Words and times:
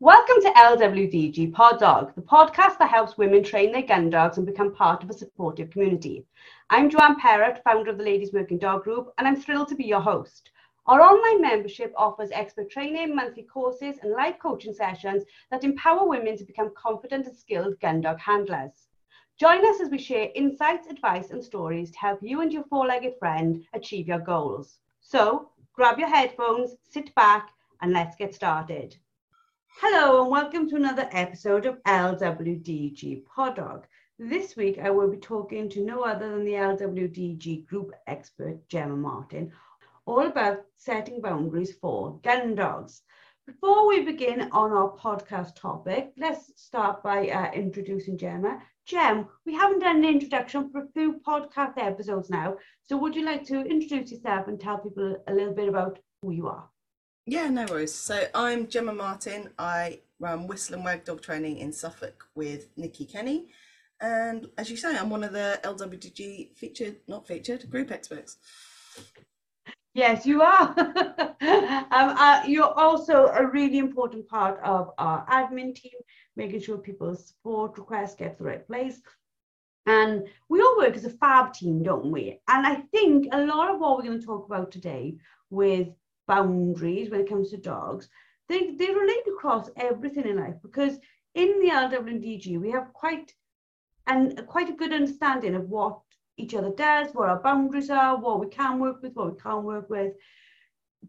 Welcome 0.00 0.42
to 0.42 0.52
LWDG 0.56 1.54
Pod 1.54 1.78
Dog, 1.78 2.14
the 2.14 2.20
podcast 2.20 2.78
that 2.78 2.90
helps 2.90 3.16
women 3.16 3.42
train 3.42 3.72
their 3.72 3.80
gun 3.80 4.10
dogs 4.10 4.36
and 4.36 4.46
become 4.46 4.74
part 4.74 5.02
of 5.02 5.08
a 5.08 5.14
supportive 5.14 5.70
community. 5.70 6.26
I'm 6.68 6.90
Joanne 6.90 7.18
Perrott, 7.18 7.62
founder 7.64 7.90
of 7.90 7.96
the 7.96 8.04
Ladies 8.04 8.34
Working 8.34 8.58
Dog 8.58 8.84
Group, 8.84 9.10
and 9.16 9.26
I'm 9.26 9.36
thrilled 9.36 9.68
to 9.68 9.74
be 9.74 9.84
your 9.84 10.00
host. 10.00 10.50
Our 10.88 11.02
online 11.02 11.42
membership 11.42 11.92
offers 11.98 12.30
expert 12.32 12.70
training, 12.70 13.14
monthly 13.14 13.42
courses, 13.42 13.98
and 14.00 14.12
live 14.12 14.38
coaching 14.38 14.72
sessions 14.72 15.22
that 15.50 15.62
empower 15.62 16.08
women 16.08 16.34
to 16.38 16.46
become 16.46 16.72
confident 16.74 17.26
and 17.26 17.36
skilled 17.36 17.78
gun 17.80 18.00
dog 18.00 18.18
handlers. 18.18 18.88
Join 19.38 19.66
us 19.66 19.82
as 19.82 19.90
we 19.90 19.98
share 19.98 20.30
insights, 20.34 20.86
advice, 20.86 21.28
and 21.28 21.44
stories 21.44 21.90
to 21.90 21.98
help 21.98 22.20
you 22.22 22.40
and 22.40 22.50
your 22.50 22.64
four 22.70 22.86
legged 22.86 23.18
friend 23.18 23.66
achieve 23.74 24.08
your 24.08 24.20
goals. 24.20 24.78
So, 25.02 25.50
grab 25.74 25.98
your 25.98 26.08
headphones, 26.08 26.74
sit 26.88 27.14
back, 27.14 27.50
and 27.82 27.92
let's 27.92 28.16
get 28.16 28.34
started. 28.34 28.96
Hello, 29.82 30.22
and 30.22 30.30
welcome 30.30 30.70
to 30.70 30.76
another 30.76 31.06
episode 31.12 31.66
of 31.66 31.82
LWDG 31.82 33.24
Podog. 33.24 33.84
This 34.18 34.56
week, 34.56 34.78
I 34.82 34.88
will 34.88 35.10
be 35.10 35.18
talking 35.18 35.68
to 35.68 35.84
no 35.84 36.00
other 36.00 36.30
than 36.30 36.46
the 36.46 36.52
LWDG 36.52 37.66
group 37.66 37.92
expert, 38.06 38.66
Jemma 38.70 38.96
Martin, 38.96 39.52
all 40.08 40.26
about 40.26 40.64
setting 40.78 41.20
boundaries 41.20 41.74
for 41.82 42.18
gun 42.24 42.54
dogs. 42.54 43.02
Before 43.46 43.86
we 43.86 44.00
begin 44.00 44.48
on 44.52 44.72
our 44.72 44.96
podcast 44.96 45.54
topic, 45.54 46.12
let's 46.16 46.50
start 46.56 47.02
by 47.02 47.28
uh, 47.28 47.52
introducing 47.52 48.16
Jemma. 48.16 48.58
Jem, 48.86 49.28
we 49.44 49.52
haven't 49.52 49.80
done 49.80 49.96
an 49.96 50.04
introduction 50.06 50.70
for 50.70 50.84
a 50.84 50.88
few 50.94 51.20
podcast 51.26 51.74
episodes 51.76 52.30
now, 52.30 52.56
so 52.82 52.96
would 52.96 53.14
you 53.14 53.22
like 53.22 53.44
to 53.48 53.60
introduce 53.60 54.10
yourself 54.10 54.48
and 54.48 54.58
tell 54.58 54.78
people 54.78 55.22
a 55.28 55.32
little 55.32 55.52
bit 55.52 55.68
about 55.68 55.98
who 56.22 56.30
you 56.30 56.48
are? 56.48 56.66
Yeah, 57.26 57.50
no 57.50 57.66
worries. 57.66 57.92
So 57.92 58.28
I'm 58.34 58.66
Jemma 58.66 58.96
Martin. 58.96 59.50
I 59.58 60.00
run 60.20 60.46
Whistle 60.46 60.76
and 60.76 60.84
Wag 60.84 61.04
Dog 61.04 61.20
Training 61.20 61.58
in 61.58 61.70
Suffolk 61.70 62.24
with 62.34 62.68
Nikki 62.78 63.04
Kenny. 63.04 63.48
And 64.00 64.48
as 64.56 64.70
you 64.70 64.78
say, 64.78 64.96
I'm 64.96 65.10
one 65.10 65.24
of 65.24 65.34
the 65.34 65.60
LWDG 65.64 66.56
featured, 66.56 66.96
not 67.06 67.26
featured, 67.26 67.68
group 67.70 67.90
experts. 67.90 68.38
Yes, 69.94 70.24
you 70.26 70.42
are. 70.42 70.74
um, 70.78 71.86
uh, 71.90 72.42
you're 72.46 72.72
also 72.78 73.26
a 73.28 73.46
really 73.46 73.78
important 73.78 74.28
part 74.28 74.60
of 74.62 74.92
our 74.98 75.26
admin 75.26 75.74
team, 75.74 75.92
making 76.36 76.60
sure 76.60 76.78
people's 76.78 77.28
support 77.28 77.76
requests 77.78 78.14
get 78.14 78.36
to 78.36 78.42
the 78.42 78.48
right 78.48 78.66
place. 78.66 79.00
And 79.86 80.28
we 80.48 80.60
all 80.60 80.78
work 80.78 80.96
as 80.96 81.04
a 81.04 81.10
fab 81.10 81.52
team, 81.54 81.82
don't 81.82 82.10
we? 82.10 82.40
And 82.48 82.66
I 82.66 82.76
think 82.92 83.28
a 83.32 83.44
lot 83.44 83.70
of 83.70 83.80
what 83.80 83.96
we're 83.96 84.04
going 84.04 84.20
to 84.20 84.26
talk 84.26 84.46
about 84.46 84.70
today 84.70 85.16
with 85.50 85.88
boundaries 86.26 87.10
when 87.10 87.20
it 87.20 87.28
comes 87.28 87.50
to 87.50 87.56
dogs, 87.56 88.08
they, 88.48 88.72
they 88.72 88.92
relate 88.94 89.26
across 89.28 89.70
everything 89.76 90.26
in 90.26 90.36
life 90.36 90.56
because 90.62 90.98
in 91.34 91.60
the 91.60 91.70
LWDG, 91.70 92.60
we 92.60 92.70
have 92.70 92.92
quite 92.92 93.32
and 94.06 94.46
quite 94.46 94.68
a 94.68 94.74
good 94.76 94.92
understanding 94.92 95.54
of 95.54 95.68
what 95.68 96.00
each 96.38 96.54
other 96.54 96.70
does, 96.70 97.12
what 97.12 97.28
our 97.28 97.40
boundaries 97.40 97.90
are, 97.90 98.16
what 98.16 98.40
we 98.40 98.46
can 98.46 98.78
work 98.78 99.02
with, 99.02 99.14
what 99.14 99.34
we 99.34 99.40
can't 99.40 99.64
work 99.64 99.90
with. 99.90 100.14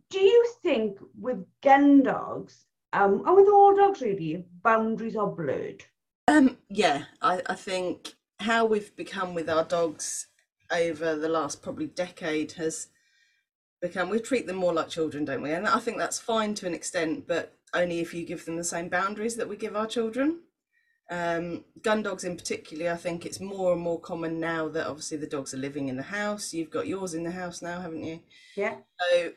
Do 0.09 0.19
you 0.19 0.53
think 0.61 0.99
with 1.19 1.45
gun 1.61 2.03
dogs, 2.03 2.66
um, 2.94 3.23
and 3.25 3.36
with 3.36 3.47
all 3.47 3.75
dogs 3.75 4.02
really, 4.02 4.45
boundaries 4.63 5.16
are 5.16 5.27
blurred? 5.27 5.83
Um, 6.27 6.58
yeah, 6.69 7.05
I, 7.21 7.41
I 7.47 7.55
think 7.55 8.16
how 8.39 8.66
we've 8.66 8.95
become 8.95 9.33
with 9.33 9.49
our 9.49 9.63
dogs 9.63 10.27
over 10.71 11.16
the 11.16 11.30
last 11.30 11.61
probably 11.61 11.88
decade 11.88 12.53
has 12.53 12.88
become 13.82 14.09
we 14.09 14.20
treat 14.20 14.45
them 14.45 14.58
more 14.58 14.73
like 14.73 14.89
children 14.89 15.26
don't 15.26 15.42
we 15.42 15.52
and 15.52 15.67
i 15.67 15.80
think 15.80 15.98
that's 15.98 16.20
fine 16.20 16.53
to 16.53 16.67
an 16.67 16.73
extent 16.73 17.26
but 17.27 17.58
only 17.73 17.99
if 17.99 18.14
you 18.14 18.26
give 18.26 18.45
them 18.45 18.58
the 18.58 18.64
same 18.64 18.89
boundaries 18.89 19.36
that 19.36 19.48
we 19.48 19.55
give 19.55 19.76
our 19.76 19.87
children 19.87 20.39
um, 21.09 21.64
gun 21.81 22.03
dogs 22.03 22.23
in 22.23 22.37
particular 22.37 22.92
i 22.92 22.95
think 22.95 23.25
it's 23.25 23.39
more 23.39 23.73
and 23.73 23.81
more 23.81 23.99
common 23.99 24.39
now 24.39 24.67
that 24.67 24.87
obviously 24.87 25.17
the 25.17 25.27
dogs 25.27 25.53
are 25.53 25.58
living 25.58 25.87
in 25.87 25.97
the 25.97 26.03
house. 26.03 26.53
You've 26.53 26.70
got 26.70 26.87
yours 26.87 27.14
in 27.14 27.23
the 27.23 27.31
house 27.31 27.61
now 27.61 27.81
haven't 27.81 28.03
you? 28.03 28.20
Yeah. 28.55 28.75
So 28.99 29.31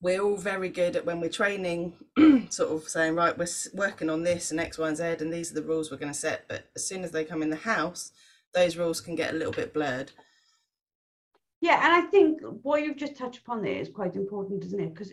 we're 0.00 0.20
all 0.20 0.36
very 0.36 0.68
good 0.68 0.94
at 0.94 1.04
when 1.04 1.20
we're 1.20 1.28
training 1.28 1.94
sort 2.50 2.70
of 2.70 2.88
saying 2.88 3.16
right 3.16 3.36
we're 3.36 3.48
working 3.74 4.10
on 4.10 4.22
this 4.22 4.50
and 4.50 4.60
x 4.60 4.78
y 4.78 4.88
and 4.88 4.96
z 4.96 5.04
and 5.20 5.32
these 5.32 5.50
are 5.50 5.54
the 5.54 5.62
rules 5.62 5.90
we're 5.90 5.96
going 5.96 6.12
to 6.12 6.18
set. 6.18 6.46
But 6.48 6.70
as 6.76 6.86
soon 6.86 7.02
as 7.04 7.10
they 7.10 7.24
come 7.24 7.42
in 7.42 7.50
the 7.50 7.56
house 7.56 8.12
those 8.54 8.76
rules 8.76 9.00
can 9.00 9.14
get 9.14 9.34
a 9.34 9.36
little 9.36 9.52
bit 9.52 9.74
blurred. 9.74 10.12
Yeah, 11.60 11.84
and 11.84 11.92
I 11.92 12.08
think 12.08 12.40
what 12.62 12.82
you've 12.82 12.96
just 12.96 13.16
touched 13.16 13.40
upon 13.40 13.62
there 13.62 13.80
is 13.80 13.88
quite 13.88 14.14
important, 14.14 14.64
isn't 14.64 14.80
it? 14.80 14.94
Because 14.94 15.12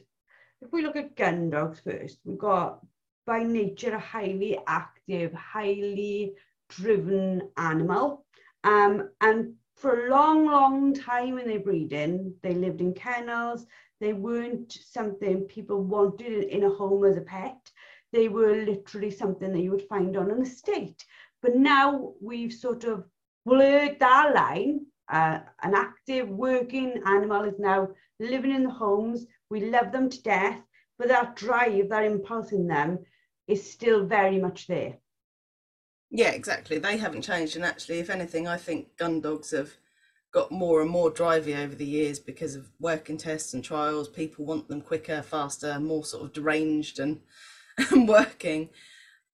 if 0.62 0.72
we 0.72 0.84
look 0.84 0.96
at 0.96 1.16
gun 1.16 1.50
dogs 1.50 1.81
first, 1.84 2.19
we've 2.24 2.38
got 2.38 2.80
by 3.25 3.44
nature 3.44 3.96
a 3.96 4.00
highly 4.00 4.59
active, 4.68 5.34
highly 5.34 6.34
driven 6.69 7.50
animal. 7.58 8.25
Um, 8.63 9.09
and 9.22 9.53
for 9.75 10.08
a 10.08 10.09
long, 10.09 10.46
long 10.46 10.94
time 10.94 11.36
when 11.36 11.47
they're 11.47 11.59
breeding, 11.59 12.34
they 12.41 12.53
lived 12.53 12.81
in 12.81 12.94
kennels. 12.94 13.66
They 14.00 14.13
weren't 14.13 14.72
something 14.72 15.41
people 15.41 15.84
wanted 15.84 16.44
in 16.46 16.63
a 16.63 16.69
home 16.69 17.06
as 17.06 17.18
a 17.18 17.22
pet. 17.22 17.58
They 18.12 18.30
were 18.30 18.56
literally 18.56 19.12
something 19.12 19.52
that 19.52 19.62
you 19.62 19.72
would 19.72 19.88
find 19.88 20.16
on 20.18 20.31
an 20.31 20.42
estate. 20.42 21.03
But 21.42 21.56
now 21.56 22.13
we've 22.22 22.53
sort 22.53 22.84
of 22.86 23.06
blurred 23.46 24.00
that 24.00 24.34
line 24.34 24.86
uh, 25.12 25.40
an 25.62 25.75
active 25.75 26.30
working 26.30 27.02
animal 27.06 27.44
is 27.44 27.59
now 27.59 27.90
living 28.19 28.52
in 28.52 28.63
the 28.63 28.69
homes. 28.69 29.28
We 29.50 29.69
love 29.69 29.92
them 29.92 30.09
to 30.09 30.24
death, 30.24 30.59
but 30.97 31.07
that 31.09 31.36
drive, 31.36 31.90
that 31.90 32.03
impulse 32.03 32.52
in 32.52 32.68
them 32.68 33.00
is 33.47 33.72
still 33.72 34.06
very 34.06 34.39
much 34.39 34.67
there. 34.67 34.97
Yeah, 36.09 36.31
exactly. 36.31 36.78
They 36.78 36.97
haven't 36.97 37.23
changed. 37.23 37.56
And 37.56 37.66
actually, 37.66 38.00
if 38.00 38.09
anything, 38.09 38.47
I 38.47 38.57
think 38.57 38.95
gun 38.97 39.22
dogs 39.22 39.51
have 39.51 39.73
got 40.31 40.51
more 40.51 40.81
and 40.81 40.89
more 40.89 41.11
drivey 41.11 41.57
over 41.57 41.75
the 41.75 41.85
years 41.85 42.19
because 42.19 42.56
of 42.56 42.69
working 42.79 43.17
tests 43.17 43.53
and 43.53 43.63
trials. 43.63 44.07
People 44.09 44.45
want 44.45 44.67
them 44.67 44.81
quicker, 44.81 45.22
faster, 45.22 45.79
more 45.79 46.06
sort 46.06 46.23
of 46.23 46.33
deranged 46.33 47.00
and, 47.00 47.22
and 47.91 48.07
working. 48.07 48.69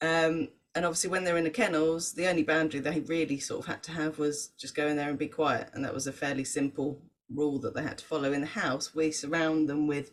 Um, 0.01 0.49
and 0.75 0.85
obviously 0.85 1.09
when 1.09 1.23
they're 1.23 1.37
in 1.37 1.43
the 1.43 1.49
kennels 1.49 2.13
the 2.13 2.27
only 2.27 2.43
boundary 2.43 2.79
they 2.79 3.01
really 3.01 3.39
sort 3.39 3.61
of 3.61 3.65
had 3.65 3.83
to 3.83 3.91
have 3.91 4.19
was 4.19 4.47
just 4.57 4.75
go 4.75 4.87
in 4.87 4.97
there 4.97 5.09
and 5.09 5.19
be 5.19 5.27
quiet 5.27 5.69
and 5.73 5.83
that 5.83 5.93
was 5.93 6.07
a 6.07 6.11
fairly 6.11 6.43
simple 6.43 7.01
rule 7.29 7.59
that 7.59 7.73
they 7.73 7.83
had 7.83 7.97
to 7.97 8.05
follow 8.05 8.33
in 8.33 8.41
the 8.41 8.47
house 8.47 8.93
we 8.95 9.11
surround 9.11 9.67
them 9.67 9.87
with 9.87 10.11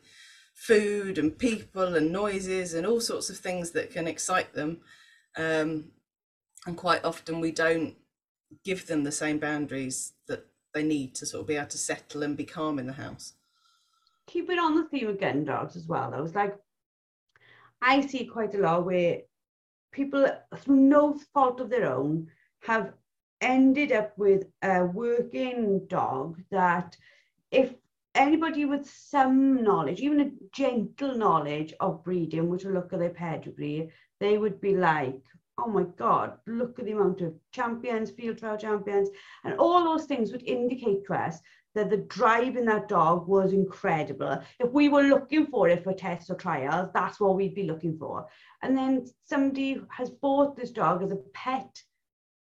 food 0.59 1.19
and 1.19 1.39
people 1.39 1.95
and 1.95 2.11
noises 2.13 2.75
and 2.75 2.85
all 2.85 3.01
sorts 3.01 3.31
of 3.31 3.39
things 3.39 3.71
that 3.71 3.93
can 3.93 4.09
excite 4.09 4.53
them. 4.55 4.79
Um, 5.37 5.93
and 6.67 6.77
quite 6.77 7.05
often 7.05 7.41
we 7.41 7.53
don't 7.53 7.95
give 8.65 8.87
them 8.87 9.05
the 9.05 9.13
same 9.13 9.39
boundaries 9.39 10.15
that 10.27 10.47
they 10.75 10.83
need 10.83 11.15
to 11.15 11.27
sort 11.27 11.43
of 11.43 11.47
be 11.47 11.55
able 11.55 11.69
to 11.69 11.79
settle 11.79 12.25
and 12.25 12.37
be 12.37 12.45
calm 12.45 12.79
in 12.79 12.87
the 12.87 12.93
house. 12.93 13.35
Keep 14.27 14.51
it 14.51 14.59
on 14.59 14.75
the 14.75 14.85
theme 14.85 15.09
of 15.09 15.21
getting 15.21 15.45
dogs 15.45 15.77
as 15.77 15.87
well 15.87 16.11
though. 16.11 16.25
It's 16.25 16.35
like 16.35 16.57
i 17.81 18.01
see 18.01 18.25
quite 18.27 18.57
a 18.57 18.59
lot 18.59 18.85
where 18.85 19.21
people 19.93 20.27
through 20.57 20.75
no 20.75 21.17
fault 21.33 21.61
of 21.61 21.71
their 21.71 21.89
own 21.89 22.27
have 22.63 22.93
ended 23.41 23.93
up 23.93 24.13
with 24.19 24.47
a 24.63 24.85
working 24.85 25.87
dog 25.87 26.37
that 26.51 26.97
if 27.53 27.73
anybody 28.19 28.65
with 28.65 28.87
some 28.91 29.63
knowledge, 29.63 30.01
even 30.01 30.21
a 30.21 30.31
gentle 30.53 31.17
knowledge 31.17 31.73
of 31.81 32.05
breeding, 32.05 32.49
were 32.49 32.59
to 32.59 32.71
look 32.71 32.93
at 32.93 32.99
their 32.99 33.11
pedigree, 33.11 33.91
they 34.21 34.37
would 34.37 34.61
be 34.61 34.77
like, 34.77 35.23
oh 35.59 35.69
my 35.69 35.85
God, 35.97 36.35
look 36.47 36.79
at 36.79 36.85
the 36.85 36.93
amount 36.93 37.21
of 37.21 37.35
champions, 37.53 38.11
field 38.11 38.39
trial 38.39 38.59
champions, 38.59 39.09
and 39.45 39.59
all 39.59 39.85
those 39.85 40.07
things 40.07 40.33
would 40.33 40.43
indicate 40.43 41.07
to 41.07 41.15
us 41.15 41.39
that 41.75 41.91
the 41.91 41.99
drive 42.19 42.57
in 42.57 42.65
that 42.65 42.89
dog 42.89 43.29
was 43.29 43.53
incredible. 43.53 44.43
If 44.59 44.73
we 44.73 44.89
were 44.89 45.03
looking 45.03 45.47
for 45.47 45.69
it 45.69 45.85
for 45.85 45.93
tests 45.93 46.31
or 46.31 46.35
trials, 46.35 46.91
that's 46.93 47.21
what 47.21 47.37
we'd 47.37 47.55
be 47.55 47.65
looking 47.65 47.97
for. 47.99 48.27
And 48.63 48.77
then 48.77 49.07
somebody 49.25 49.81
has 49.91 50.11
bought 50.11 50.57
this 50.57 50.71
dog 50.71 51.03
as 51.03 51.13
a 51.13 51.23
pet 51.35 51.83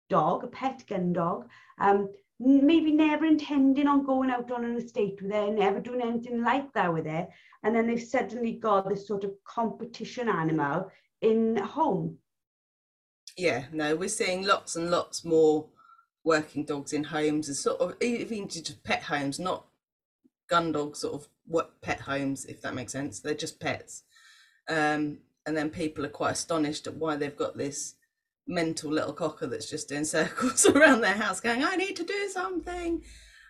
dog, 0.09 0.45
a 0.45 0.49
pet 0.49 0.85
gun 0.89 1.13
dog, 1.13 1.49
um, 1.81 2.09
maybe 2.39 2.93
never 2.93 3.25
intending 3.25 3.87
on 3.87 4.05
going 4.05 4.31
out 4.31 4.51
on 4.51 4.65
an 4.65 4.77
estate 4.77 5.21
with 5.23 5.33
it, 5.33 5.53
never 5.53 5.81
doing 5.81 6.03
anything 6.03 6.43
like 6.43 6.73
that 6.75 6.93
with 6.93 7.07
it. 7.07 7.29
And 7.63 7.75
then 7.75 7.87
they've 7.87 8.03
suddenly 8.03 8.53
got 8.53 8.89
this 8.89 9.07
sort 9.07 9.25
of 9.25 9.33
competition 9.45 10.29
animal 10.29 10.91
in 11.23 11.57
home. 11.57 12.19
Yeah, 13.37 13.65
no, 13.73 13.97
we're 13.97 14.09
seeing 14.09 14.47
lots 14.47 14.77
and 14.77 14.91
lots 14.91 15.25
more 15.25 15.67
working 16.25 16.65
dogs 16.65 16.93
in 16.93 17.05
homes 17.05 17.49
and 17.49 17.57
sort 17.57 17.81
of 17.81 17.95
even 18.03 18.49
just 18.49 18.83
pet 18.83 19.03
homes, 19.03 19.39
not 19.39 19.67
gun 20.49 20.73
dogs, 20.73 21.01
sort 21.01 21.15
of 21.15 21.29
what 21.47 21.81
pet 21.83 22.01
homes, 22.01 22.45
if 22.45 22.61
that 22.63 22.75
makes 22.75 22.93
sense. 22.93 23.21
They're 23.21 23.35
just 23.35 23.61
pets. 23.61 24.03
Um, 24.69 25.19
and 25.47 25.57
then 25.57 25.71
people 25.71 26.05
are 26.05 26.11
quite 26.11 26.33
astonished 26.33 26.87
at 26.87 26.97
why 26.97 27.17
they've 27.17 27.37
got 27.37 27.57
this 27.57 27.95
mental 28.47 28.91
little 28.91 29.13
cocker 29.13 29.47
that's 29.47 29.71
just 29.71 29.89
doing 29.89 30.05
circles 30.17 30.67
around 30.67 31.01
their 31.01 31.15
house 31.15 31.41
going 31.41 31.65
i 31.65 31.77
need 31.77 31.97
to 31.97 32.05
do 32.05 32.29
something. 32.29 33.03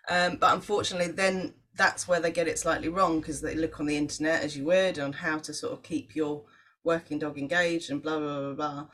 Um, 0.08 0.36
but 0.36 0.54
unfortunately 0.54 1.12
then 1.12 1.54
that's 1.74 2.06
where 2.06 2.20
they 2.20 2.30
get 2.30 2.48
it 2.48 2.58
slightly 2.58 2.88
wrong 2.88 3.20
because 3.20 3.40
they 3.40 3.54
look 3.54 3.80
on 3.80 3.86
the 3.86 3.96
internet 3.96 4.42
as 4.42 4.56
you 4.56 4.64
would 4.64 4.98
on 4.98 5.12
how 5.12 5.38
to 5.38 5.52
sort 5.52 5.72
of 5.72 5.82
keep 5.82 6.14
your 6.14 6.44
working 6.84 7.18
dog 7.18 7.38
engaged 7.38 7.90
and 7.90 8.02
blah 8.02 8.18
blah 8.18 8.40
blah 8.40 8.54
blah 8.54 8.86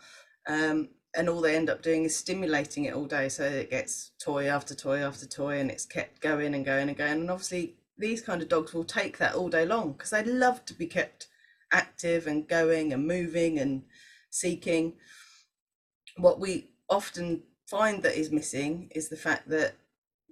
um, 0.49 0.89
and 1.15 1.29
all 1.29 1.41
they 1.41 1.57
end 1.57 1.69
up 1.69 1.83
doing 1.83 2.05
is 2.05 2.17
stimulating 2.17 2.85
it 2.85 2.95
all 2.95 3.07
day. 3.07 3.29
So 3.29 3.45
it 3.45 3.71
gets 3.71 4.13
toy 4.19 4.47
after 4.47 4.75
toy 4.75 4.99
after 4.99 5.27
toy 5.27 5.59
and 5.59 5.71
it's 5.71 5.85
kept 5.85 6.21
going 6.21 6.55
and 6.55 6.65
going 6.65 6.89
and 6.89 6.97
going. 6.97 7.21
And 7.21 7.31
obviously 7.31 7.77
these 7.99 8.23
kind 8.23 8.41
of 8.41 8.49
dogs 8.49 8.73
will 8.73 8.85
take 8.85 9.19
that 9.19 9.35
all 9.35 9.49
day 9.49 9.67
long 9.67 9.93
because 9.93 10.11
they 10.11 10.25
love 10.25 10.65
to 10.67 10.75
be 10.75 10.87
kept 10.87 11.29
active 11.71 12.27
and 12.27 12.49
going 12.49 12.93
and 12.93 13.07
moving 13.07 13.59
and 13.59 13.83
seeking 14.31 14.95
what 16.17 16.41
we 16.41 16.69
often 16.89 17.43
find 17.67 18.03
that 18.03 18.19
is 18.19 18.31
missing 18.31 18.89
is 18.95 19.09
the 19.09 19.17
fact 19.17 19.49
that 19.49 19.75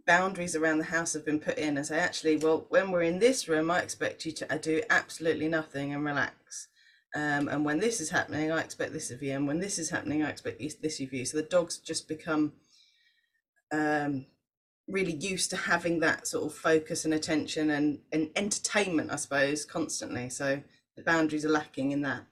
boundaries 0.06 0.56
around 0.56 0.78
the 0.78 0.84
house 0.84 1.12
have 1.12 1.24
been 1.24 1.40
put 1.40 1.56
in 1.58 1.76
and 1.76 1.86
say 1.86 1.98
actually 1.98 2.36
well 2.36 2.66
when 2.68 2.90
we're 2.90 3.02
in 3.02 3.18
this 3.18 3.48
room 3.48 3.70
i 3.70 3.80
expect 3.80 4.26
you 4.26 4.32
to 4.32 4.52
uh, 4.52 4.58
do 4.58 4.82
absolutely 4.90 5.48
nothing 5.48 5.94
and 5.94 6.04
relax. 6.04 6.68
Um, 7.14 7.48
and 7.48 7.64
when 7.64 7.78
this 7.80 8.00
is 8.00 8.10
happening 8.10 8.50
i 8.50 8.60
expect 8.60 8.92
this 8.92 9.10
of 9.10 9.22
you 9.22 9.32
and 9.32 9.46
when 9.46 9.60
this 9.60 9.78
is 9.78 9.90
happening 9.90 10.22
i 10.22 10.28
expect 10.28 10.60
this 10.82 11.00
of 11.00 11.12
you. 11.12 11.24
So 11.24 11.36
the 11.36 11.44
dogs 11.44 11.78
just 11.78 12.08
become 12.08 12.52
um, 13.72 14.26
really 14.88 15.14
used 15.14 15.50
to 15.50 15.56
having 15.56 16.00
that 16.00 16.26
sort 16.26 16.44
of 16.44 16.58
focus 16.58 17.04
and 17.04 17.14
attention 17.14 17.70
and, 17.70 18.00
and 18.12 18.30
entertainment 18.36 19.12
i 19.12 19.16
suppose 19.16 19.64
constantly. 19.64 20.28
So 20.28 20.62
the 20.96 21.02
boundaries 21.02 21.44
are 21.44 21.50
lacking 21.50 21.92
in 21.92 22.02
that. 22.02 22.24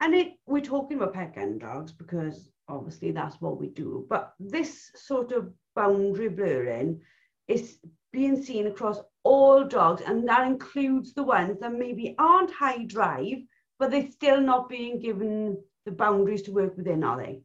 And 0.00 0.14
it 0.14 0.34
we're 0.46 0.60
talking 0.60 0.96
about 0.96 1.14
pet 1.14 1.34
gun 1.34 1.58
dogs 1.58 1.92
because 1.92 2.51
obviously 2.68 3.12
that's 3.12 3.40
what 3.40 3.58
we 3.58 3.68
do. 3.68 4.06
But 4.08 4.34
this 4.38 4.90
sort 4.94 5.32
of 5.32 5.52
boundary 5.74 6.28
blurring 6.28 7.00
is 7.48 7.78
being 8.12 8.42
seen 8.42 8.66
across 8.66 8.98
all 9.24 9.64
dogs 9.64 10.02
and 10.06 10.28
that 10.28 10.46
includes 10.46 11.14
the 11.14 11.22
ones 11.22 11.58
that 11.60 11.72
maybe 11.72 12.14
aren't 12.18 12.52
high 12.52 12.84
drive 12.84 13.38
but 13.78 13.90
they're 13.90 14.10
still 14.10 14.40
not 14.40 14.68
being 14.68 15.00
given 15.00 15.56
the 15.86 15.92
boundaries 15.92 16.42
to 16.42 16.52
work 16.52 16.76
within 16.76 17.02
are 17.02 17.16
they? 17.16 17.40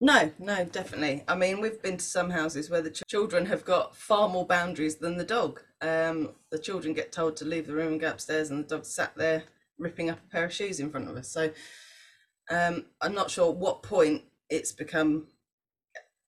No 0.00 0.32
no 0.38 0.64
definitely. 0.64 1.22
I 1.28 1.36
mean 1.36 1.60
we've 1.60 1.80
been 1.82 1.98
to 1.98 2.04
some 2.04 2.30
houses 2.30 2.70
where 2.70 2.82
the 2.82 2.90
ch- 2.90 3.02
children 3.08 3.46
have 3.46 3.64
got 3.64 3.94
far 3.94 4.28
more 4.28 4.46
boundaries 4.46 4.96
than 4.96 5.16
the 5.16 5.24
dog. 5.24 5.60
Um, 5.80 6.30
the 6.50 6.58
children 6.58 6.94
get 6.94 7.12
told 7.12 7.36
to 7.36 7.44
leave 7.44 7.66
the 7.66 7.74
room 7.74 7.92
and 7.92 8.00
go 8.00 8.10
upstairs 8.10 8.50
and 8.50 8.64
the 8.64 8.76
dog 8.76 8.84
sat 8.84 9.14
there 9.16 9.44
ripping 9.78 10.10
up 10.10 10.18
a 10.18 10.30
pair 10.32 10.44
of 10.44 10.52
shoes 10.52 10.80
in 10.80 10.90
front 10.90 11.08
of 11.08 11.16
us. 11.16 11.28
So 11.28 11.50
um, 12.50 12.86
i'm 13.00 13.14
not 13.14 13.30
sure 13.30 13.52
what 13.52 13.82
point 13.82 14.22
it's 14.52 14.70
become 14.70 15.26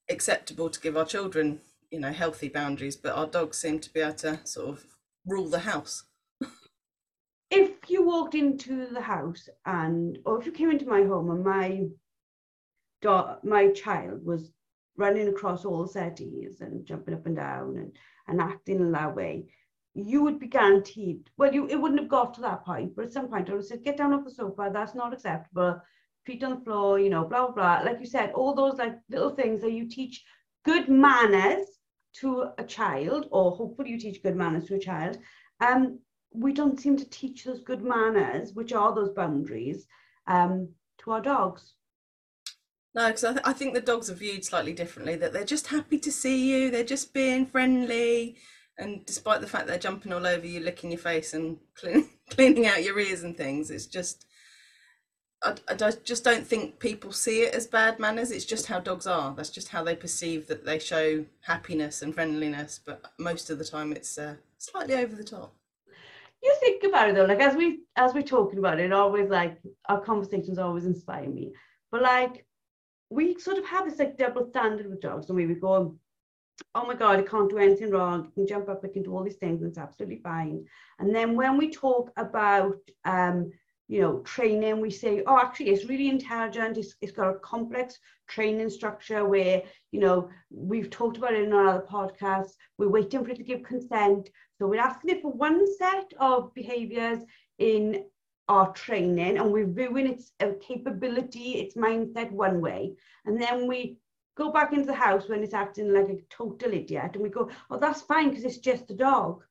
acceptable 0.08 0.70
to 0.70 0.80
give 0.80 0.96
our 0.96 1.04
children, 1.04 1.60
you 1.90 2.00
know, 2.00 2.10
healthy 2.10 2.48
boundaries, 2.48 2.96
but 2.96 3.14
our 3.14 3.26
dogs 3.26 3.58
seem 3.58 3.78
to 3.78 3.92
be 3.92 4.00
able 4.00 4.14
to 4.14 4.40
sort 4.44 4.70
of 4.70 4.86
rule 5.26 5.46
the 5.46 5.58
house. 5.58 6.04
if 7.50 7.72
you 7.86 8.02
walked 8.02 8.34
into 8.34 8.86
the 8.86 9.00
house 9.00 9.46
and, 9.66 10.18
or 10.24 10.40
if 10.40 10.46
you 10.46 10.52
came 10.52 10.70
into 10.70 10.86
my 10.86 11.02
home 11.02 11.30
and 11.30 11.44
my 11.44 11.82
dog, 13.02 13.44
my 13.44 13.68
child 13.72 14.24
was 14.24 14.50
running 14.96 15.28
across 15.28 15.66
all 15.66 15.82
the 15.82 15.92
settees 15.92 16.62
and 16.62 16.86
jumping 16.86 17.12
up 17.12 17.26
and 17.26 17.36
down 17.36 17.76
and, 17.76 17.92
and 18.26 18.40
acting 18.40 18.76
in 18.76 18.92
that 18.92 19.14
way, 19.14 19.44
you 19.92 20.22
would 20.22 20.38
be 20.38 20.46
guaranteed. 20.46 21.28
Well, 21.36 21.52
you 21.52 21.68
it 21.68 21.76
wouldn't 21.76 22.00
have 22.00 22.08
got 22.08 22.32
to 22.34 22.40
that 22.40 22.64
point, 22.64 22.96
but 22.96 23.04
at 23.04 23.12
some 23.12 23.28
point 23.28 23.48
I 23.48 23.52
would 23.52 23.58
have 23.58 23.66
said, 23.66 23.84
"Get 23.84 23.96
down 23.96 24.12
off 24.12 24.24
the 24.24 24.30
sofa. 24.30 24.70
That's 24.72 24.94
not 24.94 25.12
acceptable 25.12 25.80
feet 26.24 26.42
on 26.44 26.58
the 26.58 26.64
floor, 26.64 26.98
you 26.98 27.10
know, 27.10 27.24
blah, 27.24 27.46
blah, 27.46 27.54
blah. 27.54 27.90
Like 27.90 28.00
you 28.00 28.06
said, 28.06 28.32
all 28.32 28.54
those 28.54 28.78
like 28.78 28.96
little 29.08 29.34
things 29.34 29.60
that 29.62 29.72
you 29.72 29.88
teach 29.88 30.24
good 30.64 30.88
manners 30.88 31.66
to 32.20 32.46
a 32.58 32.64
child, 32.64 33.28
or 33.30 33.52
hopefully 33.52 33.90
you 33.90 33.98
teach 33.98 34.22
good 34.22 34.36
manners 34.36 34.64
to 34.66 34.74
a 34.74 34.78
child. 34.78 35.18
Um, 35.60 35.98
we 36.32 36.52
don't 36.52 36.80
seem 36.80 36.96
to 36.96 37.08
teach 37.10 37.44
those 37.44 37.62
good 37.62 37.82
manners, 37.82 38.52
which 38.54 38.72
are 38.72 38.94
those 38.94 39.10
boundaries, 39.10 39.86
um, 40.26 40.68
to 40.98 41.12
our 41.12 41.20
dogs. 41.20 41.74
No, 42.94 43.08
because 43.08 43.24
I, 43.24 43.32
th- 43.32 43.44
I 43.44 43.52
think 43.52 43.74
the 43.74 43.80
dogs 43.80 44.08
are 44.08 44.14
viewed 44.14 44.44
slightly 44.44 44.72
differently. 44.72 45.16
That 45.16 45.32
they're 45.32 45.44
just 45.44 45.66
happy 45.66 45.98
to 45.98 46.12
see 46.12 46.48
you. 46.48 46.70
They're 46.70 46.84
just 46.84 47.12
being 47.12 47.46
friendly, 47.46 48.36
and 48.78 49.04
despite 49.04 49.40
the 49.40 49.48
fact 49.48 49.66
they're 49.66 49.78
jumping 49.78 50.12
all 50.12 50.26
over 50.26 50.46
you, 50.46 50.60
licking 50.60 50.92
your 50.92 51.00
face 51.00 51.34
and 51.34 51.58
clean, 51.74 52.08
cleaning 52.30 52.66
out 52.66 52.84
your 52.84 52.98
ears 52.98 53.24
and 53.24 53.36
things, 53.36 53.70
it's 53.70 53.86
just 53.86 54.26
I, 55.44 55.54
I 55.68 55.92
just 56.04 56.24
don't 56.24 56.46
think 56.46 56.78
people 56.78 57.12
see 57.12 57.42
it 57.42 57.54
as 57.54 57.66
bad 57.66 57.98
manners. 57.98 58.30
It's 58.30 58.44
just 58.44 58.66
how 58.66 58.80
dogs 58.80 59.06
are. 59.06 59.34
That's 59.34 59.50
just 59.50 59.68
how 59.68 59.84
they 59.84 59.94
perceive 59.94 60.46
that 60.46 60.64
they 60.64 60.78
show 60.78 61.24
happiness 61.42 62.02
and 62.02 62.14
friendliness. 62.14 62.80
But 62.84 63.12
most 63.18 63.50
of 63.50 63.58
the 63.58 63.64
time, 63.64 63.92
it's 63.92 64.16
uh, 64.16 64.36
slightly 64.58 64.94
over 64.94 65.14
the 65.14 65.24
top. 65.24 65.54
You 66.42 66.54
think 66.60 66.84
about 66.84 67.08
it 67.08 67.14
though, 67.14 67.24
like 67.24 67.40
as 67.40 67.56
we 67.56 67.80
as 67.96 68.12
we're 68.12 68.22
talking 68.22 68.58
about 68.58 68.78
it, 68.78 68.92
always 68.92 69.30
like 69.30 69.58
our 69.88 70.00
conversations 70.00 70.58
always 70.58 70.84
inspire 70.84 71.28
me. 71.28 71.52
But 71.90 72.02
like 72.02 72.46
we 73.08 73.38
sort 73.38 73.58
of 73.58 73.64
have 73.66 73.88
this 73.88 73.98
like 73.98 74.18
double 74.18 74.48
standard 74.50 74.88
with 74.88 75.00
dogs, 75.00 75.28
and 75.28 75.36
we 75.36 75.46
would 75.46 75.60
go, 75.60 75.96
oh 76.74 76.86
my 76.86 76.94
god, 76.94 77.18
it 77.18 77.30
can't 77.30 77.48
do 77.48 77.58
anything 77.58 77.90
wrong. 77.90 78.26
It 78.26 78.34
can 78.34 78.46
jump 78.46 78.68
up, 78.68 78.84
it 78.84 78.92
can 78.92 79.02
do 79.02 79.14
all 79.16 79.24
these 79.24 79.36
things, 79.36 79.62
and 79.62 79.70
it's 79.70 79.78
absolutely 79.78 80.20
fine. 80.22 80.66
And 80.98 81.14
then 81.14 81.34
when 81.34 81.56
we 81.56 81.70
talk 81.70 82.10
about 82.16 82.76
um 83.06 83.50
you 83.88 84.00
know, 84.00 84.18
training, 84.20 84.80
we 84.80 84.90
say, 84.90 85.22
oh, 85.26 85.38
actually, 85.38 85.68
it's 85.70 85.88
really 85.88 86.08
intelligent. 86.08 86.78
It's, 86.78 86.94
it's 87.00 87.12
got 87.12 87.30
a 87.30 87.38
complex 87.40 87.98
training 88.28 88.70
structure 88.70 89.26
where, 89.26 89.62
you 89.92 90.00
know, 90.00 90.30
we've 90.50 90.90
talked 90.90 91.18
about 91.18 91.34
it 91.34 91.44
in 91.44 91.52
our 91.52 91.68
other 91.68 91.86
podcasts. 91.86 92.52
We're 92.78 92.88
waiting 92.88 93.24
for 93.24 93.30
it 93.30 93.36
to 93.36 93.44
give 93.44 93.62
consent. 93.62 94.30
So 94.58 94.66
we're 94.66 94.80
asking 94.80 95.10
it 95.10 95.22
for 95.22 95.32
one 95.32 95.66
set 95.76 96.12
of 96.18 96.54
behaviors 96.54 97.18
in 97.58 98.04
our 98.48 98.72
training 98.72 99.38
and 99.38 99.52
we're 99.52 99.66
viewing 99.66 100.06
its 100.06 100.32
uh, 100.40 100.52
capability, 100.60 101.58
its 101.58 101.76
mindset 101.76 102.30
one 102.30 102.60
way. 102.60 102.94
And 103.26 103.40
then 103.40 103.66
we 103.66 103.98
go 104.36 104.50
back 104.50 104.72
into 104.72 104.86
the 104.86 104.94
house 104.94 105.28
when 105.28 105.42
it's 105.42 105.54
acting 105.54 105.92
like 105.92 106.08
a 106.08 106.18
total 106.30 106.72
idiot 106.72 107.10
and 107.14 107.22
we 107.22 107.28
go, 107.28 107.50
oh, 107.70 107.78
that's 107.78 108.02
fine 108.02 108.30
because 108.30 108.44
it's 108.44 108.58
just 108.58 108.90
a 108.90 108.94
dog. 108.94 109.42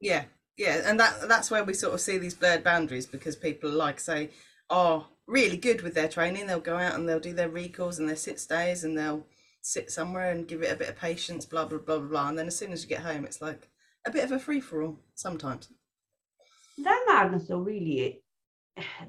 Yeah, 0.00 0.24
yeah 0.56 0.80
and 0.84 0.98
that 0.98 1.28
that's 1.28 1.50
where 1.50 1.64
we 1.64 1.72
sort 1.72 1.94
of 1.94 2.00
see 2.00 2.18
these 2.18 2.34
blurred 2.34 2.64
boundaries 2.64 3.06
because 3.06 3.36
people 3.36 3.70
like 3.70 4.00
say 4.00 4.30
are 4.68 5.06
really 5.26 5.56
good 5.56 5.82
with 5.82 5.94
their 5.94 6.08
training 6.08 6.46
they'll 6.46 6.60
go 6.60 6.76
out 6.76 6.94
and 6.94 7.08
they'll 7.08 7.20
do 7.20 7.32
their 7.32 7.48
recalls 7.48 7.98
and 7.98 8.08
their 8.08 8.16
sit 8.16 8.40
stays 8.40 8.84
and 8.84 8.98
they'll 8.98 9.26
sit 9.62 9.90
somewhere 9.90 10.30
and 10.30 10.48
give 10.48 10.62
it 10.62 10.72
a 10.72 10.76
bit 10.76 10.88
of 10.88 10.96
patience 10.96 11.44
blah 11.44 11.64
blah 11.64 11.78
blah 11.78 11.98
blah, 11.98 12.08
blah. 12.08 12.28
and 12.28 12.38
then 12.38 12.46
as 12.46 12.56
soon 12.56 12.72
as 12.72 12.82
you 12.82 12.88
get 12.88 13.00
home 13.02 13.24
it's 13.24 13.40
like 13.40 13.68
a 14.06 14.10
bit 14.10 14.24
of 14.24 14.32
a 14.32 14.38
free-for-all 14.38 14.98
sometimes 15.14 15.68
that 16.78 17.04
madness 17.06 17.48
though 17.48 17.58
really 17.58 18.22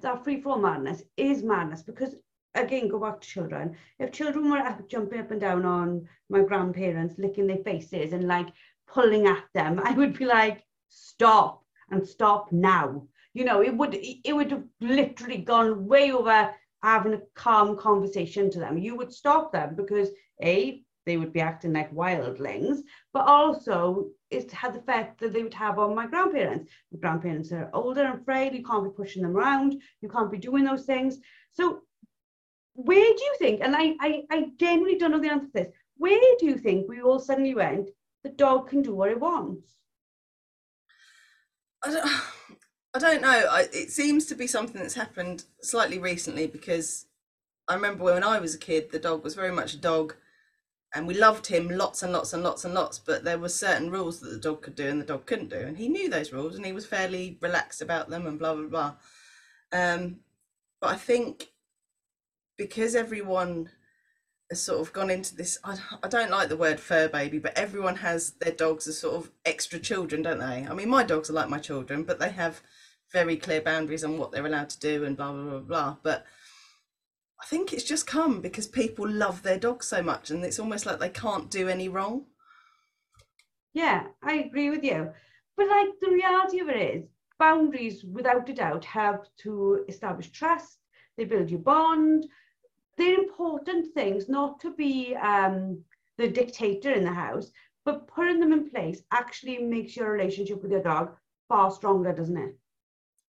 that 0.02 0.24
free-for-all 0.24 0.60
madness 0.60 1.04
is 1.18 1.44
madness 1.44 1.82
because 1.82 2.16
again 2.56 2.90
go 2.90 3.00
back 3.00 3.22
to 3.22 3.28
children 3.28 3.76
if 4.00 4.12
children 4.12 4.52
were 4.52 4.78
jumping 4.90 5.20
up 5.20 5.32
and 5.32 5.42
down 5.42 5.66
on 5.66 6.08
my 6.30 6.42
grandparents 6.42 7.16
licking 7.18 7.48
their 7.48 7.64
faces 7.64 8.12
and 8.14 8.28
like 8.28 8.48
pulling 8.88 9.28
at 9.28 9.44
them 9.54 9.80
i 9.86 9.92
would 9.94 10.18
be 10.18 10.26
like 10.26 10.64
stop 10.92 11.64
and 11.90 12.08
stop 12.08 12.52
now. 12.52 13.08
You 13.34 13.46
know, 13.46 13.62
it 13.62 13.76
would 13.76 13.98
it 14.00 14.36
would 14.36 14.52
have 14.52 14.64
literally 14.82 15.38
gone 15.38 15.88
way 15.88 16.12
over 16.12 16.54
having 16.84 17.14
a 17.14 17.22
calm 17.34 17.78
conversation 17.78 18.52
to 18.52 18.60
them. 18.60 18.78
You 18.78 18.96
would 18.98 19.14
stop 19.14 19.52
them 19.52 19.76
because 19.76 20.10
a 20.44 20.84
they 21.06 21.18
would 21.18 21.34
be 21.34 21.42
acting 21.42 21.74
like 21.74 21.92
wildlings, 21.94 22.80
but 23.12 23.26
also 23.26 24.10
it 24.30 24.52
had 24.52 24.74
the 24.74 24.80
effect 24.80 25.20
that 25.20 25.34
they 25.34 25.42
would 25.42 25.54
have 25.54 25.80
on 25.80 25.96
my 25.96 26.06
grandparents. 26.06 26.70
My 26.92 27.00
grandparents 27.00 27.52
are 27.52 27.72
older 27.74 28.04
and 28.04 28.24
frail, 28.24 28.54
you 28.54 28.64
can't 28.64 28.84
be 28.84 28.96
pushing 28.96 29.24
them 29.24 29.36
around, 29.36 29.82
you 30.02 30.10
can't 30.10 30.32
be 30.32 30.38
doing 30.38 30.64
those 30.64 30.86
things. 30.86 31.18
So 31.54 31.82
where 32.74 33.14
do 33.18 33.24
you 33.24 33.36
think, 33.40 33.62
and 33.62 33.76
I, 33.76 33.96
I, 34.00 34.24
I 34.30 34.52
genuinely 34.58 35.00
don't 35.00 35.12
know 35.12 35.20
the 35.20 35.32
answer 35.32 35.48
to 35.48 35.54
this, 35.54 35.74
where 35.98 36.20
do 36.40 36.46
you 36.46 36.58
think 36.58 36.88
we 36.88 37.02
all 37.02 37.20
suddenly 37.20 37.56
went, 37.56 37.90
the 38.24 38.30
dog 38.30 38.70
can 38.70 38.84
do 38.84 38.94
what 38.94 39.10
it 39.10 39.20
wants? 39.20 39.81
I 41.84 41.92
don't, 41.92 42.06
I 42.94 43.00
don't 43.00 43.22
know. 43.22 43.48
I, 43.50 43.68
it 43.74 43.92
seems 43.92 44.26
to 44.28 44.36
be 44.36 44.48
something 44.48 44.82
that's 44.82 44.96
happened 44.96 45.46
slightly 45.62 46.00
recently 46.00 46.48
because 46.48 47.06
I 47.68 47.76
remember 47.76 48.04
when 48.04 48.24
I 48.24 48.40
was 48.40 48.56
a 48.56 48.60
kid, 48.60 48.92
the 48.92 49.00
dog 49.00 49.24
was 49.24 49.36
very 49.36 49.52
much 49.52 49.74
a 49.74 49.78
dog, 49.78 50.16
and 50.94 51.08
we 51.08 51.14
loved 51.14 51.48
him 51.48 51.70
lots 51.70 52.04
and 52.04 52.12
lots 52.12 52.34
and 52.34 52.44
lots 52.44 52.66
and 52.66 52.74
lots. 52.74 53.00
But 53.00 53.24
there 53.24 53.40
were 53.40 53.50
certain 53.50 53.92
rules 53.92 54.20
that 54.20 54.30
the 54.30 54.40
dog 54.40 54.62
could 54.62 54.76
do 54.76 54.88
and 54.90 55.00
the 55.00 55.06
dog 55.06 55.26
couldn't 55.26 55.50
do, 55.50 55.60
and 55.60 55.78
he 55.78 55.88
knew 55.88 56.10
those 56.10 56.34
rules 56.34 56.56
and 56.56 56.66
he 56.66 56.74
was 56.74 56.86
fairly 56.86 57.38
relaxed 57.42 57.82
about 57.82 58.10
them 58.10 58.28
and 58.28 58.38
blah 58.38 58.56
blah 58.56 58.68
blah. 58.68 58.94
Um, 59.72 60.18
but 60.82 60.90
I 60.90 60.96
think 60.96 61.48
because 62.58 62.94
everyone 62.94 63.70
sort 64.60 64.82
of 64.82 64.94
gone 64.94 65.10
into 65.10 65.36
this 65.36 65.58
I, 65.64 65.78
I 66.04 66.08
don't 66.08 66.32
like 66.32 66.50
the 66.50 66.58
word 66.58 66.80
fur 66.80 67.08
baby 67.08 67.40
but 67.40 67.58
everyone 67.58 67.98
has 67.98 68.32
their 68.42 68.52
dogs 68.52 68.88
as 68.88 68.98
sort 68.98 69.16
of 69.16 69.32
extra 69.46 69.80
children 69.80 70.22
don't 70.22 70.40
they 70.40 70.68
i 70.70 70.74
mean 70.74 70.90
my 70.90 71.04
dogs 71.04 71.30
are 71.30 71.34
like 71.34 71.50
my 71.50 71.60
children 71.60 72.04
but 72.04 72.20
they 72.20 72.30
have 72.30 72.62
very 73.12 73.38
clear 73.38 73.62
boundaries 73.62 74.04
on 74.04 74.18
what 74.18 74.32
they're 74.32 74.46
allowed 74.46 74.70
to 74.70 74.80
do 74.80 75.04
and 75.04 75.18
blah 75.18 75.32
blah 75.32 75.44
blah 75.44 75.60
blah. 75.60 75.98
But 76.04 76.26
I 77.42 77.46
think 77.46 77.74
it's 77.74 77.84
just 77.84 78.08
come 78.08 78.42
because 78.42 78.68
people 78.68 79.08
love 79.08 79.44
their 79.44 79.58
dogs 79.58 79.88
so 79.88 80.02
much, 80.02 80.30
and 80.30 80.44
it's 80.44 80.60
almost 80.60 80.86
like 80.86 81.00
they 81.00 81.10
can't 81.10 81.50
do 81.50 81.68
any 81.68 81.90
wrong. 81.90 82.26
Yeah, 83.74 84.08
I 84.24 84.34
agree 84.34 84.70
with 84.70 84.84
you. 84.84 85.12
But 85.58 85.68
like 85.68 85.88
the 86.00 86.12
reality 86.12 86.60
of 86.60 86.70
it 86.70 86.96
is, 86.96 87.06
boundaries, 87.40 88.04
without 88.04 88.50
a 88.50 88.54
doubt, 88.54 88.86
help 88.86 89.26
to 89.40 89.86
establish 89.88 90.30
trust. 90.32 90.78
They 91.18 91.26
build 91.26 91.50
your 91.50 91.60
bond. 91.60 92.26
They're 93.02 93.16
important 93.16 93.96
things, 93.96 94.30
not 94.30 94.60
to 94.60 94.76
be 94.76 95.16
um, 95.16 95.84
the 96.20 96.28
dictator 96.28 96.92
in 96.92 97.04
the 97.04 97.12
house, 97.12 97.52
but 97.84 98.08
putting 98.08 98.40
them 98.40 98.54
in 98.54 98.70
place 98.70 99.02
actually 99.12 99.58
makes 99.58 99.96
your 99.96 100.12
relationship 100.12 100.62
with 100.62 100.70
your 100.70 100.84
dog 100.84 101.16
far 101.50 101.72
stronger, 101.72 102.14
doesn't 102.14 102.38
it? 102.38 102.56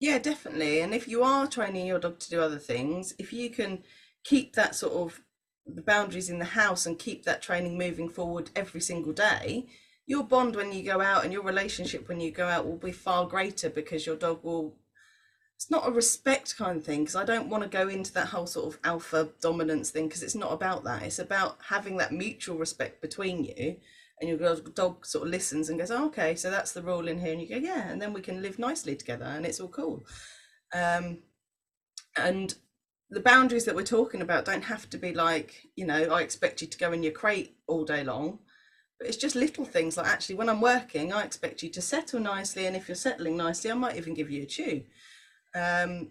Yeah, 0.00 0.18
definitely. 0.18 0.80
And 0.80 0.92
if 0.92 1.06
you 1.06 1.22
are 1.22 1.46
training 1.46 1.86
your 1.86 2.00
dog 2.00 2.18
to 2.18 2.30
do 2.30 2.40
other 2.40 2.58
things, 2.58 3.14
if 3.16 3.32
you 3.32 3.48
can 3.48 3.84
keep 4.24 4.56
that 4.56 4.74
sort 4.74 4.94
of 4.94 5.22
the 5.64 5.82
boundaries 5.82 6.28
in 6.28 6.40
the 6.40 6.46
house 6.46 6.84
and 6.84 6.98
keep 6.98 7.24
that 7.24 7.40
training 7.40 7.78
moving 7.78 8.08
forward 8.08 8.50
every 8.56 8.80
single 8.80 9.12
day, 9.12 9.68
your 10.04 10.24
bond 10.24 10.56
when 10.56 10.72
you 10.72 10.82
go 10.82 11.00
out 11.00 11.22
and 11.22 11.32
your 11.32 11.44
relationship 11.44 12.08
when 12.08 12.18
you 12.18 12.32
go 12.32 12.48
out 12.48 12.66
will 12.66 12.76
be 12.76 12.90
far 12.90 13.24
greater 13.24 13.70
because 13.70 14.04
your 14.04 14.16
dog 14.16 14.42
will 14.42 14.74
it's 15.60 15.70
not 15.70 15.86
a 15.86 15.90
respect 15.90 16.56
kind 16.56 16.78
of 16.78 16.84
thing 16.86 17.00
because 17.00 17.16
I 17.16 17.24
don't 17.26 17.50
want 17.50 17.62
to 17.62 17.68
go 17.68 17.86
into 17.86 18.14
that 18.14 18.28
whole 18.28 18.46
sort 18.46 18.72
of 18.72 18.80
alpha 18.82 19.28
dominance 19.42 19.90
thing 19.90 20.08
because 20.08 20.22
it's 20.22 20.34
not 20.34 20.54
about 20.54 20.84
that. 20.84 21.02
It's 21.02 21.18
about 21.18 21.58
having 21.68 21.98
that 21.98 22.12
mutual 22.12 22.56
respect 22.56 23.02
between 23.02 23.44
you 23.44 23.76
and 24.18 24.30
your 24.30 24.56
dog 24.74 25.04
sort 25.04 25.26
of 25.26 25.30
listens 25.30 25.68
and 25.68 25.78
goes, 25.78 25.90
oh, 25.90 26.06
okay, 26.06 26.34
so 26.34 26.50
that's 26.50 26.72
the 26.72 26.80
rule 26.80 27.06
in 27.08 27.20
here. 27.20 27.32
And 27.32 27.42
you 27.42 27.46
go, 27.46 27.56
yeah, 27.56 27.90
and 27.90 28.00
then 28.00 28.14
we 28.14 28.22
can 28.22 28.40
live 28.40 28.58
nicely 28.58 28.96
together 28.96 29.26
and 29.26 29.44
it's 29.44 29.60
all 29.60 29.68
cool. 29.68 30.02
Um, 30.74 31.18
and 32.16 32.54
the 33.10 33.20
boundaries 33.20 33.66
that 33.66 33.76
we're 33.76 33.82
talking 33.82 34.22
about 34.22 34.46
don't 34.46 34.64
have 34.64 34.88
to 34.88 34.96
be 34.96 35.12
like, 35.12 35.66
you 35.76 35.84
know, 35.84 36.04
I 36.04 36.22
expect 36.22 36.62
you 36.62 36.68
to 36.68 36.78
go 36.78 36.90
in 36.92 37.02
your 37.02 37.12
crate 37.12 37.58
all 37.66 37.84
day 37.84 38.02
long. 38.02 38.38
But 38.98 39.08
it's 39.08 39.18
just 39.18 39.36
little 39.36 39.66
things 39.66 39.98
like 39.98 40.06
actually, 40.06 40.36
when 40.36 40.48
I'm 40.48 40.62
working, 40.62 41.12
I 41.12 41.22
expect 41.22 41.62
you 41.62 41.68
to 41.68 41.82
settle 41.82 42.20
nicely. 42.20 42.64
And 42.64 42.74
if 42.74 42.88
you're 42.88 42.94
settling 42.94 43.36
nicely, 43.36 43.70
I 43.70 43.74
might 43.74 43.96
even 43.96 44.14
give 44.14 44.30
you 44.30 44.44
a 44.44 44.46
chew. 44.46 44.84
Um, 45.54 46.08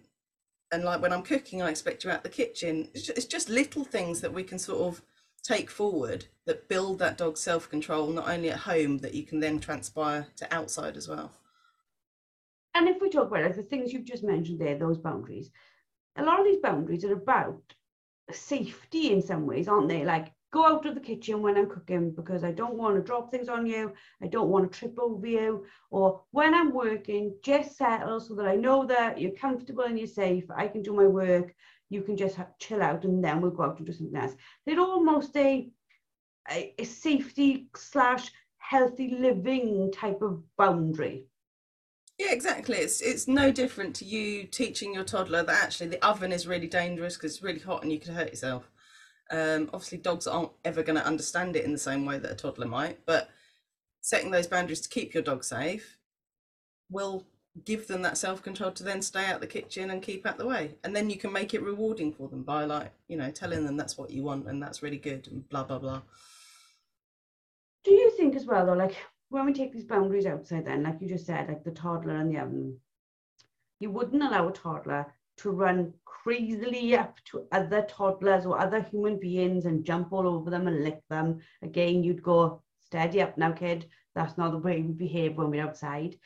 and 0.72 0.84
like 0.84 1.01
when 1.01 1.13
I'm 1.13 1.24
cooking, 1.24 1.62
I 1.62 1.69
expect 1.69 2.03
you 2.03 2.12
out 2.12 2.24
the 2.24 2.29
kitchen. 2.29 2.89
It's 2.93 3.05
just, 3.05 3.17
it's 3.17 3.27
just 3.27 3.50
little 3.50 3.84
things 3.84 4.22
that 4.22 4.34
we 4.34 4.43
can 4.43 4.60
sort 4.60 4.81
of 4.81 5.01
take 5.43 5.69
forward 5.69 6.25
that 6.46 6.67
build 6.67 7.00
that 7.00 7.17
dog's 7.17 7.39
self 7.39 7.69
control, 7.69 8.08
not 8.08 8.29
only 8.29 8.51
at 8.51 8.60
home, 8.60 9.00
that 9.00 9.13
you 9.13 9.24
can 9.24 9.39
then 9.39 9.60
transpire 9.60 10.27
to 10.38 10.53
outside 10.53 10.98
as 10.98 11.08
well. 11.08 11.31
And 12.75 12.88
if 12.88 13.01
we 13.01 13.10
talk 13.10 13.27
about 13.27 13.55
the 13.55 13.63
things 13.63 13.91
you've 13.91 14.05
just 14.05 14.24
mentioned 14.24 14.60
there, 14.60 14.77
those 14.77 14.98
boundaries, 14.98 15.50
a 16.17 16.24
lot 16.24 16.39
of 16.39 16.46
these 16.46 16.62
boundaries 16.62 17.03
are 17.03 17.13
about 17.13 17.62
safety 18.31 19.12
in 19.12 19.22
some 19.22 19.46
ways, 19.48 19.67
aren't 19.67 19.89
they? 19.89 20.05
Like 20.05 20.31
go 20.51 20.65
out 20.65 20.86
of 20.86 20.96
the 20.96 21.01
kitchen 21.01 21.41
when 21.41 21.58
I'm 21.58 21.70
cooking 21.70 22.12
because 22.12 22.44
I 22.44 22.51
don't 22.51 22.77
want 22.77 22.96
to 22.96 23.01
drop 23.01 23.29
things 23.29 23.50
on 23.50 23.65
you. 23.65 23.94
I 24.22 24.27
don't 24.27 24.50
want 24.50 24.72
to 24.72 24.79
trip 24.79 24.96
over 25.00 25.27
you. 25.27 25.65
Or 25.91 26.24
when 26.32 26.53
I'm 26.53 26.74
working, 26.74 27.36
just 27.44 27.77
settle 27.77 28.20
so 28.20 28.36
that 28.36 28.48
I 28.48 28.56
know 28.56 28.86
that 28.86 29.20
you're 29.20 29.32
comfortable 29.32 29.84
and 29.84 29.98
you're 29.98 30.08
safe. 30.08 30.46
I 30.56 30.68
can 30.68 30.82
do 30.82 30.94
my 30.94 31.06
work. 31.06 31.53
You 31.89 32.01
can 32.01 32.18
just 32.18 32.38
chill 32.60 32.82
out 32.82 33.03
and 33.03 33.24
then 33.24 33.41
we'll 33.41 33.51
go 33.51 33.63
out 33.63 33.77
and 33.77 33.86
do 33.86 33.94
something 33.94 34.20
else. 34.20 34.36
They're 34.65 34.79
almost 34.79 35.36
a, 35.36 35.70
a, 36.50 36.74
a 36.77 36.84
safety 36.84 37.68
slash 37.75 38.32
healthy 38.58 39.15
living 39.18 39.91
type 39.91 40.22
of 40.22 40.44
boundary. 40.58 41.25
Yeah, 42.20 42.34
exactly. 42.34 42.75
It's 42.75 43.00
it's 43.00 43.29
no 43.29 43.50
different 43.50 43.96
to 43.98 44.06
you 44.06 44.44
teaching 44.44 44.94
your 44.94 45.06
toddler 45.06 45.41
that 45.44 45.63
actually 45.63 45.88
the 45.88 46.06
oven 46.06 46.34
is 46.34 46.46
really 46.46 46.68
dangerous 46.68 47.15
because 47.15 47.36
it's 47.36 47.44
really 47.44 47.62
hot 47.62 47.82
and 47.82 47.94
you 47.94 48.00
could 48.00 48.13
hurt 48.13 48.29
yourself. 48.29 48.70
Um, 49.32 49.70
obviously, 49.74 50.00
dogs 50.00 50.28
aren't 50.28 50.52
ever 50.66 50.82
going 50.82 50.98
to 50.98 51.06
understand 51.06 51.56
it 51.56 51.66
in 51.66 51.72
the 51.72 51.78
same 51.78 52.06
way 52.06 52.18
that 52.18 52.32
a 52.32 52.36
toddler 52.36 52.68
might, 52.68 53.06
but 53.06 53.30
setting 54.02 54.32
those 54.32 54.48
boundaries 54.48 54.82
to 54.82 54.90
keep 54.90 55.14
your 55.14 55.24
dog 55.24 55.44
safe 55.44 55.98
will 56.90 57.26
give 57.66 57.88
them 57.88 58.02
that 58.02 58.18
self 58.18 58.42
control 58.42 58.72
to 58.72 58.84
then 58.84 59.02
stay 59.02 59.26
out 59.26 59.42
the 59.42 59.48
kitchen 59.48 59.92
and 59.92 60.02
keep 60.02 60.26
out 60.26 60.38
the 60.38 60.46
way. 60.46 60.76
And 60.84 60.96
then 60.96 61.10
you 61.10 61.18
can 61.18 61.32
make 61.32 61.54
it 61.54 61.64
rewarding 61.64 62.12
for 62.14 62.28
them 62.28 62.44
by 62.44 62.66
like, 62.66 62.92
you 63.08 63.18
know, 63.18 63.32
telling 63.32 63.66
them 63.66 63.78
that's 63.78 63.98
what 63.98 64.12
you 64.12 64.24
want 64.24 64.48
and 64.48 64.62
that's 64.62 64.82
really 64.84 64.98
good 64.98 65.28
and 65.28 65.48
blah, 65.50 65.64
blah, 65.64 65.80
blah. 65.80 66.02
Do 67.84 67.92
you 67.92 68.12
think 68.18 68.36
as 68.36 68.46
well, 68.46 68.66
though, 68.66 68.74
like 68.74 68.96
when 69.30 69.46
we 69.46 69.54
take 69.54 69.74
these 69.74 69.86
boundaries 69.86 70.26
outside, 70.26 70.66
then, 70.66 70.84
like 70.84 71.02
you 71.02 71.08
just 71.08 71.26
said, 71.26 71.48
like 71.48 71.64
the 71.64 71.72
toddler 71.72 72.18
and 72.18 72.34
the 72.34 72.40
oven, 72.40 72.78
you 73.80 73.90
wouldn't 73.90 74.24
allow 74.24 74.48
a 74.48 74.52
toddler 74.52 75.14
to 75.38 75.52
run 75.52 75.94
crazily 76.24 76.96
up 76.96 77.18
to 77.26 77.46
other 77.52 77.84
toddlers 77.84 78.46
or 78.46 78.60
other 78.60 78.82
human 78.82 79.20
beings 79.20 79.66
and 79.66 79.86
jump 79.86 80.12
all 80.12 80.28
over 80.28 80.50
them 80.50 80.68
and 80.68 80.84
lick 80.84 81.02
them. 81.10 81.40
Again, 81.62 82.04
you'd 82.04 82.24
go, 82.24 82.62
steady 82.86 83.22
up 83.22 83.38
now, 83.38 83.52
kid. 83.52 83.88
That's 84.16 84.38
not 84.38 84.52
the 84.52 84.58
way 84.58 84.82
we 84.82 84.94
behave 84.94 85.38
when 85.38 85.50
we're 85.50 85.64
outside. 85.64 86.18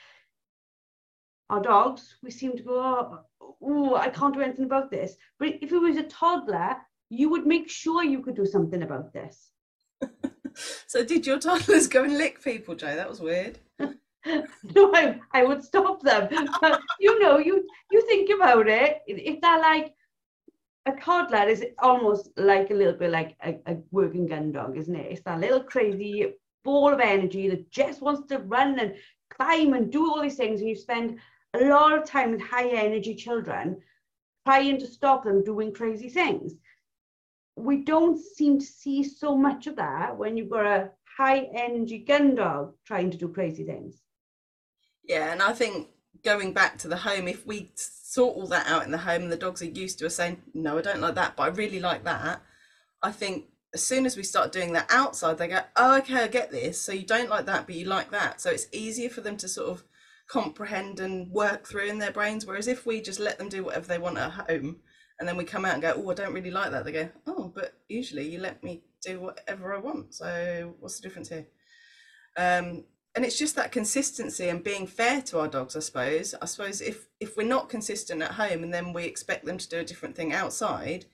Our 1.50 1.62
dogs, 1.62 2.16
we 2.24 2.32
seem 2.32 2.58
to 2.58 2.64
go, 2.64 3.20
oh, 3.42 3.96
I 3.96 4.10
can't 4.10 4.34
do 4.34 4.42
anything 4.42 4.66
about 4.66 4.90
this. 4.90 5.16
But 5.38 5.56
if 5.62 5.72
it 5.72 5.78
was 5.78 5.98
a 5.98 6.04
toddler, 6.04 6.78
you 7.10 7.30
would 7.30 7.46
make 7.46 7.70
sure 7.70 8.04
you 8.04 8.22
could 8.22 8.36
do 8.36 8.46
something 8.46 8.82
about 8.82 9.14
this. 9.14 9.52
so 10.88 11.04
did 11.04 11.28
your 11.28 11.40
toddlers 11.40 11.88
go 11.88 12.04
and 12.04 12.18
lick 12.18 12.44
people, 12.44 12.76
Joe? 12.76 12.96
That 12.96 13.10
was 13.10 13.22
weird. 13.22 13.60
no, 14.76 14.94
I, 14.96 15.20
I 15.34 15.44
would 15.44 15.64
stop 15.64 16.02
them. 16.02 16.30
But 16.62 16.82
you 17.00 17.20
know, 17.20 17.38
you 17.38 17.68
you 17.92 18.02
think 18.08 18.30
about 18.30 18.68
it. 18.68 19.02
If 19.08 19.42
they're 19.42 19.60
like 19.60 19.94
a 20.86 20.92
toddler 20.94 21.48
is 21.48 21.66
almost 21.80 22.30
like 22.36 22.70
a 22.70 22.74
little 22.74 22.94
bit 22.94 23.12
like 23.12 23.36
a, 23.44 23.56
a 23.68 23.78
working 23.92 24.28
gun 24.28 24.52
dog, 24.52 24.78
isn't 24.78 24.96
it? 24.96 25.12
It's 25.12 25.24
that 25.24 25.40
little 25.40 25.64
crazy 25.64 26.34
ball 26.64 26.94
of 26.94 27.00
energy 27.00 27.50
that 27.50 27.72
just 27.72 28.02
wants 28.02 28.28
to 28.30 28.40
run 28.40 28.80
and 28.80 28.96
climb 29.30 29.74
and 29.74 29.92
do 29.92 30.10
all 30.10 30.22
these 30.22 30.36
things, 30.36 30.60
and 30.60 30.70
you 30.70 30.76
spend 30.76 31.20
a 31.54 31.66
lot 31.66 31.94
of 31.98 32.06
time 32.06 32.32
with 32.32 32.42
high 32.42 32.70
energy 32.70 33.16
children 33.16 33.82
trying 34.46 34.78
to 34.80 34.88
stop 34.88 35.24
them 35.24 35.44
doing 35.44 35.74
crazy 35.74 36.10
things. 36.10 36.54
We 37.56 37.84
don't 37.84 38.20
seem 38.20 38.60
to 38.60 38.66
see 38.66 39.04
so 39.04 39.38
much 39.38 39.68
of 39.68 39.76
that 39.78 40.18
when 40.18 40.36
you've 40.36 40.50
got 40.50 40.66
a 40.66 40.90
high 41.18 41.50
energy 41.54 42.00
gun 42.00 42.36
dog 42.36 42.74
trying 42.86 43.12
to 43.12 43.18
do 43.18 43.30
crazy 43.30 43.64
things. 43.64 44.03
Yeah, 45.04 45.32
and 45.32 45.42
I 45.42 45.54
think 45.54 45.90
going 46.24 46.54
back 46.54 46.78
to 46.80 46.88
the 46.88 46.98
home, 46.98 47.28
if 47.28 47.46
we 47.46 47.72
sort 47.76 48.36
all 48.36 48.48
that 48.48 48.68
out 48.68 48.86
in 48.86 48.92
the 48.92 48.98
home 48.98 49.24
and 49.24 49.32
the 49.32 49.38
dogs 49.38 49.62
are 49.62 49.66
used 49.66 50.00
to 50.00 50.06
us 50.06 50.16
saying, 50.16 50.42
no, 50.54 50.78
I 50.78 50.82
don't 50.82 51.02
like 51.02 51.16
that, 51.16 51.36
but 51.36 51.44
I 51.44 51.48
really 51.48 51.80
like 51.80 52.04
that, 52.06 52.42
I 53.02 53.12
think 53.12 53.46
as 53.74 53.84
soon 53.84 54.06
as 54.06 54.16
we 54.16 54.24
start 54.24 54.52
doing 54.52 54.74
that 54.74 54.90
outside, 54.92 55.38
they 55.38 55.48
go, 55.48 55.60
oh, 55.76 55.98
okay, 55.98 56.24
I 56.24 56.28
get 56.28 56.52
this. 56.52 56.80
So 56.80 56.92
you 56.92 57.06
don't 57.06 57.30
like 57.30 57.48
that, 57.48 57.66
but 57.66 57.76
you 57.76 57.86
like 57.86 58.12
that. 58.12 58.40
So 58.40 58.52
it's 58.52 58.68
easier 58.72 59.10
for 59.10 59.22
them 59.22 59.36
to 59.38 59.48
sort 59.48 59.70
of 59.70 59.84
comprehend 60.28 61.00
and 61.00 61.30
work 61.32 61.68
through 61.68 61.88
in 61.88 61.98
their 61.98 62.12
brains. 62.12 62.46
Whereas 62.46 62.68
if 62.68 62.86
we 62.86 63.02
just 63.02 63.20
let 63.20 63.40
them 63.40 63.50
do 63.50 63.64
whatever 63.64 63.88
they 63.88 63.98
want 63.98 64.20
at 64.20 64.32
home 64.32 64.78
and 65.20 65.28
then 65.28 65.38
we 65.38 65.44
come 65.44 65.66
out 65.66 65.74
and 65.74 65.82
go, 65.82 65.94
oh, 65.96 66.12
I 66.12 66.14
don't 66.14 66.34
really 66.34 66.52
like 66.52 66.72
that, 66.72 66.86
they 66.86 66.92
go, 66.92 67.10
oh, 67.26 67.52
but 67.54 67.74
usually 67.88 68.30
you 68.30 68.40
let 68.40 68.64
me 68.64 68.84
do 69.02 69.20
whatever 69.20 69.74
I 69.74 69.80
want. 69.80 70.14
So 70.14 70.76
what's 70.80 71.00
the 71.00 71.08
difference 71.08 71.30
here? 71.30 71.48
Um, 72.38 72.86
and 73.16 73.24
it's 73.24 73.38
just 73.38 73.56
that 73.56 73.72
consistency 73.72 74.50
and 74.50 74.64
being 74.64 74.88
fair 74.88 75.22
to 75.22 75.40
our 75.40 75.48
dogs 75.48 75.76
i 75.76 75.80
suppose. 75.80 76.34
I 76.42 76.46
suppose 76.46 76.82
if 76.82 77.08
if 77.20 77.38
we're 77.38 77.48
not 77.48 77.70
consistent 77.70 78.22
at 78.22 78.32
home 78.32 78.64
and 78.64 78.74
then 78.74 78.94
we 78.94 79.06
expect 79.06 79.46
them 79.46 79.58
to 79.58 79.70
do 79.70 79.80
a 79.80 79.86
different 79.86 80.16
thing 80.16 80.34
outside 80.34 81.06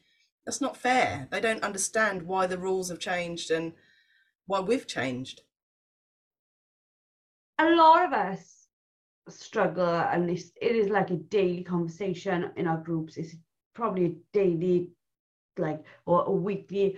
that's 0.50 0.62
not 0.62 0.78
fair. 0.78 1.28
They 1.30 1.42
don't 1.42 1.62
understand 1.62 2.24
why 2.24 2.48
the 2.48 2.58
rules 2.58 2.90
have 2.90 2.98
changed 2.98 3.52
and 3.52 3.74
why 4.48 4.60
we've 4.62 4.88
changed. 4.88 5.42
A 7.60 7.70
lot 7.70 8.06
of 8.06 8.14
us 8.14 8.66
struggle 9.28 9.86
and 9.86 10.28
it 10.28 10.52
is 10.60 10.90
like 10.90 11.12
a 11.12 11.18
daily 11.18 11.64
conversation 11.64 12.50
in 12.56 12.66
our 12.66 12.78
groups. 12.78 13.18
It's 13.18 13.36
probably 13.76 14.06
a 14.06 14.16
daily 14.34 14.90
like 15.60 15.84
or 16.08 16.24
a 16.24 16.32
weekly 16.32 16.98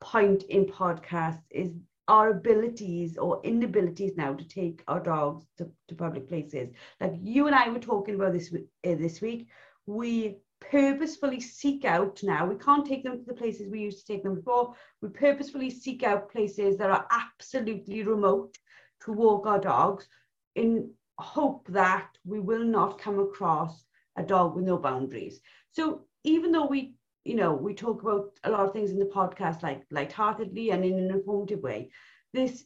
point 0.00 0.42
in 0.44 0.64
podcasts 0.66 1.44
is 1.50 1.70
our 2.08 2.30
abilities 2.30 3.16
or 3.16 3.40
inabilities 3.44 4.16
now 4.16 4.34
to 4.34 4.44
take 4.48 4.82
our 4.88 5.00
dogs 5.00 5.46
to, 5.58 5.70
to 5.88 5.94
public 5.94 6.28
places. 6.28 6.70
Like 7.00 7.14
you 7.20 7.46
and 7.46 7.54
I 7.54 7.68
were 7.68 7.78
talking 7.78 8.16
about 8.16 8.32
this 8.32 8.52
uh, 8.52 8.58
this 8.82 9.20
week, 9.20 9.48
we 9.86 10.38
purposefully 10.60 11.40
seek 11.40 11.84
out 11.84 12.20
now. 12.22 12.46
We 12.46 12.56
can't 12.56 12.86
take 12.86 13.04
them 13.04 13.18
to 13.18 13.24
the 13.24 13.34
places 13.34 13.68
we 13.68 13.80
used 13.80 14.06
to 14.06 14.12
take 14.12 14.22
them 14.22 14.36
before. 14.36 14.74
We 15.00 15.08
purposefully 15.08 15.70
seek 15.70 16.02
out 16.02 16.30
places 16.30 16.76
that 16.78 16.90
are 16.90 17.06
absolutely 17.10 18.02
remote 18.02 18.56
to 19.04 19.12
walk 19.12 19.46
our 19.46 19.60
dogs 19.60 20.06
in 20.54 20.90
hope 21.18 21.66
that 21.68 22.08
we 22.24 22.40
will 22.40 22.64
not 22.64 22.98
come 22.98 23.18
across 23.18 23.84
a 24.16 24.22
dog 24.22 24.54
with 24.54 24.64
no 24.64 24.78
boundaries. 24.78 25.40
So 25.70 26.04
even 26.24 26.52
though 26.52 26.66
we 26.66 26.94
you 27.24 27.34
know, 27.34 27.54
we 27.54 27.74
talk 27.74 28.02
about 28.02 28.30
a 28.44 28.50
lot 28.50 28.66
of 28.66 28.72
things 28.72 28.90
in 28.90 28.98
the 28.98 29.06
podcast, 29.06 29.62
like 29.62 29.82
lightheartedly 29.90 30.70
and 30.70 30.84
in 30.84 30.98
an 30.98 31.10
informative 31.10 31.60
way. 31.60 31.90
This 32.32 32.64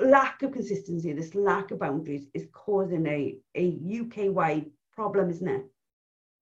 lack 0.00 0.42
of 0.42 0.52
consistency, 0.52 1.12
this 1.12 1.34
lack 1.34 1.70
of 1.70 1.80
boundaries 1.80 2.26
is 2.34 2.46
causing 2.52 3.06
a, 3.06 3.36
a 3.56 4.00
UK 4.00 4.34
wide 4.34 4.66
problem, 4.92 5.30
isn't 5.30 5.48
it? 5.48 5.64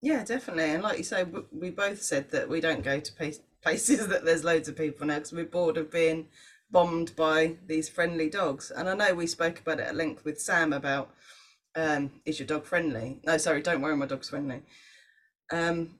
Yeah, 0.01 0.23
definitely. 0.23 0.71
And 0.71 0.83
like 0.83 0.97
you 0.97 1.03
say, 1.03 1.25
we 1.51 1.69
both 1.69 2.01
said 2.01 2.29
that 2.31 2.49
we 2.49 2.59
don't 2.59 2.83
go 2.83 2.99
to 2.99 3.33
places 3.61 4.07
that 4.07 4.25
there's 4.25 4.43
loads 4.43 4.67
of 4.67 4.75
people 4.75 5.07
now 5.07 5.15
because 5.15 5.31
we're 5.31 5.45
bored 5.45 5.77
of 5.77 5.91
being 5.91 6.27
bombed 6.69 7.15
by 7.15 7.55
these 7.65 7.87
friendly 7.87 8.29
dogs. 8.29 8.69
And 8.69 8.89
I 8.89 8.95
know 8.95 9.13
we 9.13 9.27
spoke 9.27 9.59
about 9.59 9.79
it 9.79 9.87
at 9.87 9.95
length 9.95 10.25
with 10.25 10.41
Sam 10.41 10.73
about 10.73 11.11
um, 11.75 12.11
is 12.25 12.39
your 12.39 12.47
dog 12.47 12.65
friendly? 12.65 13.19
No, 13.25 13.37
sorry, 13.37 13.61
don't 13.61 13.81
worry, 13.81 13.95
my 13.95 14.05
dog's 14.05 14.29
friendly. 14.29 14.61
Um, 15.51 15.99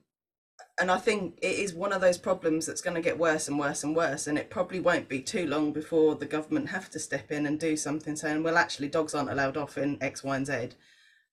and 0.79 0.89
I 0.89 0.97
think 0.97 1.37
it 1.41 1.59
is 1.59 1.73
one 1.73 1.93
of 1.93 2.01
those 2.01 2.17
problems 2.17 2.65
that's 2.65 2.81
going 2.81 2.95
to 2.95 3.01
get 3.01 3.19
worse 3.19 3.47
and 3.47 3.59
worse 3.59 3.83
and 3.83 3.95
worse. 3.95 4.25
And 4.25 4.39
it 4.39 4.49
probably 4.49 4.79
won't 4.79 5.07
be 5.07 5.21
too 5.21 5.45
long 5.45 5.71
before 5.71 6.15
the 6.15 6.25
government 6.25 6.69
have 6.69 6.89
to 6.91 6.99
step 6.99 7.31
in 7.31 7.45
and 7.45 7.59
do 7.59 7.77
something 7.77 8.15
saying, 8.15 8.41
well, 8.41 8.57
actually, 8.57 8.87
dogs 8.87 9.13
aren't 9.13 9.29
allowed 9.29 9.55
off 9.55 9.77
in 9.77 10.01
X, 10.01 10.23
Y, 10.23 10.35
and 10.35 10.47
Z. 10.47 10.69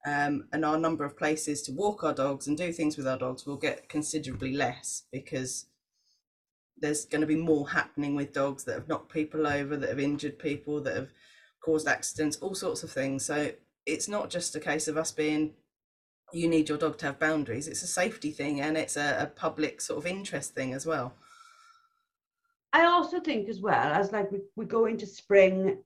Um, 0.07 0.49
and 0.53 0.65
our 0.65 0.79
number 0.79 1.05
of 1.05 1.17
places 1.17 1.63
to 1.63 1.73
walk 1.73 2.05
our 2.05 2.13
dogs 2.13 2.47
and 2.47 2.57
do 2.57 2.73
things 2.73 2.97
with 2.97 3.07
our 3.07 3.19
dogs 3.19 3.47
will 3.47 3.57
get 3.57 3.89
considerably 3.89 4.53
less 4.53 5.05
because 5.11 5.67
there's 6.79 7.05
going 7.07 7.21
to 7.21 7.27
be 7.27 7.37
more 7.37 7.71
happening 7.71 8.15
with 8.15 8.33
dogs 8.33 8.65
that 8.65 8.75
have 8.75 8.89
knocked 8.89 9.13
people 9.13 9.47
over, 9.47 9.77
that 9.77 9.89
have 9.89 10.01
injured 10.01 10.39
people, 10.39 10.83
that 10.83 10.97
have 10.97 11.11
caused 11.65 11.89
accidents, 11.89 12.37
all 12.39 12.55
sorts 12.55 12.83
of 12.83 12.91
things. 12.91 13.25
So 13.25 13.53
it's 13.87 14.09
not 14.09 14.29
just 14.29 14.57
a 14.57 14.61
case 14.61 14.87
of 14.89 14.97
us 14.99 15.13
being 15.13 15.53
you 16.33 16.49
need 16.49 16.69
your 16.69 16.79
dog 16.79 16.99
to 16.99 17.07
have 17.07 17.19
boundaries. 17.19 17.69
It's 17.69 17.83
a 17.83 17.87
safety 17.87 18.31
thing 18.31 18.61
and 18.61 18.77
it's 18.77 18.97
a, 18.97 19.23
a 19.23 19.27
public 19.27 19.81
sort 19.81 19.99
of 19.99 20.07
interest 20.07 20.55
thing 20.55 20.73
as 20.75 20.87
well. 20.87 21.15
I 22.73 22.85
also 22.85 23.21
think 23.21 23.49
as 23.49 23.61
well 23.61 23.93
as 23.93 24.13
like 24.13 24.31
we, 24.31 24.39
we 24.57 24.65
go 24.65 24.87
into 24.87 25.07
spring 25.07 25.79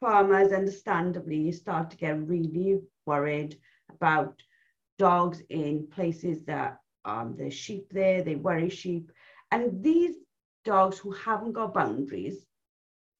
farmers 0.00 0.52
understandably 0.52 1.52
start 1.52 1.90
to 1.90 1.96
get 1.96 2.26
really 2.26 2.80
worried 3.06 3.58
about 3.90 4.40
dogs 4.98 5.42
in 5.50 5.86
places 5.90 6.44
that 6.44 6.78
um, 7.04 7.34
there's 7.36 7.54
sheep 7.54 7.88
there 7.90 8.22
they 8.22 8.36
worry 8.36 8.70
sheep. 8.70 9.10
And 9.50 9.82
these 9.82 10.16
dogs 10.64 10.98
who 10.98 11.10
haven't 11.12 11.52
got 11.52 11.74
boundaries 11.74 12.46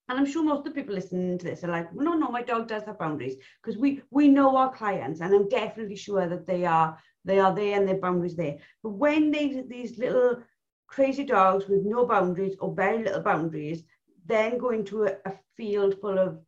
and 0.09 0.19
I'm 0.19 0.27
sure 0.27 0.45
most 0.45 0.61
of 0.61 0.65
the 0.65 0.71
people 0.73 0.95
listening 0.95 1.39
to 1.39 1.45
this 1.45 1.65
are 1.65 1.69
like, 1.69 1.95
no, 1.95 2.15
no, 2.15 2.29
my 2.29 2.43
dog 2.43 2.69
does 2.69 2.85
have 2.85 2.99
boundaries 2.99 3.37
because 3.63 3.79
we 3.79 4.03
we 4.11 4.29
know 4.29 4.57
our 4.57 4.73
clients, 4.73 5.21
and 5.21 5.35
I'm 5.35 5.49
definitely 5.49 5.97
sure 5.97 6.29
that 6.29 6.47
they 6.47 6.65
are 6.65 6.99
they 7.25 7.39
are 7.39 7.55
there 7.55 7.79
and 7.79 7.89
their 7.89 7.99
boundaries 7.99 8.37
there. 8.37 8.59
But 8.83 8.91
when 8.91 9.31
they 9.31 9.65
these 9.69 9.99
little 9.99 10.43
crazy 10.87 11.25
dogs 11.25 11.67
with 11.69 11.85
no 11.85 12.05
boundaries 12.05 12.57
or 12.61 12.75
very 12.75 13.03
little 13.03 13.23
boundaries 13.23 13.85
then 14.27 14.59
go 14.59 14.71
into 14.71 15.05
a, 15.05 15.13
a 15.25 15.33
field 15.57 16.01
full 16.01 16.19
of 16.19 16.39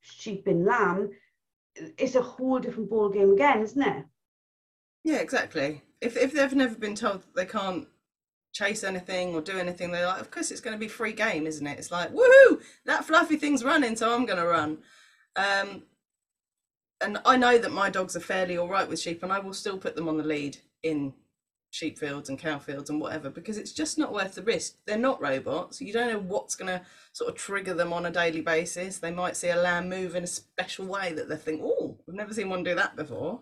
sheep 0.00 0.46
and 0.46 0.64
lamb, 0.64 1.10
it's 1.74 2.14
a 2.14 2.22
whole 2.22 2.58
different 2.58 2.90
ball 2.90 3.08
game 3.08 3.32
again, 3.32 3.62
isn't 3.62 3.82
it? 3.82 4.04
Yeah, 5.04 5.18
exactly. 5.18 5.82
If 6.00 6.16
if 6.16 6.32
they've 6.32 6.54
never 6.54 6.76
been 6.76 6.94
told 6.94 7.24
they 7.34 7.46
can't 7.46 7.88
chase 8.52 8.84
anything 8.84 9.34
or 9.34 9.40
do 9.40 9.58
anything, 9.58 9.90
they're 9.90 10.06
like, 10.06 10.20
of 10.20 10.30
course 10.30 10.50
it's 10.50 10.60
going 10.60 10.74
to 10.74 10.80
be 10.80 10.88
free 10.88 11.12
game, 11.12 11.46
isn't 11.46 11.66
it? 11.66 11.78
It's 11.78 11.90
like, 11.90 12.12
woohoo, 12.12 12.60
that 12.86 13.04
fluffy 13.04 13.36
thing's 13.36 13.64
running, 13.64 13.96
so 13.96 14.14
I'm 14.14 14.26
going 14.26 14.38
to 14.38 14.46
run. 14.46 14.78
Um, 15.36 15.84
and 17.00 17.18
I 17.24 17.36
know 17.36 17.58
that 17.58 17.72
my 17.72 17.90
dogs 17.90 18.16
are 18.16 18.20
fairly 18.20 18.58
all 18.58 18.68
right 18.68 18.88
with 18.88 19.00
sheep, 19.00 19.22
and 19.22 19.32
I 19.32 19.38
will 19.38 19.52
still 19.52 19.78
put 19.78 19.94
them 19.94 20.08
on 20.08 20.16
the 20.16 20.24
lead 20.24 20.58
in 20.82 21.12
sheep 21.70 21.98
fields 21.98 22.28
and 22.28 22.38
cow 22.38 22.58
fields 22.58 22.88
and 22.88 23.00
whatever 23.00 23.28
because 23.28 23.58
it's 23.58 23.72
just 23.72 23.98
not 23.98 24.12
worth 24.12 24.34
the 24.34 24.42
risk. 24.42 24.76
They're 24.86 24.96
not 24.96 25.20
robots. 25.20 25.80
You 25.80 25.92
don't 25.92 26.12
know 26.12 26.18
what's 26.18 26.54
going 26.54 26.68
to 26.68 26.84
sort 27.12 27.30
of 27.30 27.36
trigger 27.36 27.74
them 27.74 27.92
on 27.92 28.06
a 28.06 28.10
daily 28.10 28.40
basis. 28.40 28.98
They 28.98 29.10
might 29.10 29.36
see 29.36 29.50
a 29.50 29.56
lamb 29.56 29.88
move 29.88 30.14
in 30.14 30.24
a 30.24 30.28
special 30.28 30.86
way 30.86 31.12
that 31.12 31.28
they 31.28 31.36
think, 31.36 31.60
oh, 31.62 31.98
I've 32.08 32.14
never 32.14 32.32
seen 32.32 32.48
one 32.48 32.64
do 32.64 32.74
that 32.74 32.96
before. 32.96 33.40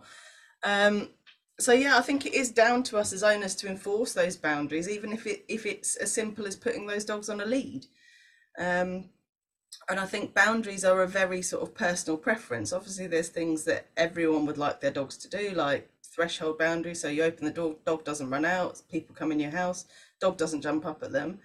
Um, 0.65 1.11
so 1.59 1.73
yeah, 1.73 1.97
I 1.97 2.03
think 2.03 2.27
it 2.27 2.35
is 2.35 2.51
down 2.51 2.83
to 2.85 2.99
us 2.99 3.13
as 3.13 3.23
owners 3.23 3.55
to 3.57 3.69
enforce 3.69 4.13
those 4.13 4.37
boundaries, 4.37 4.89
even 4.89 5.13
if 5.13 5.27
it 5.27 5.45
if 5.49 5.65
it's 5.65 5.97
as 5.97 6.13
simple 6.13 6.47
as 6.47 6.57
putting 6.57 6.87
those 6.87 7.05
dogs 7.05 7.29
on 7.29 7.41
a 7.41 7.47
lead. 7.47 7.87
Um, 8.59 9.11
and 9.89 10.01
I 10.01 10.07
think 10.07 10.35
boundaries 10.35 10.85
are 10.85 11.03
a 11.03 11.09
very 11.09 11.43
sort 11.43 11.63
of 11.63 11.75
personal 11.75 12.19
preference. 12.19 12.73
Obviously, 12.73 13.07
there's 13.07 13.29
things 13.29 13.65
that 13.65 13.87
everyone 13.97 14.47
would 14.47 14.59
like 14.59 14.81
their 14.81 14.91
dogs 14.91 15.17
to 15.19 15.29
do, 15.29 15.51
like 15.51 15.91
threshold 16.03 16.59
boundaries. 16.59 17.01
So 17.01 17.09
you 17.09 17.23
open 17.23 17.45
the 17.45 17.51
door, 17.53 17.77
dog 17.85 18.05
doesn't 18.05 18.31
run 18.31 18.45
out, 18.45 18.83
people 18.91 19.15
come 19.15 19.33
in 19.33 19.41
your 19.41 19.51
house, 19.51 19.85
dog 20.21 20.37
doesn't 20.37 20.63
jump 20.63 20.85
up 20.87 21.03
at 21.03 21.13
them. 21.13 21.39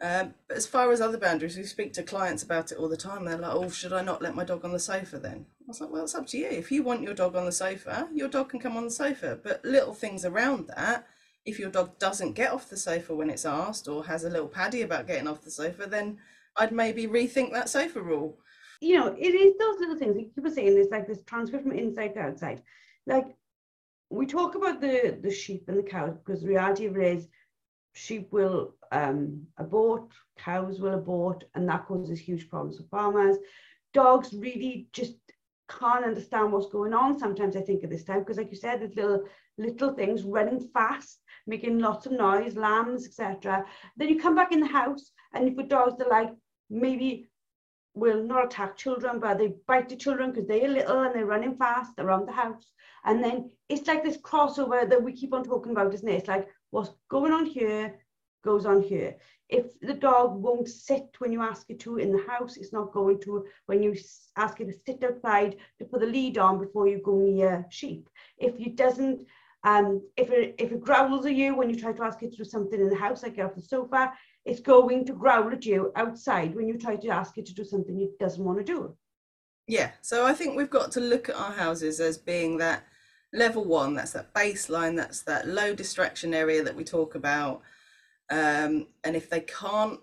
Um, 0.00 0.34
but 0.48 0.56
as 0.56 0.66
far 0.66 0.92
as 0.92 1.00
other 1.00 1.18
boundaries, 1.18 1.56
we 1.56 1.64
speak 1.64 1.92
to 1.94 2.02
clients 2.02 2.42
about 2.42 2.72
it 2.72 2.78
all 2.78 2.88
the 2.88 2.96
time. 2.96 3.24
They're 3.24 3.38
like, 3.38 3.54
"Oh, 3.54 3.70
should 3.70 3.92
I 3.92 4.02
not 4.02 4.22
let 4.22 4.34
my 4.34 4.44
dog 4.44 4.64
on 4.64 4.72
the 4.72 4.78
sofa 4.78 5.18
then?" 5.18 5.46
Was 5.74 5.80
like, 5.80 5.90
"Well, 5.90 6.04
it's 6.04 6.14
up 6.14 6.28
to 6.28 6.38
you. 6.38 6.46
If 6.46 6.70
you 6.70 6.84
want 6.84 7.02
your 7.02 7.14
dog 7.14 7.34
on 7.34 7.46
the 7.46 7.50
sofa, 7.50 8.08
your 8.14 8.28
dog 8.28 8.48
can 8.50 8.60
come 8.60 8.76
on 8.76 8.84
the 8.84 8.90
sofa. 8.92 9.40
But 9.42 9.64
little 9.64 9.92
things 9.92 10.24
around 10.24 10.68
that, 10.68 11.04
if 11.44 11.58
your 11.58 11.68
dog 11.68 11.98
doesn't 11.98 12.34
get 12.34 12.52
off 12.52 12.68
the 12.70 12.76
sofa 12.76 13.12
when 13.12 13.28
it's 13.28 13.44
asked, 13.44 13.88
or 13.88 14.04
has 14.04 14.22
a 14.22 14.30
little 14.30 14.46
paddy 14.46 14.82
about 14.82 15.08
getting 15.08 15.26
off 15.26 15.42
the 15.42 15.50
sofa, 15.50 15.88
then 15.88 16.18
I'd 16.54 16.70
maybe 16.70 17.08
rethink 17.08 17.50
that 17.52 17.68
sofa 17.68 18.00
rule." 18.00 18.38
You 18.80 18.98
know, 18.98 19.16
it 19.18 19.34
is 19.34 19.58
those 19.58 19.80
little 19.80 19.96
things. 19.96 20.16
You 20.36 20.42
were 20.44 20.50
saying, 20.50 20.78
it's 20.78 20.92
like 20.92 21.08
this 21.08 21.24
transfer 21.26 21.58
from 21.58 21.72
inside 21.72 22.14
to 22.14 22.20
outside. 22.20 22.62
Like 23.06 23.36
we 24.10 24.26
talk 24.26 24.54
about 24.54 24.80
the 24.80 25.18
the 25.22 25.30
sheep 25.32 25.64
and 25.66 25.78
the 25.78 25.82
cows 25.82 26.16
because 26.24 26.42
the 26.42 26.50
reality 26.50 26.86
of 26.86 26.96
it 26.96 27.16
is 27.16 27.28
sheep 27.94 28.28
will 28.30 28.76
um, 28.92 29.44
abort, 29.58 30.12
cows 30.38 30.80
will 30.80 30.94
abort, 30.94 31.42
and 31.56 31.68
that 31.68 31.86
causes 31.86 32.20
huge 32.20 32.48
problems 32.48 32.76
for 32.76 32.84
farmers. 32.84 33.38
Dogs 33.92 34.32
really 34.32 34.86
just 34.92 35.16
can't 35.68 36.04
understand 36.04 36.52
what's 36.52 36.70
going 36.70 36.92
on 36.92 37.18
sometimes, 37.18 37.56
I 37.56 37.62
think, 37.62 37.84
at 37.84 37.90
this 37.90 38.04
time, 38.04 38.20
because 38.20 38.36
like 38.36 38.50
you 38.50 38.56
said, 38.56 38.80
there's 38.80 38.96
little 38.96 39.24
little 39.56 39.94
things 39.94 40.24
running 40.24 40.68
fast, 40.72 41.20
making 41.46 41.78
lots 41.78 42.06
of 42.06 42.12
noise, 42.12 42.56
lambs, 42.56 43.06
etc. 43.06 43.64
Then 43.96 44.08
you 44.08 44.20
come 44.20 44.34
back 44.34 44.52
in 44.52 44.60
the 44.60 44.66
house 44.66 45.12
and 45.32 45.46
you've 45.46 45.68
dogs 45.68 45.96
that 45.98 46.08
like 46.08 46.30
maybe 46.70 47.28
will 47.94 48.22
not 48.22 48.46
attack 48.46 48.76
children, 48.76 49.20
but 49.20 49.38
they 49.38 49.54
bite 49.68 49.88
the 49.88 49.96
children 49.96 50.32
because 50.32 50.48
they're 50.48 50.68
little 50.68 51.02
and 51.02 51.14
they're 51.14 51.26
running 51.26 51.56
fast 51.56 51.92
around 51.98 52.26
the 52.26 52.32
house. 52.32 52.72
And 53.04 53.22
then 53.22 53.50
it's 53.68 53.86
like 53.86 54.02
this 54.02 54.16
crossover 54.16 54.88
that 54.88 55.02
we 55.02 55.12
keep 55.12 55.32
on 55.32 55.44
talking 55.44 55.72
about, 55.72 55.94
isn't 55.94 56.08
it? 56.08 56.14
It's 56.14 56.28
like 56.28 56.48
what's 56.70 56.90
going 57.08 57.32
on 57.32 57.46
here 57.46 57.94
goes 58.44 58.66
on 58.66 58.82
here. 58.82 59.16
If 59.48 59.78
the 59.80 59.94
dog 59.94 60.36
won't 60.36 60.68
sit 60.68 61.08
when 61.18 61.32
you 61.32 61.42
ask 61.42 61.68
it 61.70 61.80
to 61.80 61.98
in 61.98 62.12
the 62.12 62.24
house, 62.28 62.56
it's 62.56 62.72
not 62.72 62.92
going 62.92 63.20
to 63.22 63.46
when 63.66 63.82
you 63.82 63.96
ask 64.36 64.60
it 64.60 64.66
to 64.66 64.78
sit 64.86 65.02
outside 65.02 65.56
to 65.78 65.84
put 65.84 66.00
the 66.00 66.06
lead 66.06 66.38
on 66.38 66.58
before 66.58 66.86
you 66.88 67.00
go 67.04 67.18
near 67.18 67.66
sheep. 67.70 68.08
If 68.38 68.58
it 68.58 68.76
doesn't, 68.76 69.26
um, 69.64 70.02
if 70.16 70.30
it 70.30 70.54
if 70.58 70.72
it 70.72 70.84
growls 70.84 71.26
at 71.26 71.34
you 71.34 71.54
when 71.54 71.68
you 71.70 71.78
try 71.78 71.92
to 71.92 72.04
ask 72.04 72.22
it 72.22 72.30
to 72.32 72.38
do 72.38 72.44
something 72.44 72.80
in 72.80 72.90
the 72.90 72.96
house, 72.96 73.22
like 73.22 73.36
get 73.36 73.46
off 73.46 73.54
the 73.54 73.62
sofa, 73.62 74.12
it's 74.44 74.60
going 74.60 75.04
to 75.06 75.12
growl 75.12 75.52
at 75.52 75.64
you 75.64 75.92
outside 75.96 76.54
when 76.54 76.68
you 76.68 76.78
try 76.78 76.96
to 76.96 77.08
ask 77.08 77.36
it 77.38 77.46
to 77.46 77.54
do 77.54 77.64
something 77.64 78.00
it 78.00 78.18
doesn't 78.18 78.44
want 78.44 78.58
to 78.58 78.64
do. 78.64 78.96
Yeah, 79.66 79.92
so 80.02 80.26
I 80.26 80.34
think 80.34 80.56
we've 80.56 80.68
got 80.68 80.92
to 80.92 81.00
look 81.00 81.28
at 81.28 81.36
our 81.36 81.52
houses 81.52 81.98
as 81.98 82.18
being 82.18 82.58
that 82.58 82.84
level 83.32 83.64
one, 83.64 83.94
that's 83.94 84.12
that 84.12 84.32
baseline, 84.34 84.96
that's 84.96 85.22
that 85.22 85.48
low 85.48 85.74
distraction 85.74 86.34
area 86.34 86.62
that 86.62 86.76
we 86.76 86.84
talk 86.84 87.14
about. 87.14 87.62
Um, 88.30 88.88
and 89.02 89.16
if 89.16 89.28
they 89.28 89.40
can't 89.40 90.00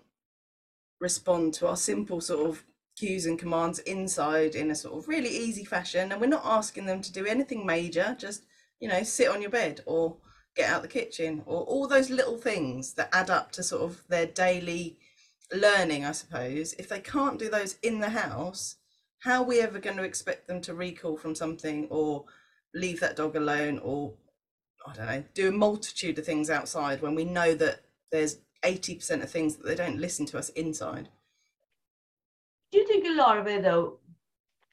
respond 1.00 1.54
to 1.54 1.66
our 1.66 1.76
simple 1.76 2.20
sort 2.20 2.48
of 2.48 2.64
cues 2.96 3.26
and 3.26 3.38
commands 3.38 3.80
inside 3.80 4.54
in 4.54 4.70
a 4.70 4.74
sort 4.74 4.98
of 4.98 5.08
really 5.08 5.28
easy 5.28 5.64
fashion, 5.64 6.12
and 6.12 6.20
we're 6.20 6.26
not 6.26 6.44
asking 6.44 6.86
them 6.86 7.02
to 7.02 7.12
do 7.12 7.26
anything 7.26 7.66
major, 7.66 8.16
just, 8.18 8.44
you 8.80 8.88
know, 8.88 9.02
sit 9.02 9.28
on 9.28 9.42
your 9.42 9.50
bed 9.50 9.80
or 9.86 10.16
get 10.54 10.70
out 10.70 10.82
the 10.82 10.88
kitchen 10.88 11.42
or 11.46 11.62
all 11.62 11.88
those 11.88 12.10
little 12.10 12.36
things 12.36 12.94
that 12.94 13.08
add 13.12 13.30
up 13.30 13.50
to 13.52 13.62
sort 13.62 13.82
of 13.82 14.02
their 14.08 14.26
daily 14.26 14.98
learning, 15.52 16.04
I 16.04 16.12
suppose. 16.12 16.74
If 16.74 16.88
they 16.88 17.00
can't 17.00 17.38
do 17.38 17.50
those 17.50 17.76
in 17.82 18.00
the 18.00 18.10
house, 18.10 18.76
how 19.20 19.42
are 19.42 19.46
we 19.46 19.60
ever 19.60 19.78
going 19.78 19.96
to 19.96 20.02
expect 20.02 20.46
them 20.46 20.60
to 20.62 20.74
recall 20.74 21.16
from 21.16 21.34
something 21.34 21.86
or 21.90 22.24
leave 22.74 23.00
that 23.00 23.16
dog 23.16 23.36
alone 23.36 23.78
or 23.78 24.14
I 24.86 24.94
don't 24.94 25.06
know, 25.06 25.24
do 25.34 25.48
a 25.48 25.52
multitude 25.52 26.18
of 26.18 26.26
things 26.26 26.50
outside 26.50 27.02
when 27.02 27.14
we 27.14 27.24
know 27.24 27.54
that 27.54 27.82
there's 28.12 28.38
80% 28.64 29.22
of 29.22 29.30
things 29.30 29.56
that 29.56 29.66
they 29.66 29.74
don't 29.74 29.98
listen 29.98 30.26
to 30.26 30.38
us 30.38 30.50
inside. 30.50 31.08
Do 32.70 32.78
you 32.78 32.86
think 32.86 33.06
a 33.06 33.14
lot 33.14 33.38
of 33.38 33.46
it 33.46 33.62
though 33.62 33.98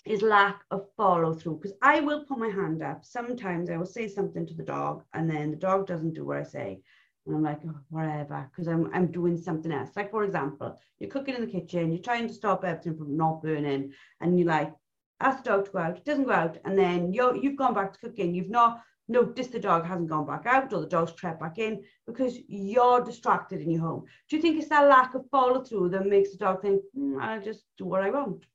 is 0.05 0.21
lack 0.21 0.61
of 0.71 0.87
follow 0.95 1.33
through? 1.33 1.59
Because 1.61 1.77
I 1.81 2.01
will 2.01 2.25
put 2.25 2.37
my 2.37 2.49
hand 2.49 2.83
up. 2.83 3.03
Sometimes 3.03 3.69
I 3.69 3.77
will 3.77 3.85
say 3.85 4.07
something 4.07 4.45
to 4.45 4.53
the 4.53 4.63
dog 4.63 5.03
and 5.13 5.29
then 5.29 5.51
the 5.51 5.57
dog 5.57 5.87
doesn't 5.87 6.13
do 6.13 6.25
what 6.25 6.37
I 6.37 6.43
say. 6.43 6.81
And 7.25 7.35
I'm 7.35 7.43
like, 7.43 7.59
oh, 7.67 7.75
whatever, 7.89 8.49
because 8.49 8.67
I'm, 8.67 8.89
I'm 8.93 9.11
doing 9.11 9.37
something 9.37 9.71
else. 9.71 9.91
Like, 9.95 10.09
for 10.09 10.23
example, 10.23 10.79
you're 10.99 11.11
cooking 11.11 11.35
in 11.35 11.41
the 11.41 11.51
kitchen, 11.51 11.91
you're 11.91 12.01
trying 12.01 12.27
to 12.27 12.33
stop 12.33 12.63
everything 12.63 12.97
from 12.97 13.15
not 13.15 13.43
burning, 13.43 13.91
and 14.21 14.39
you're 14.39 14.47
like, 14.47 14.73
ask 15.21 15.43
the 15.43 15.49
dog 15.49 15.65
to 15.65 15.71
go 15.71 15.79
out, 15.79 15.97
it 15.97 16.05
doesn't 16.05 16.25
go 16.25 16.31
out, 16.31 16.57
and 16.65 16.77
then 16.77 17.13
you're, 17.13 17.35
you've 17.35 17.57
gone 17.57 17.73
back 17.73 17.93
to 17.93 17.99
cooking, 17.99 18.33
you've 18.33 18.49
not 18.49 18.81
noticed 19.09 19.51
the 19.51 19.59
dog 19.59 19.85
hasn't 19.85 20.07
gone 20.07 20.25
back 20.25 20.45
out 20.45 20.71
or 20.71 20.81
the 20.81 20.87
dog's 20.87 21.11
crept 21.11 21.39
back 21.39 21.57
in 21.57 21.83
because 22.05 22.37
you're 22.47 23.03
distracted 23.03 23.59
in 23.59 23.71
your 23.71 23.81
home. 23.81 24.05
Do 24.29 24.35
you 24.35 24.41
think 24.41 24.59
it's 24.59 24.69
that 24.69 24.87
lack 24.87 25.15
of 25.15 25.25
follow 25.31 25.63
through 25.63 25.89
that 25.89 26.05
makes 26.05 26.31
the 26.31 26.37
dog 26.37 26.61
think, 26.61 26.81
mm, 26.95 27.19
I'll 27.19 27.41
just 27.41 27.63
do 27.77 27.85
what 27.85 28.03
I 28.03 28.11
want? 28.11 28.45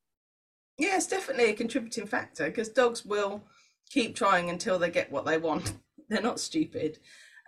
Yeah, 0.78 0.96
it's 0.96 1.08
definitely 1.08 1.50
a 1.50 1.54
contributing 1.54 2.06
factor 2.06 2.46
because 2.46 2.68
dogs 2.68 3.04
will 3.04 3.42
keep 3.90 4.14
trying 4.14 4.48
until 4.48 4.78
they 4.78 4.90
get 4.90 5.10
what 5.10 5.24
they 5.24 5.38
want. 5.38 5.74
They're 6.08 6.22
not 6.22 6.40
stupid. 6.40 6.98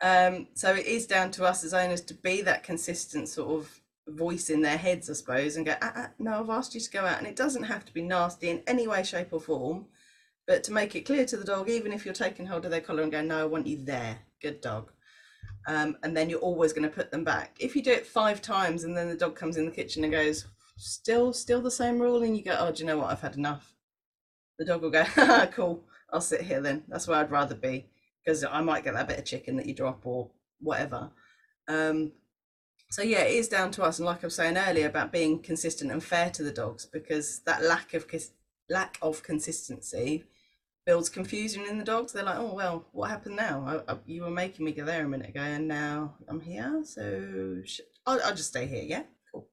Um, 0.03 0.49
so 0.55 0.75
it 0.75 0.87
is 0.87 1.07
down 1.07 1.31
to 1.33 1.45
us 1.45 1.65
as 1.65 1.73
owners 1.73 2.03
to 2.03 2.15
be 2.15 2.43
that 2.43 2.63
consistent 2.63 3.29
sort 3.29 3.61
of 3.61 3.81
voice 4.09 4.51
in 4.51 4.63
their 4.63 4.77
heads, 4.77 5.11
I 5.11 5.15
suppose, 5.15 5.57
and 5.57 5.67
go, 5.67 5.75
ah, 5.83 5.93
ah, 5.97 6.11
no, 6.19 6.41
I've 6.41 6.51
asked 6.51 6.75
you 6.75 6.81
to 6.81 6.91
go 6.91 7.05
out. 7.05 7.19
And 7.19 7.27
it 7.27 7.37
doesn't 7.37 7.65
have 7.65 7.85
to 7.85 7.93
be 7.93 8.03
nasty 8.03 8.51
in 8.51 8.63
any 8.67 8.87
way, 8.87 9.03
shape, 9.03 9.33
or 9.33 9.41
form, 9.41 9.87
but 10.47 10.63
to 10.65 10.73
make 10.73 10.95
it 10.95 11.07
clear 11.07 11.25
to 11.27 11.37
the 11.37 11.45
dog, 11.45 11.69
even 11.69 11.93
if 11.93 12.05
you're 12.05 12.15
taking 12.15 12.47
hold 12.47 12.65
of 12.65 12.71
their 12.71 12.81
collar 12.81 13.03
and 13.03 13.13
going, 13.13 13.29
no, 13.29 13.41
I 13.41 13.45
want 13.45 13.67
you 13.67 13.85
there, 13.85 14.19
good 14.41 14.61
dog. 14.61 14.93
Um, 15.67 15.97
and 16.03 16.17
then 16.17 16.31
you're 16.31 16.39
always 16.39 16.73
going 16.73 16.89
to 16.89 16.95
put 16.95 17.11
them 17.11 17.25
back. 17.25 17.57
If 17.59 17.75
you 17.75 17.83
do 17.83 17.91
it 17.91 18.07
five 18.07 18.41
times 18.41 18.85
and 18.85 18.97
then 18.97 19.09
the 19.09 19.17
dog 19.17 19.35
comes 19.35 19.57
in 19.57 19.65
the 19.65 19.73
kitchen 19.73 20.05
and 20.05 20.13
goes, 20.13 20.47
still, 20.77 21.33
still 21.33 21.61
the 21.61 21.71
same 21.71 21.99
rule, 21.99 22.23
and 22.23 22.37
you 22.37 22.45
go, 22.45 22.57
oh, 22.59 22.71
do 22.71 22.83
you 22.83 22.87
know 22.87 22.99
what? 22.99 23.11
I've 23.11 23.21
had 23.21 23.37
enough. 23.37 23.75
The 24.59 24.65
dog 24.65 24.83
will 24.83 24.91
go, 24.91 25.05
cool, 25.53 25.85
I'll 26.13 26.21
sit 26.21 26.43
here 26.43 26.61
then. 26.61 26.85
That's 26.89 27.09
where 27.09 27.19
I'd 27.19 27.31
rather 27.31 27.57
be 27.57 27.89
because 28.25 28.45
I 28.45 28.61
might 28.61 28.85
get 28.85 28.95
that 28.95 29.09
bit 29.09 29.19
of 29.19 29.25
chicken 29.25 29.57
that 29.57 29.67
you 29.67 29.75
drop 29.75 30.07
or 30.07 30.31
whatever. 30.61 31.11
Um, 31.69 32.13
so 32.97 33.03
yeah, 33.03 33.25
it 33.25 33.35
is 33.35 33.49
down 33.49 33.71
to 33.73 33.83
us, 33.83 33.99
and 33.99 34.07
like 34.07 34.25
I 34.25 34.27
was 34.29 34.37
saying 34.37 34.57
earlier 34.57 34.87
about 34.87 35.13
being 35.13 35.41
consistent 35.41 35.93
and 35.93 36.03
fair 36.03 36.31
to 36.31 36.43
the 36.43 36.51
dogs, 36.51 36.87
because 36.87 37.41
that 37.41 37.63
lack 37.63 37.93
of 37.93 38.07
lack 38.71 38.97
of 39.03 39.23
consistency 39.23 40.25
builds 40.87 41.11
confusion 41.11 41.67
in 41.67 41.77
the 41.77 41.85
dogs. 41.85 42.15
They're 42.15 42.25
like, 42.25 42.39
oh 42.39 42.55
well, 42.55 42.87
what 42.93 43.11
happened 43.11 43.37
now? 43.37 43.83
I, 43.87 43.93
I, 43.93 43.99
you 44.07 44.23
were 44.23 44.31
making 44.31 44.65
me 44.65 44.73
go 44.73 44.87
there 44.87 45.05
a 45.05 45.09
minute 45.09 45.29
ago, 45.29 45.43
and 45.43 45.69
now 45.69 46.15
I'm 46.27 46.41
here, 46.41 46.81
so 46.85 47.61
I'll, 48.07 48.19
I'll 48.25 48.35
just 48.35 48.49
stay 48.49 48.67
here. 48.67 48.83
Yeah, 48.83 49.03
cool. 49.31 49.47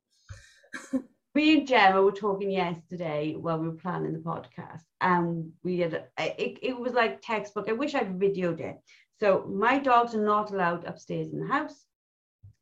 me 1.36 1.58
and 1.58 1.68
Jemma 1.68 2.02
were 2.02 2.14
talking 2.14 2.50
yesterday 2.50 3.36
while 3.38 3.60
we 3.60 3.68
were 3.68 3.76
planning 3.76 4.14
the 4.14 4.20
podcast, 4.20 4.84
and 5.02 5.52
we 5.66 5.80
had 5.80 6.06
it, 6.18 6.60
it 6.62 6.80
was 6.80 6.94
like 6.94 7.22
textbook. 7.22 7.68
I 7.68 7.74
wish 7.74 7.94
I'd 7.94 8.18
videoed 8.18 8.62
it. 8.62 8.78
So 9.20 9.46
my 9.54 9.80
dogs 9.80 10.16
are 10.16 10.24
not 10.24 10.52
allowed 10.52 10.86
upstairs 10.86 11.34
in 11.34 11.42
the 11.42 11.54
house. 11.54 11.88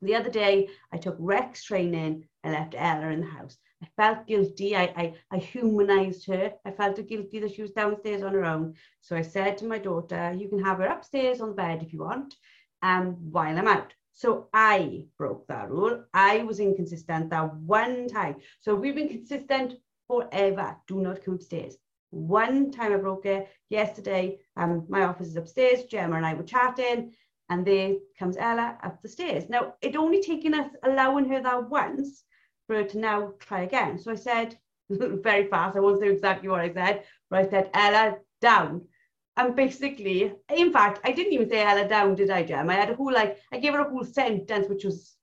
The 0.01 0.15
other 0.15 0.29
day, 0.29 0.69
I 0.91 0.97
took 0.97 1.15
Rex 1.19 1.63
training. 1.63 2.25
I 2.43 2.51
left 2.51 2.75
Ella 2.77 3.09
in 3.09 3.21
the 3.21 3.27
house. 3.27 3.57
I 3.83 3.87
felt 3.97 4.27
guilty. 4.27 4.75
I, 4.75 4.83
I, 4.95 5.13
I 5.31 5.37
humanized 5.37 6.25
her. 6.27 6.53
I 6.65 6.71
felt 6.71 7.07
guilty 7.07 7.39
that 7.39 7.53
she 7.53 7.61
was 7.61 7.71
downstairs 7.71 8.23
on 8.23 8.33
her 8.33 8.45
own. 8.45 8.75
So 9.01 9.15
I 9.15 9.21
said 9.21 9.57
to 9.59 9.65
my 9.65 9.77
daughter, 9.77 10.33
you 10.37 10.49
can 10.49 10.63
have 10.63 10.79
her 10.79 10.85
upstairs 10.85 11.41
on 11.41 11.49
the 11.49 11.55
bed 11.55 11.83
if 11.83 11.93
you 11.93 11.99
want, 11.99 12.35
um, 12.81 13.31
while 13.31 13.57
I'm 13.57 13.67
out. 13.67 13.93
So 14.13 14.49
I 14.53 15.05
broke 15.17 15.47
that 15.47 15.69
rule. 15.69 16.03
I 16.13 16.43
was 16.43 16.59
inconsistent 16.59 17.29
that 17.29 17.55
one 17.55 18.07
time. 18.07 18.35
So 18.59 18.75
we've 18.75 18.95
been 18.95 19.07
consistent 19.07 19.75
forever. 20.07 20.75
Do 20.87 20.99
not 20.99 21.23
come 21.23 21.35
upstairs. 21.35 21.77
One 22.11 22.71
time 22.71 22.91
I 22.91 22.97
broke 22.97 23.25
it 23.25 23.49
yesterday. 23.69 24.39
Um, 24.57 24.85
my 24.89 25.03
office 25.03 25.29
is 25.29 25.37
upstairs. 25.37 25.85
Jemma 25.91 26.17
and 26.17 26.25
I 26.25 26.33
were 26.33 26.43
chatting, 26.43 27.13
and 27.51 27.65
there 27.67 27.95
comes 28.17 28.37
Ella 28.37 28.77
up 28.81 29.01
the 29.01 29.09
stairs. 29.09 29.49
Now 29.49 29.73
it 29.81 29.97
only 29.97 30.21
taken 30.21 30.53
us 30.53 30.71
allowing 30.83 31.25
her 31.25 31.41
that 31.41 31.69
once 31.69 32.23
for 32.65 32.77
her 32.77 32.85
to 32.85 32.97
now 32.97 33.33
try 33.39 33.63
again. 33.63 33.99
So 33.99 34.11
I 34.11 34.15
said 34.15 34.57
very 34.89 35.47
fast. 35.47 35.75
I 35.75 35.81
won't 35.81 35.99
say 35.99 36.09
exactly 36.09 36.47
what 36.47 36.61
I 36.61 36.73
said, 36.73 37.03
but 37.29 37.39
I 37.39 37.49
said 37.49 37.69
Ella 37.73 38.15
down. 38.39 38.87
And 39.35 39.53
basically, 39.53 40.33
in 40.49 40.71
fact, 40.71 41.01
I 41.03 41.11
didn't 41.11 41.33
even 41.33 41.49
say 41.49 41.61
Ella 41.61 41.89
down, 41.89 42.15
did 42.15 42.29
I, 42.29 42.43
Jem? 42.43 42.69
I 42.69 42.75
had 42.75 42.89
a 42.89 42.95
whole 42.95 43.13
like 43.13 43.37
I 43.51 43.59
gave 43.59 43.73
her 43.73 43.81
a 43.81 43.89
whole 43.89 44.05
sentence, 44.05 44.69
which 44.69 44.85
was 44.85 45.17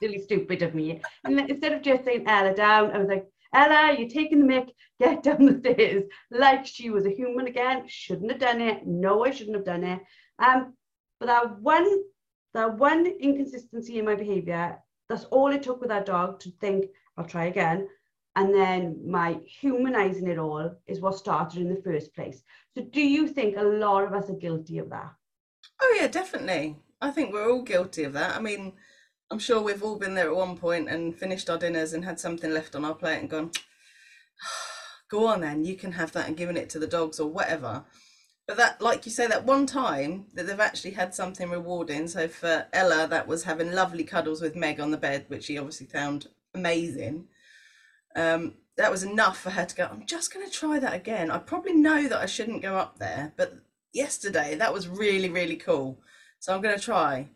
really 0.00 0.20
stupid 0.26 0.62
of 0.62 0.76
me. 0.76 1.02
And 1.24 1.40
instead 1.50 1.72
of 1.72 1.82
just 1.82 2.04
saying 2.04 2.28
Ella 2.28 2.54
down, 2.54 2.92
I 2.92 2.98
was 2.98 3.08
like, 3.08 3.26
Ella, 3.52 3.96
you're 3.98 4.08
taking 4.08 4.38
the 4.38 4.46
mic, 4.46 4.72
get 5.00 5.24
down 5.24 5.46
the 5.46 5.58
stairs. 5.58 6.04
Like 6.30 6.64
she 6.64 6.90
was 6.90 7.06
a 7.06 7.10
human 7.10 7.48
again. 7.48 7.84
Shouldn't 7.88 8.30
have 8.30 8.40
done 8.40 8.60
it. 8.60 8.86
No, 8.86 9.24
I 9.24 9.32
shouldn't 9.32 9.56
have 9.56 9.66
done 9.66 9.82
it. 9.82 10.00
Um, 10.38 10.74
but 11.22 11.28
that 11.28 11.60
one, 11.60 12.02
that 12.52 12.76
one 12.78 13.06
inconsistency 13.06 14.00
in 14.00 14.04
my 14.04 14.16
behavior, 14.16 14.76
that's 15.08 15.22
all 15.26 15.52
it 15.52 15.62
took 15.62 15.78
with 15.78 15.88
that 15.90 16.04
dog 16.04 16.40
to 16.40 16.50
think, 16.60 16.86
I'll 17.16 17.24
try 17.24 17.44
again. 17.44 17.86
And 18.34 18.52
then 18.52 18.98
my 19.06 19.38
humanizing 19.46 20.26
it 20.26 20.38
all 20.40 20.74
is 20.88 21.00
what 21.00 21.14
started 21.14 21.60
in 21.60 21.72
the 21.72 21.80
first 21.80 22.12
place. 22.12 22.42
So 22.74 22.82
do 22.82 23.00
you 23.00 23.28
think 23.28 23.56
a 23.56 23.62
lot 23.62 24.02
of 24.02 24.14
us 24.14 24.30
are 24.30 24.34
guilty 24.34 24.78
of 24.78 24.90
that? 24.90 25.12
Oh 25.80 25.96
yeah, 25.96 26.08
definitely. 26.08 26.76
I 27.00 27.12
think 27.12 27.32
we're 27.32 27.48
all 27.48 27.62
guilty 27.62 28.02
of 28.02 28.14
that. 28.14 28.34
I 28.34 28.40
mean, 28.40 28.72
I'm 29.30 29.38
sure 29.38 29.62
we've 29.62 29.84
all 29.84 30.00
been 30.00 30.16
there 30.16 30.28
at 30.28 30.34
one 30.34 30.56
point 30.56 30.88
and 30.88 31.14
finished 31.14 31.48
our 31.48 31.58
dinners 31.58 31.92
and 31.92 32.04
had 32.04 32.18
something 32.18 32.52
left 32.52 32.74
on 32.74 32.84
our 32.84 32.96
plate 32.96 33.20
and 33.20 33.30
gone, 33.30 33.52
go 35.08 35.28
on 35.28 35.42
then, 35.42 35.64
you 35.64 35.76
can 35.76 35.92
have 35.92 36.10
that 36.12 36.26
and 36.26 36.36
given 36.36 36.56
it 36.56 36.68
to 36.70 36.80
the 36.80 36.86
dogs 36.88 37.20
or 37.20 37.28
whatever. 37.28 37.84
But 38.46 38.56
that, 38.56 38.80
like 38.80 39.06
you 39.06 39.12
say, 39.12 39.26
that 39.28 39.44
one 39.44 39.66
time 39.66 40.26
that 40.34 40.46
they've 40.46 40.58
actually 40.58 40.92
had 40.92 41.14
something 41.14 41.48
rewarding. 41.48 42.08
So 42.08 42.26
for 42.28 42.66
Ella, 42.72 43.06
that 43.08 43.28
was 43.28 43.44
having 43.44 43.72
lovely 43.72 44.04
cuddles 44.04 44.40
with 44.42 44.56
Meg 44.56 44.80
on 44.80 44.90
the 44.90 44.96
bed, 44.96 45.26
which 45.28 45.44
she 45.44 45.58
obviously 45.58 45.86
found 45.86 46.26
amazing 46.54 47.28
um, 48.16 48.54
that 48.76 48.90
was 48.90 49.02
enough 49.02 49.38
for 49.38 49.50
her 49.50 49.64
to 49.64 49.74
go, 49.74 49.88
I'm 49.90 50.06
just 50.06 50.32
going 50.32 50.46
to 50.46 50.52
try 50.52 50.78
that 50.78 50.94
again. 50.94 51.30
I 51.30 51.38
probably 51.38 51.74
know 51.74 52.08
that 52.08 52.18
I 52.18 52.26
shouldn't 52.26 52.62
go 52.62 52.76
up 52.76 52.98
there, 52.98 53.32
but 53.36 53.54
yesterday 53.92 54.54
that 54.56 54.72
was 54.72 54.88
really, 54.88 55.28
really 55.28 55.56
cool. 55.56 56.00
So 56.40 56.54
I'm 56.54 56.62
going 56.62 56.76
to 56.76 56.84
try. 56.84 57.28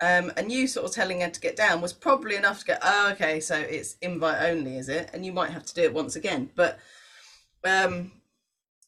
Um, 0.00 0.32
and 0.36 0.50
you 0.50 0.66
sort 0.66 0.86
of 0.86 0.92
telling 0.92 1.20
her 1.20 1.30
to 1.30 1.40
get 1.40 1.56
down 1.56 1.80
was 1.80 1.92
probably 1.92 2.36
enough 2.36 2.60
to 2.60 2.66
go, 2.66 2.74
oh, 2.82 3.10
okay, 3.12 3.40
so 3.40 3.56
it's 3.56 3.96
invite 4.02 4.42
only, 4.42 4.76
is 4.76 4.88
it? 4.88 5.10
And 5.12 5.24
you 5.24 5.32
might 5.32 5.50
have 5.50 5.64
to 5.64 5.74
do 5.74 5.82
it 5.82 5.94
once 5.94 6.16
again. 6.16 6.50
But 6.54 6.78
um, 7.64 8.12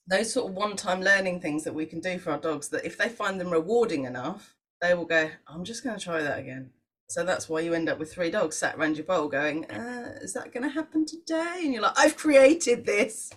those 0.06 0.32
sort 0.32 0.50
of 0.50 0.56
one 0.56 0.76
time 0.76 1.02
learning 1.02 1.40
things 1.40 1.64
that 1.64 1.74
we 1.74 1.86
can 1.86 2.00
do 2.00 2.18
for 2.18 2.30
our 2.30 2.38
dogs, 2.38 2.68
that 2.68 2.84
if 2.84 2.98
they 2.98 3.08
find 3.08 3.40
them 3.40 3.50
rewarding 3.50 4.04
enough, 4.04 4.54
they 4.80 4.94
will 4.94 5.06
go, 5.06 5.30
I'm 5.46 5.64
just 5.64 5.82
going 5.82 5.96
to 5.96 6.04
try 6.04 6.22
that 6.22 6.38
again. 6.38 6.70
So 7.08 7.24
that's 7.24 7.48
why 7.48 7.60
you 7.60 7.74
end 7.74 7.88
up 7.88 7.98
with 7.98 8.12
three 8.12 8.30
dogs 8.30 8.56
sat 8.56 8.76
around 8.76 8.96
your 8.96 9.06
bowl 9.06 9.28
going, 9.28 9.70
uh, 9.70 10.18
is 10.20 10.32
that 10.34 10.52
going 10.52 10.62
to 10.62 10.68
happen 10.68 11.06
today? 11.06 11.60
And 11.62 11.72
you're 11.72 11.82
like, 11.82 11.98
I've 11.98 12.16
created 12.16 12.86
this. 12.86 13.30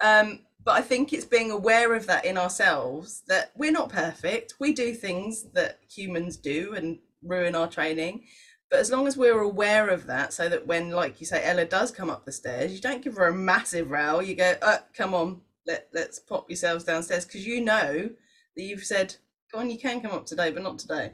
Um, 0.00 0.40
but 0.64 0.76
I 0.76 0.82
think 0.82 1.12
it's 1.12 1.24
being 1.24 1.50
aware 1.50 1.94
of 1.94 2.06
that 2.06 2.24
in 2.24 2.36
ourselves 2.36 3.22
that 3.28 3.52
we're 3.56 3.72
not 3.72 3.90
perfect. 3.90 4.54
We 4.60 4.72
do 4.72 4.94
things 4.94 5.44
that 5.54 5.78
humans 5.88 6.36
do 6.36 6.74
and 6.74 6.98
ruin 7.22 7.54
our 7.54 7.68
training. 7.68 8.24
But 8.70 8.80
as 8.80 8.90
long 8.90 9.06
as 9.06 9.16
we're 9.16 9.40
aware 9.40 9.88
of 9.88 10.06
that, 10.06 10.32
so 10.32 10.48
that 10.48 10.66
when, 10.66 10.90
like 10.90 11.20
you 11.20 11.26
say, 11.26 11.42
Ella 11.42 11.64
does 11.64 11.90
come 11.90 12.10
up 12.10 12.24
the 12.24 12.32
stairs, 12.32 12.72
you 12.72 12.80
don't 12.80 13.02
give 13.02 13.16
her 13.16 13.28
a 13.28 13.34
massive 13.34 13.90
row. 13.90 14.20
You 14.20 14.34
go, 14.34 14.54
uh, 14.60 14.78
come 14.94 15.14
on, 15.14 15.40
let, 15.68 15.88
let's 15.92 16.18
pop 16.18 16.50
yourselves 16.50 16.82
downstairs 16.82 17.24
because 17.24 17.46
you 17.46 17.60
know 17.60 18.10
that 18.56 18.62
you've 18.62 18.84
said, 18.84 19.14
go 19.52 19.60
on, 19.60 19.70
you 19.70 19.78
can 19.78 20.00
come 20.00 20.12
up 20.12 20.26
today, 20.26 20.50
but 20.50 20.64
not 20.64 20.78
today. 20.78 21.12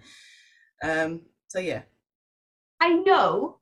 Um, 0.82 1.22
so, 1.48 1.58
yeah, 1.58 1.82
I 2.80 2.94
know, 2.94 3.58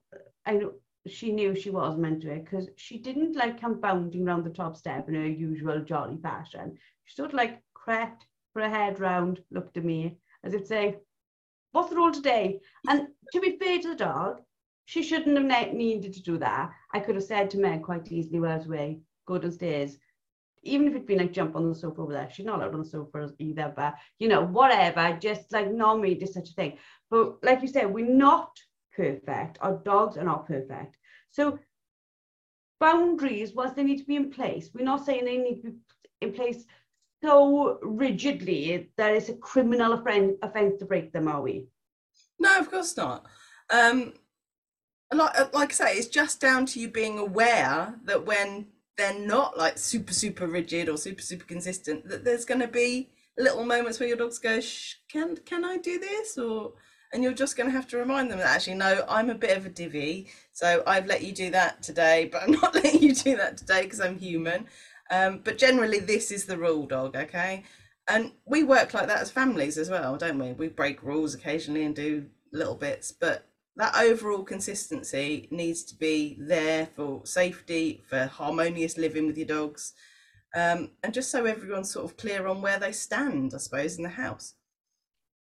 I 0.46 0.52
know 0.52 0.72
she 1.07 1.33
knew 1.33 1.55
she 1.55 1.70
was 1.70 1.98
meant 1.98 2.22
to 2.22 2.31
it 2.31 2.44
because 2.44 2.68
she 2.76 2.98
didn't 2.98 3.37
like 3.37 3.61
come 3.61 3.81
bounding 3.81 4.24
round 4.24 4.44
the 4.44 4.50
top 4.50 4.76
step 4.76 5.09
in 5.09 5.14
her 5.14 5.26
usual 5.26 5.81
jolly 5.81 6.18
fashion. 6.18 6.78
She 7.05 7.16
sort 7.16 7.31
of 7.31 7.35
like 7.35 7.61
crept, 7.74 8.26
her 8.55 8.68
head 8.68 9.00
round, 9.00 9.40
looked 9.50 9.76
at 9.76 9.85
me 9.85 10.18
as 10.44 10.55
if 10.55 10.62
to 10.62 10.66
say, 10.66 10.96
What's 11.72 11.88
the 11.88 11.96
rule 11.96 12.12
today? 12.12 12.61
And 12.88 13.09
to 13.33 13.40
be 13.40 13.57
fair 13.57 13.81
to 13.81 13.88
the 13.88 13.94
dog, 13.94 14.42
she 14.85 15.02
shouldn't 15.02 15.50
have 15.50 15.72
needed 15.72 16.12
to 16.12 16.22
do 16.22 16.37
that. 16.38 16.70
I 16.92 17.00
could 17.00 17.14
have 17.14 17.24
said 17.24 17.48
to 17.50 17.59
Meg 17.59 17.83
quite 17.83 18.12
easily 18.12 18.40
while 18.40 18.52
I 18.52 18.57
was 18.57 18.66
away, 18.66 19.00
go 19.26 19.38
downstairs. 19.38 19.96
Even 20.62 20.87
if 20.87 20.94
it'd 20.94 21.07
been 21.07 21.18
like 21.18 21.33
jump 21.33 21.57
on 21.57 21.68
the 21.68 21.75
sofa 21.75 22.01
over 22.03 22.12
there, 22.12 22.29
she's 22.31 22.46
not 22.46 22.59
allowed 22.61 22.75
on 22.75 22.83
the 22.83 22.88
sofa 22.88 23.31
either, 23.38 23.72
but 23.75 23.94
you 24.18 24.29
know, 24.29 24.44
whatever, 24.44 25.18
just 25.20 25.53
like 25.53 25.70
normally 25.70 26.14
do 26.14 26.27
such 26.27 26.51
a 26.51 26.53
thing. 26.53 26.79
But 27.11 27.42
like 27.42 27.62
you 27.62 27.68
said, 27.68 27.92
we're 27.92 28.07
not 28.07 28.51
perfect. 28.96 29.59
Our 29.61 29.79
dogs 29.85 30.16
are 30.16 30.25
not 30.25 30.46
perfect. 30.46 30.96
So 31.31 31.59
boundaries, 32.81 33.55
whilst 33.55 33.77
they 33.77 33.85
need 33.85 33.98
to 33.98 34.05
be 34.05 34.16
in 34.16 34.31
place, 34.31 34.70
we're 34.75 34.85
not 34.85 35.05
saying 35.05 35.25
they 35.25 35.38
need 35.38 35.62
to 35.62 35.70
be 35.70 35.77
in 36.20 36.33
place 36.33 36.64
so 37.22 37.79
rigidly 37.83 38.90
that 38.96 39.14
it's 39.14 39.29
a 39.29 39.35
criminal 39.35 39.92
offence 39.92 40.79
to 40.79 40.85
break 40.85 41.12
them, 41.12 41.29
are 41.29 41.40
we? 41.40 41.68
No, 42.38 42.59
of 42.59 42.70
course 42.70 42.96
not. 42.96 43.25
Um, 43.70 44.14
like, 45.14 45.55
like 45.55 45.70
I 45.70 45.72
say, 45.72 45.94
it's 45.94 46.09
just 46.09 46.40
down 46.40 46.66
to 46.66 46.81
you 46.81 46.88
being 46.88 47.18
aware 47.18 47.94
that 48.05 48.27
when 48.27 48.66
they're 48.96 49.18
not 49.18 49.57
like 49.57 49.78
super, 49.78 50.12
super 50.12 50.46
rigid 50.46 50.88
or 50.88 50.96
super, 50.96 51.22
super 51.22 51.44
consistent, 51.44 52.09
that 52.09 52.24
there's 52.24 52.44
going 52.44 52.61
to 52.61 52.68
be 52.68 53.11
little 53.38 53.64
moments 53.64 53.98
where 53.98 54.09
your 54.09 54.18
dogs 54.18 54.38
go, 54.38 54.61
can, 55.11 55.37
can 55.38 55.64
I 55.64 55.78
do 55.78 55.98
this? 55.98 56.37
Or, 56.37 56.72
and 57.12 57.22
you're 57.22 57.33
just 57.33 57.57
going 57.57 57.68
to 57.68 57.76
have 57.76 57.87
to 57.88 57.98
remind 57.98 58.31
them 58.31 58.38
that 58.38 58.48
actually 58.48 58.74
no 58.74 59.05
i'm 59.09 59.31
a 59.31 59.35
bit 59.35 59.57
of 59.57 59.66
a 59.66 59.68
divvy 59.68 60.28
so 60.52 60.83
i've 60.87 61.07
let 61.07 61.22
you 61.22 61.33
do 61.33 61.50
that 61.50 61.83
today 61.83 62.28
but 62.33 62.42
i'm 62.42 62.52
not 62.52 62.74
letting 62.74 63.02
you 63.02 63.14
do 63.14 63.37
that 63.37 63.57
today 63.57 63.83
because 63.83 64.00
i'm 64.00 64.18
human. 64.18 64.66
Um, 65.11 65.40
but 65.44 65.59
generally 65.59 65.98
this 65.98 66.31
is 66.31 66.46
the 66.46 66.57
rule 66.57 66.87
dog 66.87 67.16
okay? 67.16 67.64
And 68.09 68.33
we 68.46 68.62
work 68.62 68.94
like 68.94 69.09
that 69.09 69.20
as 69.20 69.31
families 69.31 69.76
as 69.76 69.90
well 69.90 70.16
don't 70.16 70.38
we? 70.38 70.52
We 70.52 70.68
break 70.68 71.02
rules 71.02 71.35
occasionally 71.35 71.85
and 71.85 71.94
do 71.94 72.26
little 72.50 72.76
bits 72.76 73.12
but 73.12 73.46
that 73.77 73.97
overall 73.97 74.45
consistency 74.45 75.49
needs 75.51 75.85
to 75.85 75.97
be 75.97 76.37
there 76.41 76.87
for 76.87 77.25
safety 77.27 78.03
for 78.09 78.27
harmonious 78.27 78.99
living 78.99 79.27
with 79.27 79.39
your 79.39 79.47
dogs 79.47 79.95
Um, 80.55 80.93
and 81.03 81.15
just 81.15 81.31
so 81.31 81.45
everyone's 81.47 81.93
sort 81.93 82.05
of 82.07 82.17
clear 82.17 82.47
on 82.47 82.63
where 82.63 82.79
they 82.79 82.93
stand, 82.93 83.55
I 83.55 83.59
suppose, 83.59 83.97
in 83.99 84.05
the 84.05 84.11
house. 84.11 84.55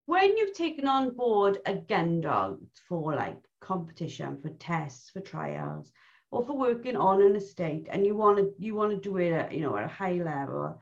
When 0.06 0.36
you've 0.36 0.54
taken 0.54 0.88
on 0.88 1.14
board 1.14 1.58
a 1.66 1.74
gun 1.74 2.20
dog 2.20 2.60
for 2.88 3.14
like 3.14 3.38
competition, 3.60 4.40
for 4.40 4.48
tests, 4.50 5.10
for 5.10 5.20
trials, 5.20 5.92
or 6.30 6.44
for 6.44 6.56
working 6.56 6.96
on 6.96 7.22
an 7.22 7.36
estate, 7.36 7.86
and 7.90 8.04
you 8.06 8.16
want 8.16 8.38
to 8.38 8.52
you 8.58 8.74
want 8.74 8.90
to 8.92 8.96
do 9.00 9.18
it 9.18 9.32
at 9.32 9.52
you 9.52 9.60
know 9.60 9.76
at 9.76 9.84
a 9.84 9.88
high 9.88 10.14
level, 10.14 10.80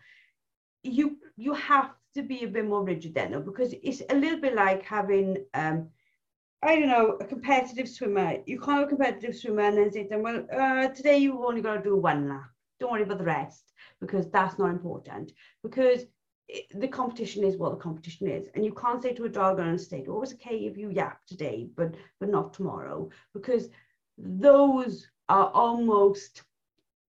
you 0.83 1.19
you 1.37 1.55
have 1.55 1.91
to 2.15 2.23
be 2.23 2.45
a 2.45 2.49
bit 2.49 2.67
more 2.67 2.85
rigid 2.85 3.15
then, 3.15 3.33
though, 3.33 3.41
because 3.41 3.75
it's 3.83 4.03
a 4.11 4.15
little 4.15 4.41
bit 4.41 4.55
like 4.55 4.83
having 4.83 5.45
um, 5.55 5.91
I 6.67 6.81
don't 6.81 6.89
know, 6.89 7.17
a 7.21 7.25
competitive 7.25 7.89
swimmer. 7.89 8.39
You 8.45 8.59
can't 8.59 8.81
have 8.81 8.89
a 8.89 8.89
competitive 8.89 9.37
swimmer 9.37 9.63
and 9.63 9.79
then 9.79 9.93
say 9.93 10.03
to 10.03 10.09
them, 10.09 10.23
well, 10.23 10.45
uh, 10.53 10.89
today 10.89 11.19
you've 11.19 11.37
only 11.37 11.61
got 11.61 11.77
to 11.77 11.83
do 11.83 11.97
one 11.97 12.29
lap. 12.29 12.51
Don't 12.81 12.91
worry 12.91 13.03
about 13.03 13.19
the 13.19 13.25
rest 13.25 13.73
because 14.01 14.29
that's 14.31 14.59
not 14.59 14.71
important. 14.71 15.31
Because 15.63 16.07
it, 16.49 16.65
the 16.75 16.89
competition 16.89 17.45
is 17.45 17.57
what 17.57 17.71
the 17.71 17.77
competition 17.77 18.29
is. 18.29 18.49
And 18.55 18.65
you 18.65 18.73
can't 18.73 19.01
say 19.01 19.13
to 19.13 19.25
a 19.25 19.29
dog 19.29 19.61
on 19.61 19.69
a 19.69 19.75
estate, 19.75 20.07
oh, 20.09 20.23
it's 20.23 20.35
okay 20.35 20.57
if 20.57 20.77
you 20.77 20.91
yap 20.91 21.21
today, 21.27 21.69
but 21.77 21.95
but 22.19 22.31
not 22.31 22.53
tomorrow. 22.53 23.11
Because 23.33 23.69
those 24.19 25.07
are 25.29 25.51
almost 25.51 26.43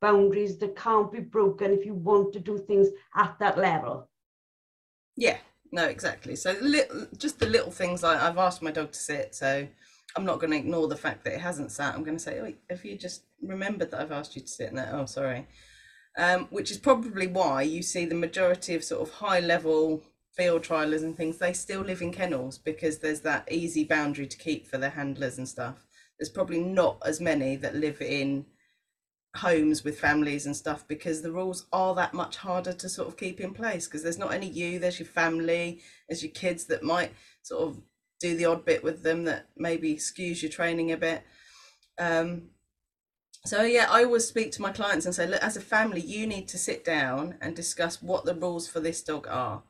boundaries 0.02 0.60
that 0.60 0.76
can't 0.76 1.12
be 1.12 1.20
broken 1.20 1.72
if 1.72 1.84
you 1.84 1.96
want 1.96 2.32
to 2.34 2.40
do 2.40 2.60
things 2.60 2.90
at 3.16 3.36
that 3.40 3.58
level. 3.58 4.08
Yeah, 5.16 5.38
no, 5.72 5.86
exactly. 5.86 6.36
So 6.36 6.56
little, 6.62 7.08
just 7.18 7.40
the 7.40 7.48
little 7.48 7.72
things 7.72 8.04
like 8.04 8.20
I've 8.20 8.38
asked 8.38 8.62
my 8.62 8.72
dog 8.72 8.92
to 8.92 9.00
sit, 9.00 9.36
so 9.36 9.68
I'm 10.16 10.26
not 10.26 10.40
going 10.40 10.52
to 10.52 10.58
ignore 10.58 10.88
the 10.88 10.96
fact 10.96 11.24
that 11.24 11.34
it 11.34 11.42
hasn't 11.42 11.72
sat. 11.72 11.94
I'm 11.94 12.04
going 12.04 12.18
to 12.18 12.24
say, 12.24 12.40
oh, 12.40 12.54
if 12.70 12.86
you 12.86 12.98
just 12.98 13.24
remembered 13.42 13.92
that 13.92 14.02
I've 14.02 14.12
asked 14.12 14.36
you 14.36 14.42
to 14.42 14.48
sit, 14.48 14.72
and 14.72 14.80
oh, 14.80 15.06
sorry. 15.06 15.48
Um, 16.18 16.48
which 16.50 16.72
is 16.72 16.78
probably 16.78 17.28
why 17.28 17.62
you 17.62 17.84
see 17.84 18.06
the 18.06 18.16
majority 18.16 18.74
of 18.74 18.84
sort 18.84 19.08
of 19.08 19.16
high 19.16 19.40
level 19.40 20.02
field 20.36 20.64
trialers 20.64 21.04
and 21.04 21.16
things, 21.16 21.38
they 21.38 21.54
still 21.54 21.82
live 21.82 22.02
in 22.02 22.12
kennels 22.12 22.58
because 22.58 23.00
there's 23.00 23.22
that 23.22 23.52
easy 23.52 23.84
boundary 23.84 24.28
to 24.28 24.38
keep 24.38 24.68
for 24.68 24.78
their 24.78 24.92
handlers 24.92 25.38
and 25.38 25.48
stuff. 25.48 25.86
There's 26.18 26.30
probably 26.30 26.60
not 26.60 26.98
as 27.06 27.22
many 27.22 27.56
that 27.58 27.76
live 27.76 28.02
in 28.02 28.46
homes 29.36 29.84
with 29.84 30.00
families 30.00 30.46
and 30.46 30.56
stuff 30.56 30.88
because 30.88 31.22
the 31.22 31.32
rules 31.32 31.68
are 31.72 31.94
that 31.94 32.14
much 32.14 32.38
harder 32.38 32.74
to 32.74 32.90
sort 32.90 33.08
of 33.08 33.18
keep 33.18 33.40
in 33.40 33.54
place 33.54 33.86
because 33.86 34.02
there's 34.02 34.18
not 34.18 34.34
only 34.34 34.48
you 34.48 34.80
there's 34.80 35.00
your 35.00 35.08
family 35.08 35.80
there's 36.10 36.24
your 36.24 36.32
kids 36.32 36.66
that 36.66 36.82
might 36.82 37.12
sort 37.44 37.62
of 37.62 37.82
do 38.20 38.36
the 38.36 38.46
odd 38.46 38.66
bit 38.66 38.84
with 38.84 39.04
them 39.04 39.26
that 39.26 39.48
maybe 39.56 39.96
skews 39.96 40.42
your 40.42 40.52
training 40.52 40.92
a 40.92 40.98
bit. 40.98 41.24
Um, 42.00 42.50
so 43.46 43.62
yeah 43.62 43.88
i 43.90 44.04
always 44.04 44.28
speak 44.28 44.52
to 44.52 44.62
my 44.62 44.72
clients 44.72 45.06
and 45.06 45.16
say 45.16 45.26
look 45.26 45.42
as 45.42 45.56
a 45.56 45.62
family 45.62 46.02
you 46.02 46.28
need 46.28 46.48
to 46.50 46.58
sit 46.58 46.84
down 46.84 47.36
and 47.40 47.56
discuss 47.56 48.02
what 48.02 48.26
the 48.26 48.36
rules 48.36 48.68
for 48.68 48.80
this 48.80 49.02
dog 49.02 49.28
are. 49.30 49.64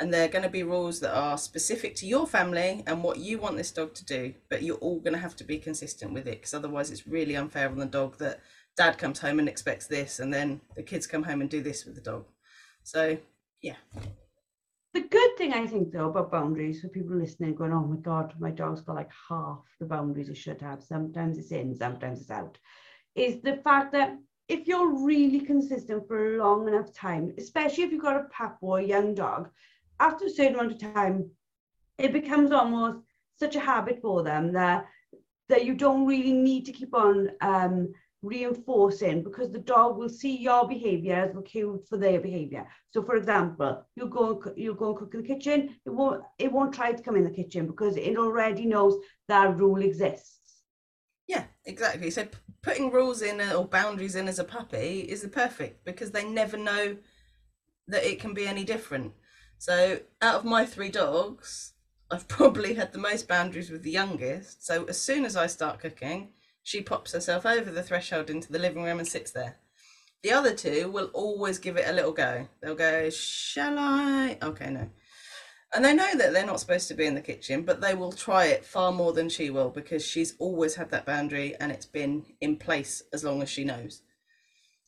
And 0.00 0.12
they're 0.14 0.28
going 0.28 0.44
to 0.44 0.48
be 0.48 0.62
rules 0.62 1.00
that 1.00 1.14
are 1.14 1.36
specific 1.36 1.94
to 1.96 2.06
your 2.06 2.26
family 2.26 2.82
and 2.86 3.02
what 3.02 3.18
you 3.18 3.36
want 3.38 3.58
this 3.58 3.70
dog 3.70 3.94
to 3.94 4.04
do 4.04 4.34
but 4.48 4.62
you're 4.62 4.76
all 4.76 4.98
going 4.98 5.12
to 5.12 5.20
have 5.20 5.36
to 5.36 5.44
be 5.44 5.58
consistent 5.58 6.12
with 6.12 6.26
it 6.26 6.38
because 6.40 6.54
otherwise 6.54 6.90
it's 6.90 7.06
really 7.06 7.36
unfair 7.36 7.68
on 7.68 7.78
the 7.78 7.86
dog 7.86 8.18
that 8.18 8.40
dad 8.76 8.98
comes 8.98 9.18
home 9.18 9.38
and 9.38 9.48
expects 9.48 9.86
this 9.86 10.20
and 10.20 10.32
then 10.32 10.60
the 10.76 10.82
kids 10.82 11.06
come 11.06 11.22
home 11.22 11.40
and 11.40 11.50
do 11.50 11.62
this 11.62 11.84
with 11.84 11.94
the 11.94 12.00
dog. 12.00 12.24
So 12.82 13.18
yeah. 13.62 13.76
The 14.92 15.02
good 15.02 15.36
thing 15.38 15.52
i 15.52 15.66
think 15.66 15.92
though 15.92 16.08
about 16.08 16.32
boundaries 16.32 16.80
for 16.80 16.88
people 16.88 17.16
listening 17.16 17.54
going 17.54 17.72
oh 17.72 17.84
my 17.84 17.96
god 17.96 18.34
my 18.40 18.50
dog's 18.50 18.80
got 18.80 18.96
like 18.96 19.10
half 19.28 19.60
the 19.78 19.86
boundaries 19.86 20.28
it 20.28 20.36
should 20.36 20.60
have. 20.60 20.82
Sometimes 20.82 21.38
it's 21.38 21.52
in 21.52 21.76
sometimes 21.76 22.20
it's 22.22 22.30
out. 22.30 22.58
Is 23.14 23.40
the 23.42 23.56
fact 23.58 23.92
that 23.92 24.16
if 24.48 24.66
you're 24.66 25.04
really 25.04 25.40
consistent 25.40 26.08
for 26.08 26.34
a 26.34 26.38
long 26.38 26.66
enough 26.66 26.92
time 26.92 27.32
especially 27.38 27.84
if 27.84 27.92
you've 27.92 28.02
got 28.02 28.20
a 28.20 28.28
pup 28.30 28.58
or 28.60 28.80
a 28.80 28.84
young 28.84 29.14
dog 29.14 29.48
after 30.00 30.24
a 30.24 30.30
certain 30.30 30.54
amount 30.54 30.72
of 30.72 30.94
time 30.94 31.30
it 31.98 32.12
becomes 32.12 32.50
almost 32.50 32.98
such 33.38 33.54
a 33.54 33.60
habit 33.60 34.00
for 34.02 34.22
them 34.24 34.52
that 34.52 34.86
that 35.48 35.64
you 35.64 35.74
don't 35.74 36.06
really 36.06 36.32
need 36.32 36.64
to 36.66 36.72
keep 36.72 36.94
on 36.94 37.30
um, 37.40 37.92
reinforcing 38.22 39.22
because 39.22 39.50
the 39.50 39.58
dog 39.58 39.96
will 39.96 40.08
see 40.08 40.36
your 40.36 40.68
behavior 40.68 41.14
as 41.14 41.34
the 41.34 41.42
cue 41.42 41.82
for 41.88 41.96
their 41.96 42.20
behavior. 42.20 42.66
So 42.90 43.02
for 43.02 43.16
example, 43.16 43.84
you 43.96 44.06
go 44.06 44.42
you 44.56 44.74
go 44.74 44.90
and 44.90 44.98
cook 44.98 45.14
in 45.14 45.22
the 45.22 45.28
kitchen, 45.28 45.76
it 45.84 45.90
won't 45.90 46.22
it 46.38 46.52
won't 46.52 46.74
try 46.74 46.92
to 46.92 47.02
come 47.02 47.16
in 47.16 47.24
the 47.24 47.30
kitchen 47.30 47.66
because 47.66 47.96
it 47.96 48.16
already 48.16 48.66
knows 48.66 48.96
that 49.28 49.56
rule 49.56 49.82
exists. 49.82 50.62
Yeah, 51.26 51.44
exactly. 51.64 52.10
So 52.10 52.26
putting 52.62 52.90
rules 52.90 53.22
in 53.22 53.40
uh, 53.40 53.54
or 53.54 53.66
boundaries 53.66 54.16
in 54.16 54.28
as 54.28 54.38
a 54.38 54.44
puppy 54.44 55.00
is 55.00 55.22
the 55.22 55.28
perfect 55.28 55.84
because 55.84 56.10
they 56.10 56.24
never 56.24 56.56
know 56.56 56.96
that 57.88 58.04
it 58.04 58.20
can 58.20 58.34
be 58.34 58.46
any 58.46 58.64
different. 58.64 59.12
So 59.58 60.00
out 60.22 60.36
of 60.36 60.44
my 60.44 60.64
three 60.64 60.90
dogs, 60.90 61.74
I've 62.10 62.28
probably 62.36 62.74
had 62.74 62.92
the 62.92 62.98
most 62.98 63.28
boundaries 63.28 63.70
with 63.70 63.82
the 63.82 63.90
youngest. 63.90 64.66
So 64.66 64.84
as 64.84 65.00
soon 65.00 65.24
as 65.24 65.36
I 65.36 65.46
start 65.46 65.80
cooking, 65.80 66.30
she 66.62 66.82
pops 66.82 67.12
herself 67.12 67.46
over 67.46 67.70
the 67.70 67.82
threshold 67.82 68.30
into 68.30 68.52
the 68.52 68.58
living 68.58 68.82
room 68.82 68.98
and 68.98 69.08
sits 69.08 69.30
there. 69.30 69.56
The 70.22 70.32
other 70.32 70.54
two 70.54 70.90
will 70.90 71.10
always 71.14 71.58
give 71.58 71.76
it 71.76 71.88
a 71.88 71.92
little 71.92 72.12
go. 72.12 72.46
They'll 72.60 72.74
go, 72.74 73.08
Shall 73.10 73.78
I? 73.78 74.38
Okay, 74.42 74.70
no. 74.70 74.90
And 75.72 75.84
they 75.84 75.94
know 75.94 76.16
that 76.16 76.32
they're 76.32 76.44
not 76.44 76.60
supposed 76.60 76.88
to 76.88 76.94
be 76.94 77.06
in 77.06 77.14
the 77.14 77.20
kitchen, 77.20 77.62
but 77.62 77.80
they 77.80 77.94
will 77.94 78.12
try 78.12 78.46
it 78.46 78.64
far 78.64 78.90
more 78.90 79.12
than 79.12 79.28
she 79.28 79.50
will 79.50 79.70
because 79.70 80.04
she's 80.04 80.34
always 80.38 80.74
had 80.74 80.90
that 80.90 81.06
boundary 81.06 81.54
and 81.60 81.70
it's 81.70 81.86
been 81.86 82.24
in 82.40 82.56
place 82.56 83.02
as 83.12 83.22
long 83.22 83.40
as 83.40 83.48
she 83.48 83.64
knows. 83.64 84.02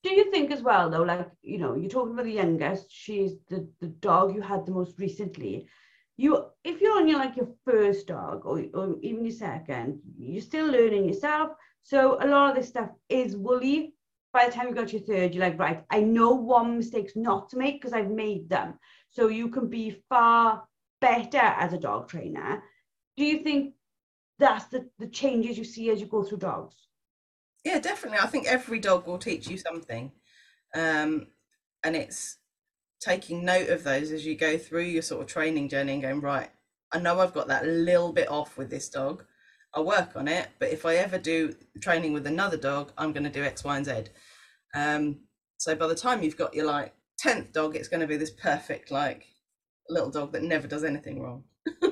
Do 0.02 0.12
you 0.12 0.30
think 0.32 0.50
as 0.50 0.62
well, 0.62 0.90
though, 0.90 1.02
like, 1.02 1.30
you 1.42 1.58
know, 1.58 1.76
you're 1.76 1.88
talking 1.88 2.14
about 2.14 2.24
the 2.24 2.32
youngest, 2.32 2.86
she's 2.90 3.34
the, 3.48 3.68
the 3.80 3.86
dog 3.86 4.34
you 4.34 4.42
had 4.42 4.66
the 4.66 4.72
most 4.72 4.98
recently. 4.98 5.68
You, 6.16 6.46
if 6.62 6.80
you're 6.80 6.98
on 6.98 7.08
your 7.08 7.18
like 7.18 7.36
your 7.36 7.48
first 7.64 8.06
dog 8.06 8.42
or, 8.44 8.64
or 8.74 8.96
even 9.02 9.24
your 9.24 9.34
second, 9.34 10.00
you're 10.18 10.42
still 10.42 10.66
learning 10.66 11.06
yourself. 11.06 11.52
So 11.82 12.18
a 12.22 12.26
lot 12.26 12.50
of 12.50 12.56
this 12.56 12.68
stuff 12.68 12.90
is 13.08 13.36
woolly. 13.36 13.94
By 14.32 14.46
the 14.46 14.52
time 14.52 14.68
you 14.68 14.74
got 14.74 14.92
your 14.92 15.02
third, 15.02 15.34
you're 15.34 15.44
like, 15.44 15.58
right, 15.58 15.84
I 15.90 16.00
know 16.00 16.30
what 16.30 16.64
mistakes 16.64 17.12
not 17.16 17.50
to 17.50 17.58
make 17.58 17.80
because 17.80 17.92
I've 17.92 18.10
made 18.10 18.48
them. 18.48 18.78
So 19.10 19.28
you 19.28 19.48
can 19.48 19.68
be 19.68 20.02
far 20.08 20.64
better 21.00 21.38
as 21.38 21.72
a 21.72 21.78
dog 21.78 22.08
trainer. 22.08 22.62
Do 23.16 23.24
you 23.24 23.42
think 23.42 23.74
that's 24.38 24.66
the, 24.66 24.88
the 24.98 25.08
changes 25.08 25.58
you 25.58 25.64
see 25.64 25.90
as 25.90 26.00
you 26.00 26.06
go 26.06 26.22
through 26.22 26.38
dogs? 26.38 26.76
Yeah, 27.64 27.78
definitely. 27.78 28.18
I 28.20 28.26
think 28.26 28.46
every 28.46 28.78
dog 28.78 29.06
will 29.06 29.18
teach 29.18 29.48
you 29.48 29.58
something. 29.58 30.12
Um, 30.74 31.26
and 31.84 31.94
it's 31.94 32.38
taking 33.02 33.44
note 33.44 33.68
of 33.68 33.82
those 33.82 34.12
as 34.12 34.24
you 34.24 34.36
go 34.36 34.56
through 34.56 34.84
your 34.84 35.02
sort 35.02 35.22
of 35.22 35.26
training 35.26 35.68
journey 35.68 35.94
and 35.94 36.02
going, 36.02 36.20
right, 36.20 36.50
I 36.92 36.98
know 36.98 37.18
I've 37.20 37.34
got 37.34 37.48
that 37.48 37.66
little 37.66 38.12
bit 38.12 38.30
off 38.30 38.56
with 38.56 38.70
this 38.70 38.88
dog. 38.88 39.24
I'll 39.74 39.84
work 39.84 40.14
on 40.14 40.28
it. 40.28 40.48
But 40.58 40.70
if 40.70 40.86
I 40.86 40.96
ever 40.96 41.18
do 41.18 41.54
training 41.80 42.12
with 42.12 42.26
another 42.26 42.56
dog, 42.56 42.92
I'm 42.96 43.12
going 43.12 43.24
to 43.24 43.30
do 43.30 43.42
X, 43.42 43.64
Y, 43.64 43.76
and 43.76 43.86
Z. 43.86 43.92
Um, 44.74 45.20
so 45.58 45.74
by 45.74 45.86
the 45.86 45.94
time 45.94 46.22
you've 46.22 46.36
got 46.36 46.54
your 46.54 46.66
like 46.66 46.94
10th 47.24 47.52
dog, 47.52 47.74
it's 47.74 47.88
going 47.88 48.00
to 48.00 48.06
be 48.06 48.16
this 48.16 48.30
perfect, 48.30 48.90
like 48.90 49.26
little 49.88 50.10
dog 50.10 50.32
that 50.32 50.42
never 50.42 50.68
does 50.68 50.84
anything 50.84 51.20
wrong. 51.20 51.44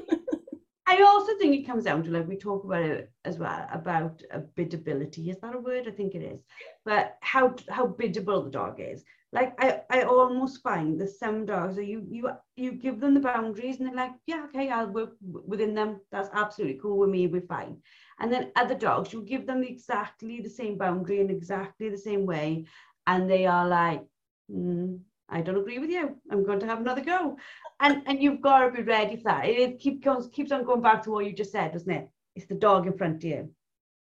I 0.86 1.02
also 1.02 1.36
think 1.38 1.54
it 1.54 1.66
comes 1.66 1.84
down 1.84 2.02
to 2.04 2.10
like 2.10 2.26
we 2.26 2.36
talk 2.36 2.64
about 2.64 2.82
it 2.82 3.12
as 3.24 3.38
well 3.38 3.66
about 3.72 4.22
a 4.32 4.40
biddability. 4.40 5.30
Is 5.30 5.38
that 5.40 5.54
a 5.54 5.60
word? 5.60 5.86
I 5.86 5.92
think 5.92 6.14
it 6.14 6.22
is. 6.22 6.40
But 6.84 7.16
how 7.20 7.54
how 7.68 7.86
biddable 7.86 8.42
the 8.42 8.50
dog 8.50 8.80
is. 8.80 9.04
Like 9.32 9.54
I, 9.62 9.82
I 9.90 10.02
almost 10.02 10.60
find 10.60 11.00
the 11.00 11.06
some 11.06 11.46
dogs 11.46 11.78
are 11.78 11.82
you 11.82 12.04
you 12.10 12.30
you 12.56 12.72
give 12.72 12.98
them 12.98 13.14
the 13.14 13.20
boundaries 13.20 13.78
and 13.78 13.86
they're 13.86 13.94
like, 13.94 14.12
yeah, 14.26 14.44
okay, 14.46 14.70
I'll 14.70 14.88
work 14.90 15.12
within 15.22 15.72
them. 15.74 16.00
That's 16.10 16.30
absolutely 16.32 16.80
cool 16.82 16.98
with 16.98 17.10
me. 17.10 17.28
We're 17.28 17.42
fine. 17.42 17.76
And 18.18 18.32
then 18.32 18.50
other 18.56 18.74
dogs, 18.74 19.12
you 19.12 19.22
give 19.22 19.46
them 19.46 19.62
exactly 19.62 20.40
the 20.40 20.50
same 20.50 20.76
boundary 20.76 21.20
in 21.20 21.30
exactly 21.30 21.88
the 21.88 21.98
same 21.98 22.26
way, 22.26 22.66
and 23.06 23.30
they 23.30 23.46
are 23.46 23.68
like, 23.68 24.04
mm, 24.50 24.98
I 25.28 25.40
don't 25.42 25.56
agree 25.58 25.78
with 25.78 25.90
you. 25.90 26.16
I'm 26.32 26.44
going 26.44 26.60
to 26.60 26.66
have 26.66 26.80
another 26.80 27.02
go. 27.02 27.36
And 27.78 28.02
and 28.06 28.20
you've 28.20 28.40
got 28.40 28.66
to 28.66 28.72
be 28.72 28.82
ready 28.82 29.16
for 29.16 29.24
that. 29.24 29.46
It 29.46 29.78
keep 29.78 30.02
goes, 30.04 30.28
keeps 30.32 30.50
on 30.50 30.64
going 30.64 30.82
back 30.82 31.04
to 31.04 31.10
what 31.12 31.24
you 31.24 31.32
just 31.32 31.52
said, 31.52 31.72
doesn't 31.72 31.90
it? 31.90 32.10
It's 32.34 32.46
the 32.46 32.56
dog 32.56 32.88
in 32.88 32.98
front 32.98 33.22
of 33.22 33.30
you. 33.30 33.50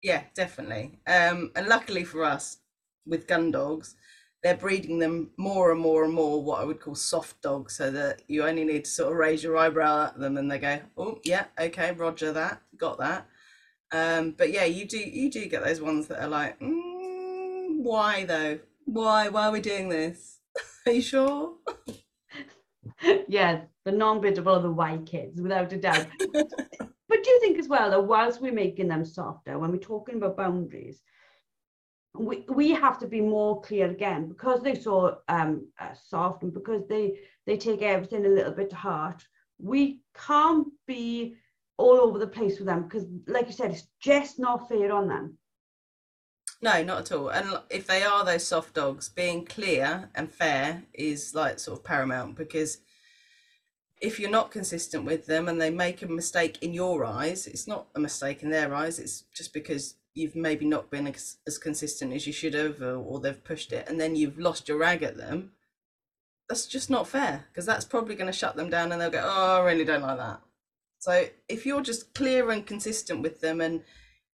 Yeah, 0.01 0.23
definitely. 0.35 0.99
Um, 1.07 1.51
and 1.55 1.67
luckily 1.67 2.03
for 2.03 2.25
us, 2.25 2.57
with 3.05 3.27
gun 3.27 3.51
dogs, 3.51 3.95
they're 4.43 4.57
breeding 4.57 4.99
them 4.99 5.31
more 5.37 5.71
and 5.71 5.79
more 5.79 6.03
and 6.03 6.13
more 6.13 6.43
what 6.43 6.59
I 6.59 6.65
would 6.65 6.81
call 6.81 6.95
soft 6.95 7.41
dogs, 7.41 7.77
so 7.77 7.89
that 7.91 8.23
you 8.27 8.43
only 8.43 8.65
need 8.65 8.85
to 8.85 8.91
sort 8.91 9.13
of 9.13 9.17
raise 9.17 9.41
your 9.41 9.57
eyebrow 9.57 10.07
at 10.07 10.19
them 10.19 10.37
and 10.37 10.51
they 10.51 10.59
go, 10.59 10.79
oh 10.97 11.19
yeah, 11.23 11.45
okay, 11.59 11.93
Roger 11.93 12.33
that, 12.33 12.61
got 12.77 12.99
that. 12.99 13.25
Um, 13.93 14.31
but 14.31 14.51
yeah, 14.51 14.65
you 14.65 14.85
do 14.85 14.97
you 14.97 15.31
do 15.31 15.45
get 15.47 15.63
those 15.63 15.79
ones 15.79 16.07
that 16.07 16.21
are 16.21 16.27
like, 16.27 16.59
mm, 16.59 17.77
why 17.77 18.25
though? 18.25 18.59
Why 18.85 19.29
why 19.29 19.47
are 19.47 19.51
we 19.51 19.61
doing 19.61 19.87
this? 19.87 20.39
are 20.85 20.91
you 20.91 21.01
sure? 21.01 21.53
yeah, 23.29 23.61
the 23.85 23.91
non-biddable 23.91 24.55
are 24.55 24.61
the 24.61 24.71
white 24.71 25.05
kids, 25.05 25.41
without 25.41 25.71
a 25.71 25.77
doubt. 25.77 26.07
but 26.33 27.23
do 27.23 27.29
you 27.29 27.39
think 27.39 27.59
as 27.59 27.69
well 27.69 27.89
that 27.89 28.05
whilst 28.05 28.41
we're 28.41 28.51
making 28.51 28.89
them 28.89 29.05
softer, 29.05 29.57
when 29.57 29.71
we're 29.71 29.77
talking 29.77 30.15
about 30.15 30.35
boundaries, 30.35 31.01
we, 32.15 32.45
we 32.47 32.71
have 32.71 32.99
to 32.99 33.07
be 33.07 33.21
more 33.21 33.61
clear 33.61 33.89
again 33.89 34.27
because 34.27 34.61
they're 34.61 34.75
so 34.75 35.19
um, 35.27 35.67
uh, 35.79 35.93
soft 35.93 36.43
and 36.43 36.53
because 36.53 36.87
they 36.87 37.19
they 37.45 37.57
take 37.57 37.81
everything 37.81 38.25
a 38.25 38.29
little 38.29 38.53
bit 38.53 38.69
to 38.69 38.75
heart 38.75 39.25
we 39.57 40.01
can't 40.13 40.67
be 40.85 41.35
all 41.77 41.99
over 41.99 42.19
the 42.19 42.27
place 42.27 42.59
with 42.59 42.67
them 42.67 42.83
because 42.83 43.05
like 43.27 43.47
you 43.47 43.53
said 43.53 43.71
it's 43.71 43.87
just 43.99 44.39
not 44.39 44.67
fair 44.69 44.91
on 44.91 45.07
them. 45.07 45.37
No 46.61 46.83
not 46.83 47.01
at 47.01 47.11
all. 47.11 47.29
And 47.29 47.59
if 47.69 47.87
they 47.87 48.03
are 48.03 48.23
those 48.23 48.45
soft 48.45 48.75
dogs 48.75 49.09
being 49.09 49.45
clear 49.45 50.09
and 50.15 50.31
fair 50.31 50.83
is 50.93 51.33
like 51.33 51.59
sort 51.59 51.79
of 51.79 51.83
paramount 51.83 52.35
because 52.35 52.79
if 54.01 54.19
you're 54.19 54.29
not 54.29 54.51
consistent 54.51 55.05
with 55.05 55.25
them 55.25 55.47
and 55.47 55.59
they 55.59 55.69
make 55.69 56.01
a 56.01 56.07
mistake 56.07 56.61
in 56.61 56.73
your 56.73 57.05
eyes 57.05 57.47
it's 57.47 57.67
not 57.67 57.87
a 57.95 57.99
mistake 57.99 58.43
in 58.43 58.49
their 58.49 58.75
eyes 58.75 58.99
it's 58.99 59.23
just 59.33 59.53
because 59.53 59.95
you've 60.13 60.35
maybe 60.35 60.65
not 60.65 60.89
been 60.91 61.07
as, 61.07 61.37
as 61.47 61.57
consistent 61.57 62.13
as 62.13 62.27
you 62.27 62.33
should 62.33 62.53
have 62.53 62.81
or, 62.81 63.19
they've 63.19 63.43
pushed 63.43 63.71
it 63.71 63.87
and 63.89 63.99
then 63.99 64.15
you've 64.15 64.37
lost 64.37 64.67
your 64.67 64.77
rag 64.77 65.03
at 65.03 65.17
them 65.17 65.51
that's 66.49 66.65
just 66.65 66.89
not 66.89 67.07
fair 67.07 67.45
because 67.49 67.65
that's 67.65 67.85
probably 67.85 68.15
going 68.15 68.31
to 68.31 68.37
shut 68.37 68.55
them 68.55 68.69
down 68.69 68.91
and 68.91 69.01
they'll 69.01 69.09
go 69.09 69.23
oh 69.23 69.61
i 69.61 69.65
really 69.65 69.85
don't 69.85 70.01
like 70.01 70.17
that. 70.17 70.41
So 70.99 71.25
if 71.49 71.65
you're 71.65 71.81
just 71.81 72.13
clear 72.13 72.49
and 72.49 72.65
consistent 72.65 73.21
with 73.21 73.41
them 73.41 73.59
and 73.59 73.83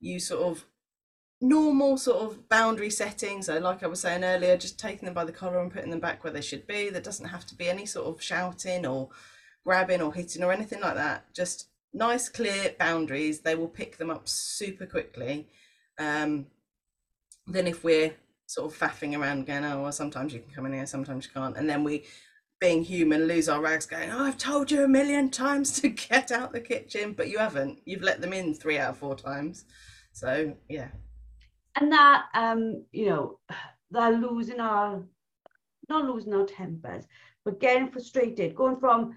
you 0.01 0.21
sort 0.21 0.43
of 0.43 0.65
normal 1.41 1.97
sort 1.97 2.23
of 2.23 2.49
boundary 2.49 2.91
settings 2.91 3.47
so 3.47 3.59
like 3.59 3.85
i 3.85 3.87
was 3.87 4.01
saying 4.01 4.25
earlier 4.25 4.57
just 4.57 4.79
taking 4.79 5.07
them 5.07 5.15
by 5.15 5.25
the 5.25 5.31
collar 5.31 5.61
and 5.61 5.73
putting 5.73 5.91
them 5.91 6.01
back 6.01 6.25
where 6.25 6.33
they 6.33 6.41
should 6.41 6.67
be 6.67 6.91
there 6.91 7.01
doesn't 7.01 7.29
have 7.29 7.47
to 7.47 7.55
be 7.55 7.69
any 7.69 7.87
sort 7.87 8.07
of 8.07 8.21
shouting 8.21 8.85
or 8.85 9.09
grabbing 9.65 10.03
or 10.03 10.13
hitting 10.13 10.43
or 10.43 10.53
anything 10.53 10.81
like 10.81 10.97
that 10.97 11.33
just 11.33 11.69
nice 11.95 12.29
clear 12.29 12.75
boundaries 12.79 13.41
they 13.41 13.55
will 13.55 13.69
pick 13.69 13.99
them 13.99 14.11
up 14.11 14.29
super 14.29 14.85
quickly 14.85 15.47
um, 15.99 16.47
then 17.47 17.67
if 17.67 17.83
we're 17.83 18.15
sort 18.47 18.73
of 18.73 18.79
faffing 18.79 19.19
around 19.19 19.47
going, 19.47 19.65
oh, 19.65 19.83
well, 19.83 19.93
sometimes 19.93 20.33
you 20.33 20.41
can 20.41 20.51
come 20.51 20.67
in 20.67 20.73
here, 20.73 20.87
sometimes 20.87 21.27
you 21.27 21.33
can't. 21.33 21.57
And 21.57 21.69
then 21.69 21.85
we, 21.85 22.05
being 22.61 22.83
human, 22.83 23.27
lose 23.27 23.49
our 23.49 23.61
rags 23.61 23.87
going, 23.87 24.11
oh, 24.11 24.25
I've 24.25 24.39
told 24.39 24.71
you 24.71 24.85
a 24.85 24.89
million 24.89 25.31
times 25.45 25.81
to 25.81 25.89
get 25.89 26.33
out 26.33 26.53
the 26.53 26.61
kitchen, 26.61 27.13
but 27.13 27.29
you 27.29 27.39
haven't. 27.39 27.81
You've 27.85 28.03
let 28.03 28.21
them 28.21 28.33
in 28.33 28.55
three 28.55 28.79
out 28.79 28.91
of 28.91 28.99
four 28.99 29.15
times. 29.15 29.65
So, 30.13 30.55
yeah. 30.69 30.89
And 31.77 31.93
that, 31.93 32.27
um, 32.35 32.85
you 32.93 33.07
know, 33.11 33.39
they're 33.91 34.13
losing 34.13 34.61
our, 34.61 35.03
not 35.89 36.05
losing 36.05 36.35
our 36.35 36.45
tempers, 36.45 37.05
but 37.45 37.61
getting 37.61 37.91
frustrated, 37.91 38.55
going 38.55 38.79
from 38.79 39.17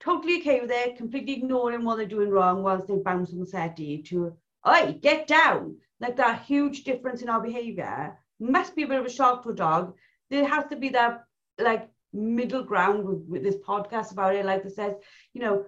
totally 0.00 0.40
okay 0.40 0.60
with 0.60 0.70
it, 0.70 0.96
completely 0.96 1.34
ignoring 1.34 1.84
what 1.84 1.96
they're 1.96 2.06
doing 2.06 2.30
wrong 2.30 2.62
whilst 2.62 2.86
they 2.86 2.96
bounce 2.96 3.32
on 3.32 3.40
the 3.40 3.46
settee 3.46 4.02
to, 4.02 4.32
oi, 4.66 4.98
get 5.02 5.26
down 5.26 5.76
like 6.00 6.16
that 6.16 6.42
huge 6.42 6.84
difference 6.84 7.22
in 7.22 7.28
our 7.28 7.40
behavior 7.40 8.16
must 8.40 8.76
be 8.76 8.84
a 8.84 8.88
bit 8.88 9.00
of 9.00 9.06
a 9.06 9.10
shock 9.10 9.42
to 9.42 9.50
a 9.50 9.54
dog. 9.54 9.94
There 10.30 10.46
has 10.46 10.64
to 10.66 10.76
be 10.76 10.90
that 10.90 11.24
like 11.58 11.88
middle 12.12 12.62
ground 12.62 13.04
with, 13.04 13.22
with 13.28 13.42
this 13.42 13.56
podcast 13.56 14.12
about 14.12 14.36
it, 14.36 14.46
like 14.46 14.64
it 14.64 14.74
says, 14.74 14.94
you 15.32 15.40
know, 15.40 15.64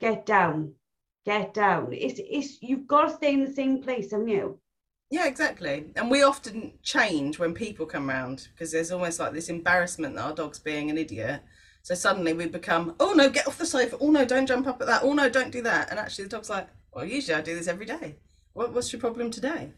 get 0.00 0.26
down, 0.26 0.74
get 1.24 1.54
down. 1.54 1.92
It's 1.92 2.20
it's 2.22 2.62
you've 2.62 2.86
got 2.86 3.08
to 3.08 3.14
stay 3.14 3.34
in 3.34 3.44
the 3.44 3.52
same 3.52 3.82
place, 3.82 4.10
haven't 4.10 4.28
you? 4.28 4.58
Yeah, 5.10 5.26
exactly. 5.26 5.92
And 5.94 6.10
we 6.10 6.22
often 6.22 6.72
change 6.82 7.38
when 7.38 7.52
people 7.52 7.84
come 7.84 8.08
around 8.08 8.48
because 8.52 8.72
there's 8.72 8.90
almost 8.90 9.20
like 9.20 9.34
this 9.34 9.50
embarrassment 9.50 10.14
that 10.16 10.24
our 10.24 10.34
dog's 10.34 10.58
being 10.58 10.90
an 10.90 10.96
idiot. 10.96 11.42
So 11.82 11.94
suddenly 11.94 12.32
we 12.32 12.46
become, 12.46 12.94
oh 12.98 13.12
no, 13.12 13.28
get 13.28 13.46
off 13.46 13.58
the 13.58 13.66
sofa. 13.66 13.98
Oh 14.00 14.10
no, 14.10 14.24
don't 14.24 14.46
jump 14.46 14.66
up 14.66 14.80
at 14.80 14.86
that. 14.86 15.02
Oh 15.02 15.12
no, 15.12 15.28
don't 15.28 15.52
do 15.52 15.60
that. 15.62 15.90
And 15.90 15.98
actually 15.98 16.24
the 16.24 16.30
dog's 16.30 16.48
like, 16.48 16.68
well, 16.94 17.04
usually 17.04 17.34
I 17.34 17.42
do 17.42 17.54
this 17.54 17.68
every 17.68 17.84
day. 17.84 18.16
What, 18.54 18.72
what's 18.72 18.92
your 18.92 19.00
problem 19.00 19.30
today? 19.30 19.72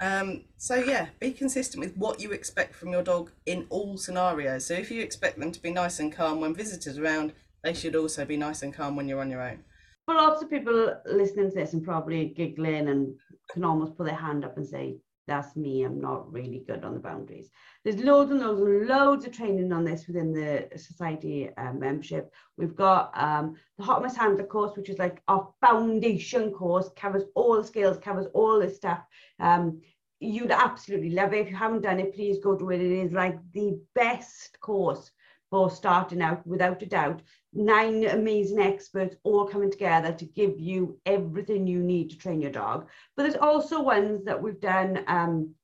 Um, 0.00 0.44
so 0.56 0.76
yeah, 0.76 1.08
be 1.20 1.32
consistent 1.32 1.84
with 1.84 1.96
what 1.96 2.20
you 2.20 2.32
expect 2.32 2.74
from 2.74 2.90
your 2.90 3.02
dog 3.02 3.30
in 3.44 3.66
all 3.68 3.98
scenarios. 3.98 4.66
So 4.66 4.74
if 4.74 4.90
you 4.90 5.02
expect 5.02 5.38
them 5.38 5.52
to 5.52 5.60
be 5.60 5.70
nice 5.70 6.00
and 6.00 6.12
calm 6.12 6.40
when 6.40 6.54
visitors 6.54 6.98
around, 6.98 7.34
they 7.62 7.74
should 7.74 7.94
also 7.94 8.24
be 8.24 8.38
nice 8.38 8.62
and 8.62 8.72
calm 8.72 8.96
when 8.96 9.08
you're 9.08 9.20
on 9.20 9.30
your 9.30 9.42
own. 9.42 9.62
For 10.06 10.14
lots 10.14 10.42
of 10.42 10.48
people 10.48 10.94
listening 11.04 11.50
to 11.50 11.54
this 11.54 11.74
and 11.74 11.84
probably 11.84 12.32
giggling 12.36 12.88
and 12.88 13.14
can 13.52 13.64
almost 13.64 13.96
put 13.96 14.06
their 14.06 14.16
hand 14.16 14.44
up 14.44 14.56
and 14.56 14.66
say, 14.66 14.96
that's 15.30 15.56
me, 15.56 15.84
I'm 15.84 16.00
not 16.00 16.30
really 16.32 16.64
good 16.66 16.84
on 16.84 16.94
the 16.94 17.00
boundaries. 17.00 17.48
There's 17.84 18.02
loads 18.02 18.30
and 18.32 18.40
loads 18.40 18.60
and 18.60 18.88
loads 18.88 19.24
of 19.24 19.32
training 19.32 19.72
on 19.72 19.84
this 19.84 20.06
within 20.06 20.32
the 20.32 20.68
society 20.76 21.50
uh, 21.56 21.72
membership. 21.72 22.32
We've 22.56 22.74
got 22.74 23.12
um, 23.14 23.54
the 23.78 23.84
Hot 23.84 24.02
Mess 24.02 24.16
Handler 24.16 24.44
course, 24.44 24.76
which 24.76 24.90
is 24.90 24.98
like 24.98 25.22
our 25.28 25.48
foundation 25.60 26.50
course, 26.50 26.90
covers 26.96 27.22
all 27.34 27.56
the 27.56 27.64
skills, 27.64 27.98
covers 27.98 28.26
all 28.34 28.58
this 28.58 28.76
stuff. 28.76 29.00
Um, 29.38 29.80
you'd 30.18 30.50
absolutely 30.50 31.10
love 31.10 31.32
it. 31.32 31.42
If 31.42 31.50
you 31.50 31.56
haven't 31.56 31.82
done 31.82 32.00
it, 32.00 32.14
please 32.14 32.38
go 32.42 32.56
do 32.56 32.70
it. 32.70 32.80
It 32.80 33.06
is 33.06 33.12
like 33.12 33.38
the 33.52 33.78
best 33.94 34.58
course 34.60 35.12
for 35.50 35.70
starting 35.70 36.22
out, 36.22 36.46
without 36.46 36.82
a 36.82 36.86
doubt. 36.86 37.22
Nine 37.52 38.04
amazing 38.04 38.60
experts 38.60 39.16
all 39.24 39.46
coming 39.46 39.70
together 39.70 40.12
to 40.12 40.24
give 40.24 40.58
you 40.58 40.98
everything 41.04 41.66
you 41.66 41.80
need 41.80 42.10
to 42.10 42.18
train 42.18 42.40
your 42.40 42.52
dog. 42.52 42.88
But 43.16 43.24
there's 43.24 43.36
also 43.36 43.82
ones 43.82 44.24
that 44.24 44.40
we've 44.40 44.60
done. 44.60 45.04
Um, 45.08 45.54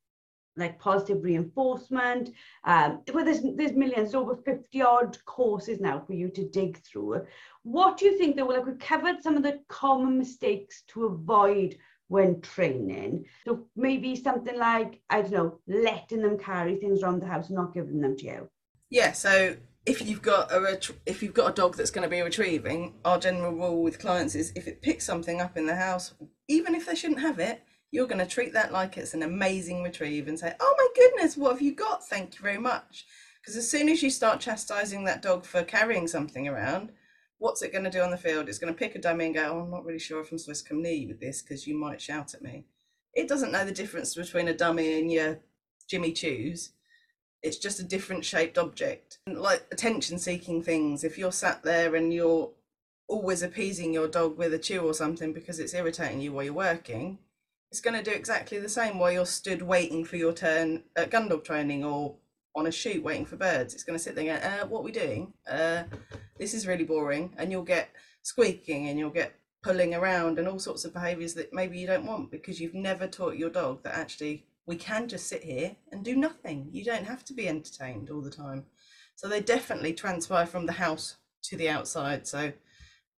like 0.57 0.79
positive 0.79 1.23
reinforcement. 1.23 2.31
Um, 2.65 3.03
well, 3.13 3.25
there's 3.25 3.43
there's 3.57 3.73
millions, 3.73 4.15
over 4.15 4.37
50 4.37 4.83
odd 4.83 5.19
courses 5.25 5.81
now 5.81 6.01
for 6.01 6.15
you 6.15 6.31
to 6.31 6.49
dig 6.49 6.79
through. 6.79 7.27
What 7.63 7.99
do 7.99 8.07
you 8.07 8.17
think 8.19 8.37
that 8.37 8.49
like 8.49 8.65
we've 8.65 8.79
covered 8.79 9.23
some 9.23 9.37
of 9.37 9.43
the 9.43 9.61
common 9.69 10.19
mistakes 10.19 10.83
to 10.89 11.07
avoid 11.07 11.77
when 12.09 12.41
training? 12.41 13.27
So 13.45 13.67
maybe 13.77 14.17
something 14.17 14.59
like, 14.59 15.01
I 15.11 15.23
don't 15.23 15.33
know, 15.33 15.61
letting 15.67 16.23
them 16.23 16.39
carry 16.39 16.77
things 16.77 17.03
around 17.03 17.21
the 17.21 17.27
house 17.27 17.51
not 17.51 17.75
giving 17.75 18.01
them 18.01 18.17
to 18.17 18.25
you. 18.25 18.49
Yeah, 18.91 19.13
so 19.13 19.57
if 19.87 20.05
you've 20.05 20.23
got 20.23 20.53
a 20.53 20.61
ret- 20.61 20.91
if 21.07 21.23
you've 21.23 21.33
got 21.33 21.51
a 21.51 21.55
dog 21.55 21.77
that's 21.77 21.93
going 21.93 22.03
to 22.03 22.15
be 22.15 22.21
retrieving, 22.21 22.95
our 23.05 23.19
general 23.19 23.53
rule 23.53 23.83
with 23.83 24.01
clients 24.01 24.35
is 24.35 24.53
if 24.57 24.67
it 24.67 24.83
picks 24.83 25.07
something 25.07 25.41
up 25.41 25.57
in 25.57 25.67
the 25.67 25.77
house, 25.77 26.13
even 26.49 26.75
if 26.75 26.87
they 26.87 26.97
shouldn't 26.97 27.21
have 27.21 27.39
it, 27.39 27.63
you're 27.93 28.09
going 28.09 28.19
to 28.19 28.27
treat 28.27 28.53
that 28.53 28.73
like 28.73 28.97
it's 28.97 29.15
an 29.15 29.23
amazing 29.23 29.85
retrieve 29.85 30.27
and 30.27 30.39
say, 30.39 30.55
"Oh 30.59 30.75
my 30.77 30.89
goodness, 30.97 31.37
what 31.37 31.53
have 31.53 31.63
you 31.63 31.73
got? 31.73 32.07
Thank 32.07 32.35
you 32.35 32.43
very 32.43 32.59
much." 32.59 33.07
Because 33.41 33.57
as 33.57 33.71
soon 33.71 33.89
as 33.89 34.03
you 34.03 34.11
start 34.11 34.41
chastising 34.41 35.05
that 35.05 35.23
dog 35.23 35.45
for 35.45 35.63
carrying 35.63 36.09
something 36.09 36.49
around, 36.49 36.91
what's 37.39 37.63
it 37.63 37.71
going 37.71 37.85
to 37.85 37.91
do 37.91 38.01
on 38.01 38.11
the 38.11 38.19
field? 38.19 38.49
It's 38.49 38.59
going 38.59 38.75
to 38.75 38.79
pick 38.79 38.97
a 38.97 38.99
dummy 38.99 39.27
and 39.27 39.35
go, 39.35 39.53
oh, 39.53 39.61
"I'm 39.61 39.71
not 39.71 39.85
really 39.85 40.01
sure 40.01 40.21
if 40.21 40.33
I'm 40.33 40.39
supposed 40.39 40.65
to 40.65 40.69
come 40.69 40.83
near 40.83 40.95
you 40.95 41.09
with 41.09 41.21
this 41.21 41.43
because 41.43 41.67
you 41.67 41.79
might 41.79 42.01
shout 42.01 42.35
at 42.35 42.43
me." 42.43 42.65
It 43.15 43.29
doesn't 43.29 43.53
know 43.53 43.65
the 43.65 43.73
difference 43.73 44.17
between 44.17 44.49
a 44.49 44.55
dummy 44.55 44.99
and 44.99 45.13
your 45.13 45.39
Jimmy 45.89 46.13
Choos 46.13 46.71
it's 47.47 47.59
just 47.59 47.79
a 47.79 47.85
different 47.85 48.25
shaped 48.25 48.59
object. 48.59 49.19
Like 49.29 49.65
attention 49.71 50.19
seeking 50.19 50.63
things, 50.63 51.05
if 51.05 51.17
you're 51.17 51.33
sat 51.33 51.63
there 51.63 51.95
and 51.95 52.13
you're 52.13 52.51
always 53.09 53.43
appeasing 53.43 53.95
your 53.95 54.09
dog 54.09 54.37
with 54.37 54.53
a 54.53 54.59
chew 54.59 54.81
or 54.81 54.93
something 54.93 55.33
because 55.33 55.61
it's 55.61 55.75
irritating 55.75 56.21
you 56.21 56.33
while 56.33 56.45
you're 56.45 56.53
working, 56.53 57.19
it's 57.71 57.81
going 57.81 57.97
to 57.97 58.09
do 58.09 58.15
exactly 58.17 58.59
the 58.59 58.69
same 58.69 58.99
while 58.99 59.13
you're 59.13 59.27
stood 59.27 59.63
waiting 59.63 60.05
for 60.05 60.17
your 60.17 60.33
turn 60.33 60.83
at 60.97 61.11
gun 61.11 61.29
dog 61.29 61.45
training 61.45 61.85
or 61.85 62.17
on 62.57 62.67
a 62.67 62.73
shoot 62.73 63.03
waiting 63.03 63.27
for 63.27 63.37
birds. 63.37 63.75
It's 63.75 63.85
going 63.85 63.99
to 63.99 64.03
sit 64.03 64.17
there 64.17 64.25
going, 64.25 64.43
uh, 64.43 64.67
what 64.67 64.81
are 64.81 64.85
we 64.85 64.93
doing? 64.93 65.33
Uh, 65.49 65.85
this 66.39 66.53
is 66.53 66.67
really 66.67 66.85
boring. 66.85 67.33
And 67.37 67.53
you'll 67.53 67.63
get 67.63 67.91
squeaking 68.23 68.89
and 68.89 68.99
you'll 68.99 69.11
get 69.11 69.35
pulling 69.63 69.95
around 69.95 70.39
and 70.39 70.49
all 70.49 70.59
sorts 70.59 70.85
of 70.85 70.93
behaviours 70.93 71.35
that 71.35 71.53
maybe 71.53 71.79
you 71.79 71.87
don't 71.87 72.07
want 72.07 72.31
because 72.31 72.61
you've 72.61 72.75
never 72.75 73.07
taught 73.07 73.37
your 73.37 73.51
dog 73.51 73.83
that 73.83 73.95
actually 73.95 74.47
we 74.67 74.77
can 74.77 75.09
just 75.09 75.29
sit 75.29 75.43
here 75.43 75.77
and 75.93 76.05
do 76.05 76.17
nothing. 76.17 76.69
You 76.71 76.85
don't 76.85 77.07
have 77.07 77.25
to 77.27 77.35
be 77.35 77.49
entertained 77.49 78.11
all 78.11 78.21
the 78.21 78.31
time. 78.31 78.65
So 79.15 79.29
they 79.29 79.41
definitely 79.41 79.93
transfer 79.93 80.45
from 80.45 80.67
the 80.67 80.73
house 80.73 81.17
to 81.45 81.57
the 81.57 81.69
outside. 81.69 82.27
So 82.27 82.53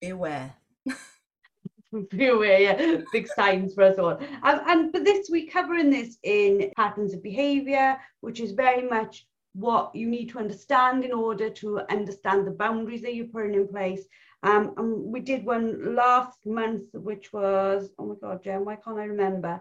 be 0.01 0.11
aware. 0.11 0.55
be 2.11 2.29
aware, 2.29 2.61
yeah. 2.61 3.01
Big 3.13 3.27
signs 3.29 3.75
for 3.75 3.85
us 3.85 3.99
all. 3.99 4.19
Um, 4.43 4.61
and 4.67 4.93
for 4.93 5.01
this 5.01 5.29
we're 5.31 5.51
covering 5.51 5.91
this 5.91 6.19
in 6.23 6.71
patterns 6.77 7.15
of 7.15 7.23
behaviour, 7.23 7.97
which 8.21 8.41
is 8.41 8.53
very 8.53 8.89
much 8.89 9.27
what 9.55 9.95
you 9.95 10.07
need 10.07 10.29
to 10.29 10.39
understand 10.39 11.05
in 11.05 11.13
order 11.13 11.51
to 11.51 11.81
understand 11.91 12.47
the 12.47 12.53
boundaries 12.53 13.03
that 13.03 13.15
you're 13.15 13.27
putting 13.27 13.55
in 13.55 13.67
place. 13.67 14.05
Um, 14.44 14.75
and 14.77 15.13
we 15.13 15.21
did 15.21 15.44
one 15.44 15.96
last 15.96 16.46
month, 16.46 16.85
which 16.92 17.33
was 17.33 17.90
oh 17.99 18.07
my 18.07 18.15
god, 18.21 18.44
Jem, 18.44 18.65
why 18.65 18.77
can't 18.77 18.99
I 18.99 19.05
remember? 19.05 19.61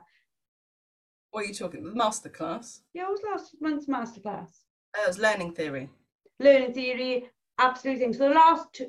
What 1.38 1.46
are 1.46 1.50
you 1.50 1.54
talking? 1.54 1.84
The 1.84 1.92
masterclass? 1.92 2.80
Yeah, 2.96 3.04
it 3.04 3.12
was 3.12 3.22
last 3.24 3.56
month's 3.62 3.86
masterclass. 3.86 4.50
Uh, 4.98 5.04
it 5.04 5.08
was 5.08 5.20
learning 5.20 5.54
theory. 5.54 5.88
Learning 6.40 6.74
theory, 6.74 7.30
absolutely. 7.60 8.12
So 8.14 8.30
the 8.30 8.34
last 8.34 8.74
two, 8.74 8.88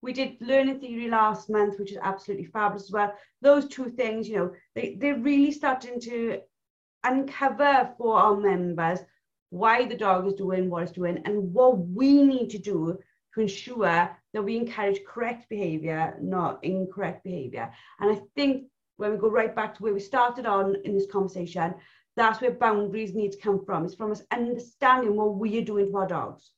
we 0.00 0.14
did 0.14 0.38
learning 0.40 0.80
theory 0.80 1.10
last 1.10 1.50
month, 1.50 1.78
which 1.78 1.92
is 1.92 1.98
absolutely 2.00 2.46
fabulous 2.46 2.84
as 2.84 2.90
well. 2.90 3.12
Those 3.42 3.68
two 3.68 3.90
things, 3.90 4.26
you 4.26 4.36
know, 4.36 4.52
they, 4.74 4.96
they're 4.98 5.18
really 5.18 5.52
starting 5.52 6.00
to 6.00 6.40
uncover 7.04 7.92
for 7.98 8.16
our 8.16 8.34
members 8.38 9.00
why 9.50 9.84
the 9.84 9.94
dog 9.94 10.26
is 10.26 10.32
doing 10.32 10.70
what 10.70 10.84
it's 10.84 10.92
doing 10.92 11.20
and 11.26 11.52
what 11.52 11.78
we 11.78 12.22
need 12.22 12.48
to 12.48 12.58
do 12.58 12.98
to 13.34 13.40
ensure 13.42 14.10
that 14.32 14.42
we 14.42 14.56
encourage 14.56 15.04
correct 15.04 15.50
behavior, 15.50 16.16
not 16.22 16.64
incorrect 16.64 17.24
behavior. 17.24 17.70
And 18.00 18.16
I 18.16 18.22
think 18.36 18.68
when 19.04 19.12
we 19.12 19.18
go 19.18 19.28
right 19.28 19.54
back 19.54 19.74
to 19.74 19.82
where 19.82 19.92
we 19.92 20.00
started 20.00 20.46
on 20.46 20.76
in 20.84 20.94
this 20.94 21.10
conversation, 21.10 21.74
that's 22.16 22.40
where 22.40 22.52
boundaries 22.52 23.14
need 23.14 23.32
to 23.32 23.38
come 23.38 23.62
from. 23.64 23.84
It's 23.84 23.94
from 23.94 24.12
us 24.12 24.22
understanding 24.32 25.14
what 25.14 25.36
we 25.36 25.58
are 25.58 25.64
doing 25.64 25.90
to 25.90 25.96
our 25.98 26.06
dogs. 26.06 26.52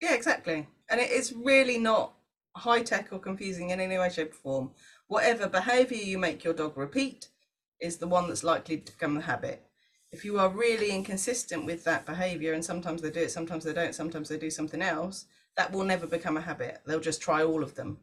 Yeah, 0.00 0.14
exactly. 0.14 0.66
And 0.88 0.98
it 0.98 1.10
is 1.10 1.34
really 1.34 1.76
not 1.76 2.14
high 2.56 2.82
tech 2.82 3.12
or 3.12 3.18
confusing 3.18 3.70
in 3.70 3.80
any 3.80 3.98
way, 3.98 4.08
shape, 4.08 4.32
or 4.32 4.36
form. 4.36 4.70
Whatever 5.08 5.46
behavior 5.46 5.98
you 5.98 6.18
make 6.18 6.42
your 6.42 6.54
dog 6.54 6.76
repeat 6.76 7.28
is 7.80 7.98
the 7.98 8.08
one 8.08 8.28
that's 8.28 8.44
likely 8.44 8.78
to 8.78 8.92
become 8.92 9.14
the 9.14 9.20
habit. 9.20 9.62
If 10.10 10.24
you 10.24 10.38
are 10.38 10.48
really 10.48 10.90
inconsistent 10.90 11.66
with 11.66 11.84
that 11.84 12.06
behavior, 12.06 12.54
and 12.54 12.64
sometimes 12.64 13.02
they 13.02 13.10
do 13.10 13.20
it, 13.20 13.30
sometimes 13.30 13.64
they 13.64 13.74
don't, 13.74 13.94
sometimes 13.94 14.28
they 14.30 14.38
do 14.38 14.50
something 14.50 14.80
else, 14.80 15.26
that 15.56 15.70
will 15.70 15.84
never 15.84 16.06
become 16.06 16.38
a 16.38 16.40
habit. 16.40 16.80
They'll 16.86 17.00
just 17.00 17.20
try 17.20 17.42
all 17.42 17.62
of 17.62 17.74
them. 17.74 17.98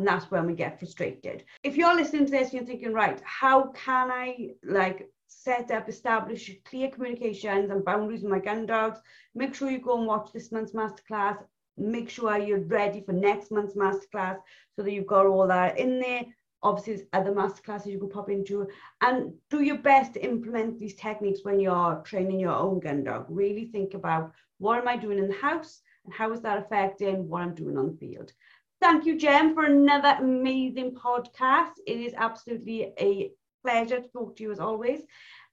And 0.00 0.08
that's 0.08 0.30
when 0.30 0.46
we 0.46 0.54
get 0.54 0.78
frustrated. 0.78 1.44
If 1.62 1.76
you're 1.76 1.94
listening 1.94 2.24
to 2.24 2.30
this 2.30 2.44
and 2.44 2.54
you're 2.54 2.64
thinking, 2.64 2.94
right, 2.94 3.20
how 3.22 3.64
can 3.72 4.10
I 4.10 4.52
like 4.64 5.10
set 5.26 5.70
up, 5.70 5.90
establish 5.90 6.50
clear 6.64 6.88
communications 6.88 7.70
and 7.70 7.84
boundaries 7.84 8.22
with 8.22 8.32
my 8.32 8.38
gun 8.38 8.64
dogs, 8.64 8.98
make 9.34 9.54
sure 9.54 9.70
you 9.70 9.78
go 9.78 9.98
and 9.98 10.06
watch 10.06 10.32
this 10.32 10.52
month's 10.52 10.72
masterclass. 10.72 11.36
Make 11.76 12.08
sure 12.08 12.38
you're 12.38 12.60
ready 12.60 13.02
for 13.02 13.12
next 13.12 13.50
month's 13.50 13.76
masterclass 13.76 14.38
so 14.74 14.82
that 14.82 14.90
you've 14.90 15.06
got 15.06 15.26
all 15.26 15.46
that 15.48 15.78
in 15.78 16.00
there. 16.00 16.22
Obviously 16.62 16.94
there's 16.94 17.08
other 17.12 17.32
masterclasses 17.32 17.92
you 17.92 17.98
can 17.98 18.08
pop 18.08 18.30
into. 18.30 18.66
And 19.02 19.34
do 19.50 19.60
your 19.60 19.76
best 19.76 20.14
to 20.14 20.24
implement 20.24 20.78
these 20.78 20.94
techniques 20.94 21.40
when 21.42 21.60
you're 21.60 22.00
training 22.06 22.40
your 22.40 22.54
own 22.54 22.80
gun 22.80 23.04
dog. 23.04 23.26
Really 23.28 23.66
think 23.66 23.92
about 23.92 24.32
what 24.60 24.78
am 24.78 24.88
i 24.88 24.96
doing 24.96 25.18
in 25.18 25.28
the 25.28 25.34
house 25.34 25.82
and 26.04 26.14
how 26.14 26.32
is 26.32 26.40
that 26.42 26.58
affecting 26.58 27.28
what 27.28 27.42
i'm 27.42 27.54
doing 27.54 27.76
on 27.76 27.86
the 27.86 27.96
field 27.96 28.32
thank 28.80 29.04
you 29.04 29.18
jem 29.18 29.54
for 29.54 29.64
another 29.64 30.16
amazing 30.20 30.94
podcast 30.94 31.72
it 31.86 32.00
is 32.00 32.14
absolutely 32.16 32.92
a 32.98 33.30
pleasure 33.62 34.00
to 34.00 34.08
talk 34.08 34.36
to 34.36 34.42
you 34.42 34.52
as 34.52 34.60
always 34.60 35.02